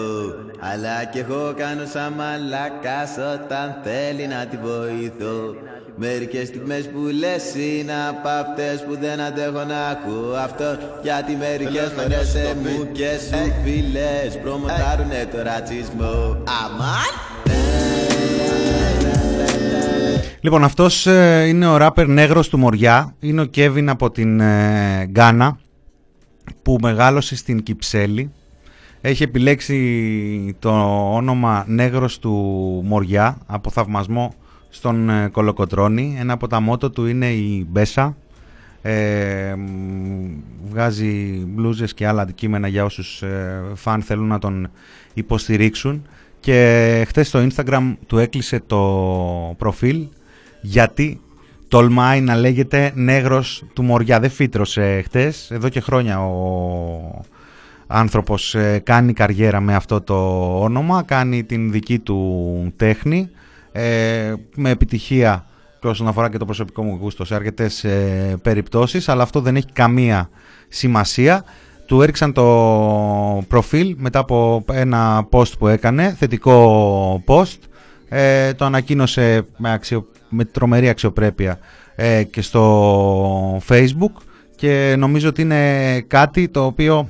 Αλλά 0.60 1.06
κι 1.12 1.20
εγώ 1.20 1.54
κάνω 1.58 1.86
σαν 1.94 2.14
μαλάκας 2.14 3.12
όταν 3.34 3.68
θέλει 3.84 4.28
να 4.28 4.46
τη 4.46 4.58
βοηθώ. 4.58 5.56
Μερικές 5.96 6.48
στιγμές 6.48 6.90
που 6.90 7.00
λες 7.00 7.44
είναι 7.56 7.94
από 8.10 8.28
αυτές 8.28 8.84
που 8.86 8.98
δεν 9.02 9.20
αντέχω 9.22 9.64
να 9.64 9.80
ακούω 9.88 10.34
αυτό. 10.36 10.78
Γιατί 11.04 11.36
μερικές 11.36 11.92
φορές 11.98 12.28
σε 12.28 12.56
μου 12.62 12.92
και 12.92 13.10
σου 13.28 13.54
φίλες 13.64 14.40
προμοτάρουνε 14.44 15.28
το 15.32 15.42
ρατσισμό. 15.42 16.44
Αμάν! 16.64 17.12
Λοιπόν, 20.44 20.64
αυτός 20.64 21.08
ε, 21.08 21.46
είναι 21.48 21.68
ο 21.68 21.78
ράπερ 21.78 22.08
νέγρος 22.08 22.50
του 22.50 22.58
Μοριά, 22.58 23.16
είναι 23.20 23.42
ο 23.42 23.46
Κέβιν 23.46 23.90
από 23.90 24.12
την 24.12 24.40
ε, 24.40 25.06
Γκάνα 25.06 25.58
που 26.62 26.78
μεγάλωσε 26.82 27.36
στην 27.36 27.64
Κυψέλη. 27.64 28.32
Έχει 29.02 29.24
επιλέξει 29.24 30.56
το 30.60 30.70
όνομα 31.16 31.66
Νέγρος 31.68 32.20
του 32.20 32.32
Μοριά 32.86 33.38
από 33.46 33.70
θαυμασμό 33.70 34.34
στον 34.70 35.10
ε, 35.10 35.28
Κολοκοτρώνη. 35.28 36.16
Ένα 36.20 36.34
από 36.34 36.48
τα 36.48 36.60
μότο 36.60 36.90
του 36.90 37.06
είναι 37.06 37.30
η 37.30 37.66
Μπέσα. 37.70 38.18
Ε, 38.82 39.56
βγάζει 40.70 41.44
μπλούζες 41.48 41.94
και 41.94 42.08
άλλα 42.08 42.22
αντικείμενα 42.22 42.68
για 42.68 42.84
όσους 42.84 43.22
ε, 43.22 43.62
φαν 43.76 44.02
θέλουν 44.02 44.28
να 44.28 44.40
τον 44.40 44.72
υποστηρίξουν. 45.14 46.08
Και 46.40 47.04
χτες 47.08 47.28
στο 47.28 47.48
Instagram 47.48 47.96
του 48.08 48.18
έκλεισε 48.18 48.62
το 48.68 49.56
προφίλ 49.58 50.08
γιατί 50.62 51.22
τολμάει 51.72 52.22
να 52.22 52.36
λέγεται 52.36 52.92
νέγρος 52.96 53.64
του 53.74 53.84
Μοριά. 53.84 54.20
Δεν 54.20 54.30
φύτρωσε 54.30 55.02
χτες, 55.02 55.52
εδώ 55.52 55.70
και 55.70 55.80
χρόνια 55.80 56.26
ο 56.26 57.22
άνθρωπος 57.88 58.56
ε, 58.56 58.80
κάνει 58.84 59.14
καριέρα 59.14 59.60
με 59.60 59.76
αυτό 59.76 60.02
το 60.02 60.16
όνομα, 60.60 61.04
κάνει 61.04 61.44
την 61.44 61.72
δική 61.72 62.00
του 62.00 62.74
τέχνη 62.76 63.30
ε, 63.72 64.34
με 64.56 64.70
επιτυχία 64.70 65.46
και 65.80 65.88
όσον 65.88 66.08
αφορά 66.08 66.30
και 66.30 66.38
το 66.38 66.46
προσωπικό 66.46 66.84
μου 66.84 66.98
γούστο 67.02 67.26
σε 67.26 67.36
αρκετές 67.36 67.84
ε, 67.84 68.38
περιπτώσεις, 68.42 69.10
αλλά 69.10 69.24
αυτό 69.24 69.42
δεν 69.42 69.56
έχει 69.56 69.72
καμία 69.74 70.30
σημασία. 70.68 71.44
Του 71.86 72.02
έριξαν 72.02 72.34
το 72.34 72.46
προφίλ 73.48 73.96
μετά 73.98 74.20
από 74.20 74.66
ένα 74.72 75.28
post 75.32 75.58
που 75.60 75.68
έκανε, 75.68 76.16
θετικό 76.20 77.24
post, 77.28 77.58
ε, 78.14 78.54
το 78.54 78.66
ανακοίνωσε 78.66 79.46
με, 79.58 79.72
αξιο, 79.72 80.08
με 80.30 80.46
τρομερή 80.46 80.90
αξιοπρέπεια 80.90 81.60
ε, 81.96 82.24
και 82.24 82.42
στο 82.42 83.62
facebook 83.68 84.22
και 84.56 84.96
νομίζω 84.98 85.30
ότι 85.30 85.42
είναι 85.42 86.02
κάτι 86.02 86.50
το 86.50 86.66
οποίο 86.66 87.10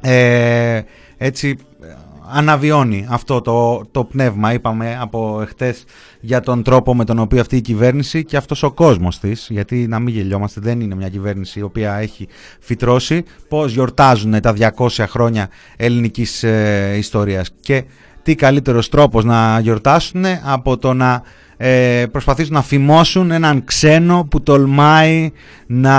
ε, 0.00 0.80
έτσι 1.16 1.56
αναβιώνει 2.32 3.06
αυτό 3.10 3.40
το, 3.40 3.84
το 3.90 4.04
πνεύμα, 4.04 4.52
είπαμε 4.52 4.98
από 5.00 5.42
εχθές 5.42 5.84
για 6.20 6.40
τον 6.40 6.62
τρόπο 6.62 6.94
με 6.94 7.04
τον 7.04 7.18
οποίο 7.18 7.40
αυτή 7.40 7.56
η 7.56 7.60
κυβέρνηση 7.60 8.24
και 8.24 8.36
αυτός 8.36 8.62
ο 8.62 8.72
κόσμος 8.72 9.18
της, 9.18 9.46
γιατί 9.50 9.86
να 9.86 9.98
μην 9.98 10.14
γελιόμαστε 10.14 10.60
δεν 10.60 10.80
είναι 10.80 10.94
μια 10.94 11.08
κυβέρνηση 11.08 11.58
η 11.58 11.62
οποία 11.62 11.94
έχει 11.94 12.28
φυτρώσει, 12.60 13.24
πώς 13.48 13.72
γιορτάζουν 13.72 14.40
τα 14.40 14.54
200 14.76 14.88
χρόνια 15.08 15.48
ελληνικής 15.76 16.42
ε, 16.42 16.94
ιστορίας. 16.96 17.50
Και 17.60 17.84
τι 18.30 18.36
καλύτερος 18.36 18.88
τρόπος 18.88 19.24
να 19.24 19.60
γιορτάσουν 19.62 20.24
από 20.42 20.78
το 20.78 20.92
να 20.92 21.22
ε, 21.56 22.04
προσπαθήσουν 22.12 22.54
να 22.54 22.62
φημώσουν 22.62 23.30
έναν 23.30 23.64
ξένο 23.64 24.26
που 24.30 24.42
τολμάει 24.42 25.32
να 25.66 25.98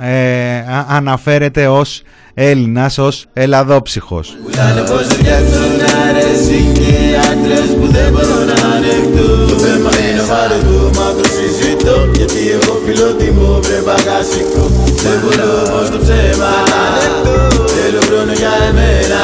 ε, 0.00 0.64
αναφέρεται 0.88 1.66
ως 1.66 2.02
Έλληνας, 2.34 2.98
ως 2.98 3.26
Ελλαδόψυχος. 3.32 4.36
Πουλάνε 4.44 4.80
πως 4.90 5.06
φτιάξουν 5.06 5.74
αρέσει 6.08 6.60
και 6.72 6.90
οι 7.04 7.10
άντρες 7.30 7.68
που 7.78 7.86
δεν 7.96 8.08
μπορώ 8.12 8.38
να 8.50 8.58
ανεχτώ 8.74 9.28
Το 9.50 9.56
θέμα 9.64 9.90
είναι 10.04 10.22
βαρετό, 10.30 10.80
μαύρο 10.96 11.28
συζητώ 11.36 11.96
Γιατί 12.18 12.40
εγώ 12.56 12.72
φιλότιμο 12.84 13.48
βρε 13.64 13.80
μπαγάσικο 13.84 14.62
Δεν 15.04 15.16
μπορώ 15.22 15.52
πως 15.70 15.86
το 15.92 15.98
ψέμα 16.04 16.50
να 16.70 16.80
ανεχτώ 16.88 17.36
Θέλω 17.74 18.00
χρόνο 18.08 18.32
για 18.40 18.54
εμένα 18.68 19.20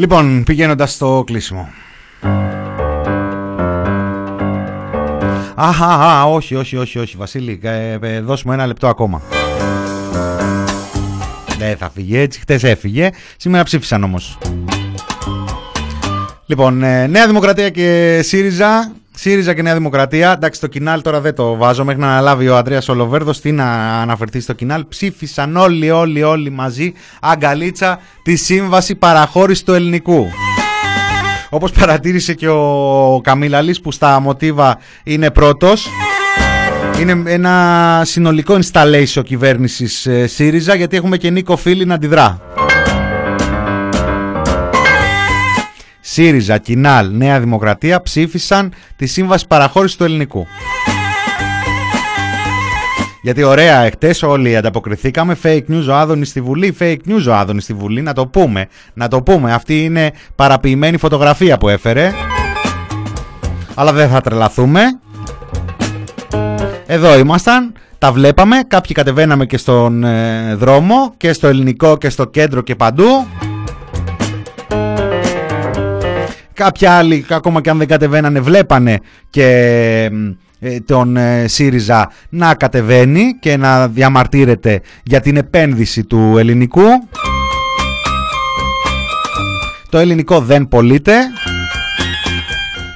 Λοιπόν, 0.00 0.44
πηγαίνοντας 0.44 0.92
στο 0.92 1.22
κλείσιμο. 1.26 1.68
Αχα, 5.54 6.24
όχι, 6.26 6.54
όχι, 6.54 6.76
όχι, 6.76 6.98
όχι, 6.98 7.16
Βασίλη, 7.16 7.60
ε, 7.62 7.98
ε, 8.02 8.20
δώσ' 8.20 8.42
μου 8.42 8.52
ένα 8.52 8.66
λεπτό 8.66 8.88
ακόμα. 8.88 9.22
Δεν 11.58 11.76
θα 11.76 11.90
φύγει 11.94 12.18
έτσι, 12.18 12.40
χτες 12.40 12.62
έφυγε, 12.62 13.10
σήμερα 13.36 13.64
ψήφισαν 13.64 14.04
όμως. 14.04 14.38
Λοιπόν, 16.46 16.82
ε, 16.82 17.06
Νέα 17.06 17.26
Δημοκρατία 17.26 17.70
και 17.70 18.20
ΣΥΡΙΖΑ 18.22 18.92
ΣΥΡΙΖΑ 19.22 19.54
και 19.54 19.62
Νέα 19.62 19.74
Δημοκρατία. 19.74 20.32
Εντάξει, 20.32 20.60
το 20.60 20.66
κοινάλ 20.66 21.02
τώρα 21.02 21.20
δεν 21.20 21.34
το 21.34 21.56
βάζω 21.56 21.84
μέχρι 21.84 22.00
να 22.00 22.06
αναλάβει 22.06 22.48
ο 22.48 22.56
Αντρέα 22.56 22.80
Ολοβέρδος. 22.88 23.40
Τι 23.40 23.52
να 23.52 23.64
αναφερθεί 24.00 24.40
στο 24.40 24.52
κοινάλ. 24.52 24.84
Ψήφισαν 24.88 25.56
όλοι, 25.56 25.90
όλοι, 25.90 26.22
όλοι 26.22 26.50
μαζί 26.50 26.92
αγκαλίτσα 27.20 28.00
τη 28.22 28.36
σύμβαση 28.36 28.94
παραχώρηση 28.94 29.64
του 29.64 29.72
ελληνικού. 29.72 30.26
Όπως 31.50 31.72
παρατήρησε 31.72 32.34
και 32.34 32.48
ο 32.48 33.20
Καμίλαλης 33.22 33.80
που 33.80 33.92
στα 33.92 34.20
μοτίβα 34.20 34.78
είναι 35.02 35.30
πρώτος. 35.30 35.88
Είναι 37.00 37.22
ένα 37.26 38.02
συνολικό 38.04 38.58
installation 38.62 39.22
κυβέρνησης 39.24 40.06
ε, 40.06 40.26
ΣΥΡΙΖΑ 40.26 40.74
γιατί 40.74 40.96
έχουμε 40.96 41.16
και 41.16 41.30
Νίκο 41.30 41.56
Φίλη 41.56 41.84
να 41.84 41.94
αντιδρά. 41.94 42.40
ΣΥΡΙΖΑ, 46.12 46.58
Κινάλ, 46.58 47.10
Νέα 47.10 47.40
Δημοκρατία 47.40 48.02
ψήφισαν 48.02 48.72
τη 48.96 49.06
σύμβαση 49.06 49.46
παραχώρησης 49.46 49.96
του 49.96 50.04
ελληνικού. 50.04 50.46
Γιατί 53.22 53.42
ωραία, 53.42 53.80
εχθές 53.84 54.22
όλοι 54.22 54.56
ανταποκριθήκαμε. 54.56 55.36
Fake 55.42 55.62
news 55.68 55.86
ο 55.88 55.94
Άδωνης 55.94 56.28
στη 56.28 56.40
Βουλή. 56.40 56.76
Fake 56.78 56.96
news 57.08 57.24
ο 57.28 57.34
Άδωνης 57.34 57.62
στη 57.62 57.74
Βουλή. 57.74 58.02
Να 58.02 58.12
το 58.12 58.26
πούμε. 58.26 58.66
Να 58.94 59.08
το 59.08 59.22
πούμε. 59.22 59.52
Αυτή 59.52 59.84
είναι 59.84 60.12
παραποιημένη 60.34 60.96
φωτογραφία 60.96 61.58
που 61.58 61.68
έφερε. 61.68 62.12
Αλλά 63.74 63.92
δεν 63.92 64.08
θα 64.08 64.20
τρελαθούμε. 64.20 64.80
Εδώ 66.86 67.18
ήμασταν. 67.18 67.72
Τα 67.98 68.12
βλέπαμε. 68.12 68.56
Κάποιοι 68.68 68.94
κατεβαίναμε 68.94 69.46
και 69.46 69.56
στον 69.56 70.04
ε, 70.04 70.54
δρόμο 70.54 71.14
και 71.16 71.32
στο 71.32 71.46
ελληνικό 71.46 71.96
και 71.96 72.08
στο 72.08 72.24
κέντρο 72.24 72.60
και 72.60 72.74
παντού. 72.74 73.26
Κάποιοι 76.60 76.86
άλλοι, 76.86 77.26
ακόμα 77.28 77.60
και 77.60 77.70
αν 77.70 77.78
δεν 77.78 77.88
κατεβαίνανε, 77.88 78.40
βλέπανε 78.40 78.98
και 79.30 79.46
ε, 80.60 80.80
τον 80.80 81.16
ε, 81.16 81.44
ΣΥΡΙΖΑ 81.48 82.10
να 82.28 82.54
κατεβαίνει 82.54 83.36
και 83.40 83.56
να 83.56 83.88
διαμαρτύρεται 83.88 84.80
για 85.02 85.20
την 85.20 85.36
επένδυση 85.36 86.04
του 86.04 86.34
ελληνικού. 86.38 86.82
Το 89.88 89.98
ελληνικό 89.98 90.40
δεν 90.40 90.68
πωλείται. 90.68 91.14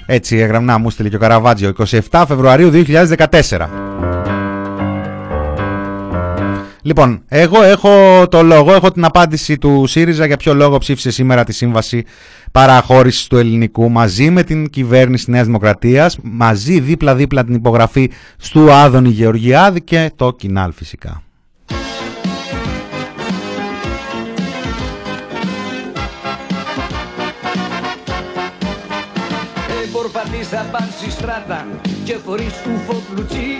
Έτσι 0.06 0.36
έγραμνα 0.36 0.78
μου 0.78 0.90
στείλει 0.90 1.10
και 1.10 1.16
ο 1.16 1.18
Καραβάτζιο 1.18 1.72
27 2.10 2.24
Φεβρουαρίου 2.26 2.70
2014. 2.72 3.83
Λοιπόν, 6.86 7.22
εγώ 7.28 7.62
έχω 7.62 8.24
το 8.28 8.42
λόγο, 8.42 8.74
έχω 8.74 8.90
την 8.90 9.04
απάντηση 9.04 9.58
του 9.58 9.86
ΣΥΡΙΖΑ 9.86 10.26
για 10.26 10.36
ποιο 10.36 10.54
λόγο 10.54 10.78
ψήφισε 10.78 11.10
σήμερα 11.10 11.44
τη 11.44 11.52
σύμβαση 11.52 12.04
παραχώρησης 12.52 13.26
του 13.26 13.36
ελληνικού 13.36 13.90
μαζί 13.90 14.30
με 14.30 14.42
την 14.42 14.70
κυβέρνηση 14.70 15.30
Νέας 15.30 15.46
Δημοκρατίας, 15.46 16.18
μαζί 16.22 16.80
δίπλα-δίπλα 16.80 17.44
την 17.44 17.54
υπογραφή 17.54 18.10
του 18.50 18.72
Άδωνη 18.72 19.08
Γεωργιάδη 19.08 19.82
και 19.82 20.12
το 20.16 20.32
Κινάλ 20.32 20.72
φυσικά. 20.72 21.22
Εμπορπατήσα 29.84 30.66
παν 30.72 30.88
στη 30.98 31.10
στράτα 31.10 31.66
και 32.04 32.16
χωρίς 32.24 32.52
κουφό 32.64 33.02
πλουτσί 33.10 33.53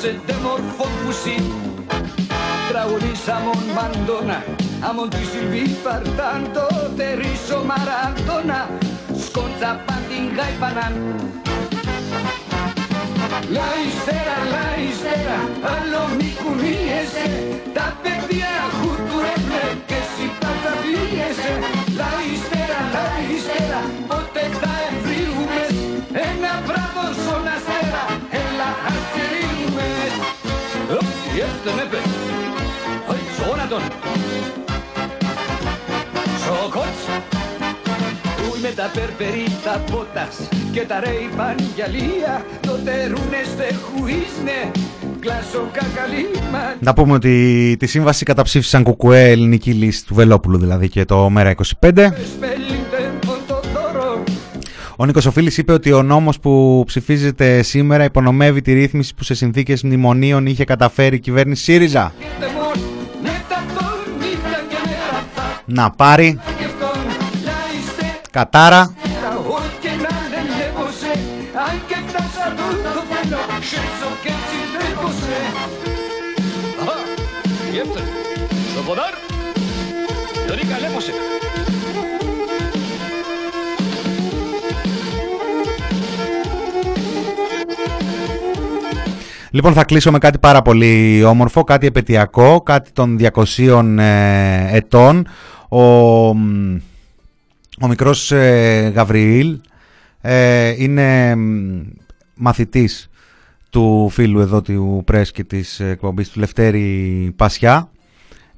μόσε 0.00 0.20
μορφό 0.42 0.88
Τραγουδήσαμον 2.68 3.62
Μαντώνα 3.74 4.44
Αμον 4.88 5.08
τη 5.10 5.16
Σιλβί 5.16 5.76
Φαρτάντο 5.82 6.66
Τερίσο 6.96 7.64
Μαραντώνα 7.68 8.68
Σκόντσα 9.24 9.80
πάντιν 9.86 10.24
γάιπαναν 10.36 10.94
Λαϊστέρα, 13.56 14.36
λαϊστέρα, 14.52 15.38
άλλο 15.74 16.02
μη 16.16 16.30
κουνίεσαι. 16.42 17.26
Τα 17.74 17.96
παιδιά 18.02 18.52
χουτουρέπλε 18.78 19.64
και 19.86 19.94
εσύ 19.94 20.26
Este 31.62 31.72
με 31.72 31.88
τον 33.68 33.82
Σοκότς 36.44 37.02
με 38.62 38.68
τα 38.76 38.90
περπερί 38.94 39.44
τα 39.64 39.84
πότας 39.90 40.48
και 40.72 40.80
τα 40.80 41.00
ρέιπαν 41.00 41.56
γυαλία 41.74 42.44
το 42.60 42.72
τερούνεστε 42.84 43.74
χουίσνε 43.82 44.70
κλάσο 45.20 45.70
κακαλίμα 45.72 46.74
Να 46.80 46.94
πούμε 46.94 47.12
ότι 47.12 47.76
τη 47.78 47.86
σύμβαση 47.86 48.24
καταψήφισαν 48.24 48.82
κουκουέ 48.82 49.30
ελληνική 49.30 49.72
λύση 49.72 50.06
του 50.06 50.14
Βελόπουλου 50.14 50.58
δηλαδή 50.58 50.88
και 50.88 51.04
το 51.04 51.30
ΜΕΡΑ 51.30 51.54
25 51.80 51.90
ο 55.00 55.06
Νίκος 55.06 55.26
Οφίλης 55.26 55.58
είπε 55.58 55.72
ότι 55.72 55.92
ο 55.92 56.02
νόμος 56.02 56.40
που 56.40 56.82
ψηφίζεται 56.86 57.62
σήμερα 57.62 58.04
υπονομεύει 58.04 58.62
τη 58.62 58.72
ρύθμιση 58.72 59.14
που 59.14 59.24
σε 59.24 59.34
συνθήκες 59.34 59.82
μνημονίων 59.82 60.46
είχε 60.46 60.64
καταφέρει 60.64 61.16
η 61.16 61.18
κυβέρνηση 61.18 61.62
ΣΥΡΙΖΑ. 61.62 62.12
να 65.64 65.90
πάρει. 65.90 66.40
Κατάρα 68.30 68.94
Λοιπόν, 89.50 89.72
θα 89.72 89.84
κλείσω 89.84 90.10
με 90.10 90.18
κάτι 90.18 90.38
πάρα 90.38 90.62
πολύ 90.62 91.24
όμορφο, 91.24 91.64
κάτι 91.64 91.86
επαιτειακό, 91.86 92.60
κάτι 92.60 92.90
των 92.92 93.18
200 93.20 93.98
ε, 93.98 94.76
ετών. 94.76 95.26
Ο, 95.68 95.82
ο 97.80 97.86
μικρός 97.88 98.32
ε, 98.32 98.92
Γαβριήλ 98.94 99.60
ε, 100.20 100.74
είναι 100.76 101.34
μαθητής 102.34 103.10
του 103.70 104.08
φίλου 104.10 104.40
εδώ 104.40 104.62
του 104.62 105.02
Πρέσκη 105.04 105.44
της 105.44 105.80
εκπομπής 105.80 106.28
του 106.28 106.38
Λευτέρη 106.38 107.32
Πασιά 107.36 107.90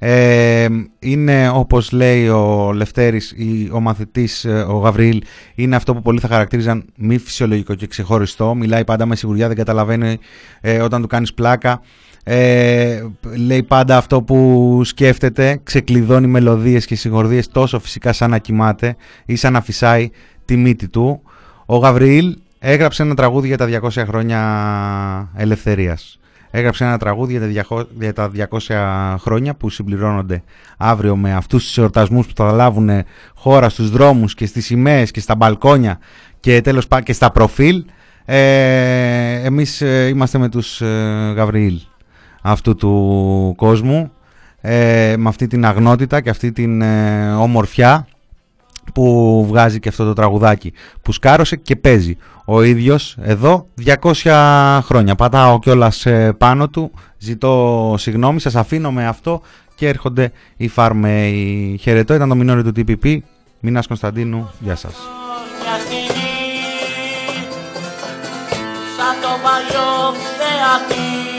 ε, 0.05 0.67
είναι 0.99 1.49
όπως 1.49 1.91
λέει 1.91 2.27
ο 2.27 2.71
Λευτέρης, 2.73 3.31
ή 3.31 3.69
ο 3.71 3.79
μαθητής, 3.79 4.45
ε, 4.45 4.65
ο 4.67 4.77
Γαβριήλ, 4.77 5.21
είναι 5.55 5.75
αυτό 5.75 5.93
που 5.93 6.01
πολλοί 6.01 6.19
θα 6.19 6.27
χαρακτήριζαν 6.27 6.85
μη 6.97 7.17
φυσιολογικό 7.17 7.75
και 7.75 7.87
ξεχωριστό. 7.87 8.55
Μιλάει 8.55 8.83
πάντα 8.83 9.05
με 9.05 9.15
σιγουριά, 9.15 9.47
δεν 9.47 9.57
καταλαβαίνει 9.57 10.17
ε, 10.61 10.79
όταν 10.79 11.01
του 11.01 11.07
κάνεις 11.07 11.33
πλάκα. 11.33 11.81
Ε, 12.23 13.01
λέει 13.35 13.63
πάντα 13.63 13.97
αυτό 13.97 14.21
που 14.21 14.81
σκέφτεται, 14.83 15.59
ξεκλειδώνει 15.63 16.27
μελωδίες 16.27 16.85
και 16.85 16.95
συγχορδίες 16.95 17.47
τόσο 17.47 17.79
φυσικά 17.79 18.13
σαν 18.13 18.29
να 18.29 18.37
κοιμάται 18.37 18.95
ή 19.25 19.35
σαν 19.35 19.53
να 19.53 19.61
φυσάει 19.61 20.09
τη 20.45 20.57
μύτη 20.57 20.87
του. 20.87 21.21
Ο 21.65 21.77
Γαβριήλ 21.77 22.37
έγραψε 22.59 23.03
ένα 23.03 23.15
τραγούδι 23.15 23.47
για 23.47 23.57
τα 23.57 23.79
200 23.81 24.03
χρόνια 24.07 24.41
ελευθερίας 25.35 26.17
έγραψε 26.55 26.83
ένα 26.83 26.97
τραγούδι 26.97 27.53
για 27.99 28.13
τα 28.13 28.31
200 28.67 29.15
χρόνια 29.19 29.53
που 29.53 29.69
συμπληρώνονται 29.69 30.43
αύριο 30.77 31.15
με 31.15 31.33
αυτούς 31.33 31.63
τους 31.65 31.77
εορτασμούς 31.77 32.27
που 32.27 32.33
θα 32.35 32.51
λάβουν 32.51 32.89
χώρα 33.35 33.69
στους 33.69 33.89
δρόμους 33.89 34.33
και 34.33 34.45
στις 34.45 34.65
σημαίες 34.65 35.11
και 35.11 35.19
στα 35.19 35.35
μπαλκόνια 35.35 35.99
και 36.39 36.61
τέλος 36.61 36.87
πάντων 36.87 37.05
και 37.05 37.13
στα 37.13 37.31
προφίλ. 37.31 37.85
Ε, 38.25 39.41
εμείς 39.43 39.81
ε, 39.81 40.07
είμαστε 40.07 40.37
με 40.37 40.49
τους 40.49 40.81
ε, 40.81 41.33
Γαβριήλ 41.35 41.79
αυτού 42.41 42.75
του 42.75 43.53
κόσμου 43.57 44.11
ε, 44.61 45.13
με 45.17 45.29
αυτή 45.29 45.47
την 45.47 45.65
αγνότητα 45.65 46.21
και 46.21 46.29
αυτή 46.29 46.51
την 46.51 46.81
ε, 46.81 47.33
ομορφιά 47.33 48.07
που 48.93 49.45
βγάζει 49.47 49.79
και 49.79 49.89
αυτό 49.89 50.05
το 50.05 50.13
τραγουδάκι 50.13 50.73
που 51.01 51.11
σκάρωσε 51.11 51.55
και 51.55 51.75
παίζει 51.75 52.17
ο 52.45 52.61
ίδιος 52.61 53.17
εδώ 53.21 53.67
200 54.23 54.79
χρόνια. 54.83 55.15
Πατάω 55.15 55.59
κιόλας 55.59 56.05
ε, 56.05 56.33
πάνω 56.37 56.69
του, 56.69 56.91
ζητώ 57.17 57.95
συγγνώμη, 57.97 58.39
σας 58.39 58.55
αφήνω 58.55 58.91
με 58.91 59.07
αυτό 59.07 59.41
και 59.75 59.87
έρχονται 59.87 60.31
οι 60.57 60.67
Φάρμεοι. 60.67 61.77
Χαιρετώ, 61.81 62.13
ήταν 62.13 62.29
το 62.29 62.35
μινόριο 62.35 62.63
του 62.63 62.71
TPP. 62.75 63.17
Μινάς 63.59 63.87
Κωνσταντίνου, 63.87 64.51
γεια 64.59 64.75
σας. 64.75 64.93
Σαν 68.97 69.15
το 69.21 69.27
παλιό 69.43 70.13
θεατή 70.37 71.32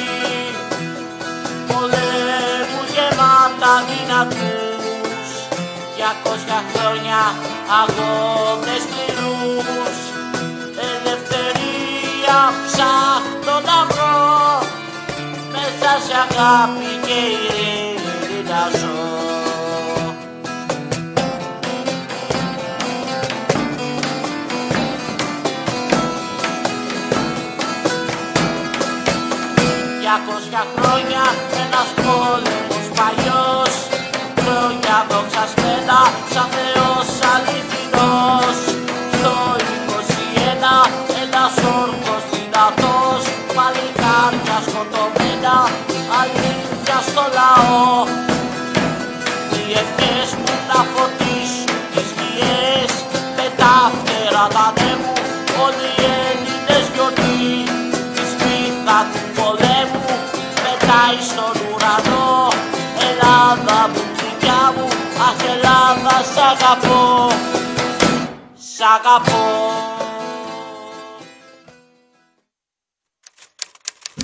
Διακόσια 6.04 6.64
χρόνια 6.74 7.20
αγώνες 7.82 8.82
σκληρούς 8.82 9.98
ψάχνω 12.66 13.60
να 13.68 13.86
βρω 13.94 14.58
μέσα 15.52 15.92
σε 16.06 16.14
αγάπη 16.24 17.06
και 17.06 17.18
ειρήνη 17.32 18.48
να 18.48 18.78
ζω. 18.78 19.02
Διακόσια 30.00 30.66
χρόνια 30.76 31.22
ένας 31.62 31.88
πόλεμος 31.96 32.53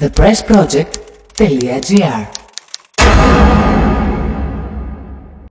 thepressproject.gr 0.00 2.39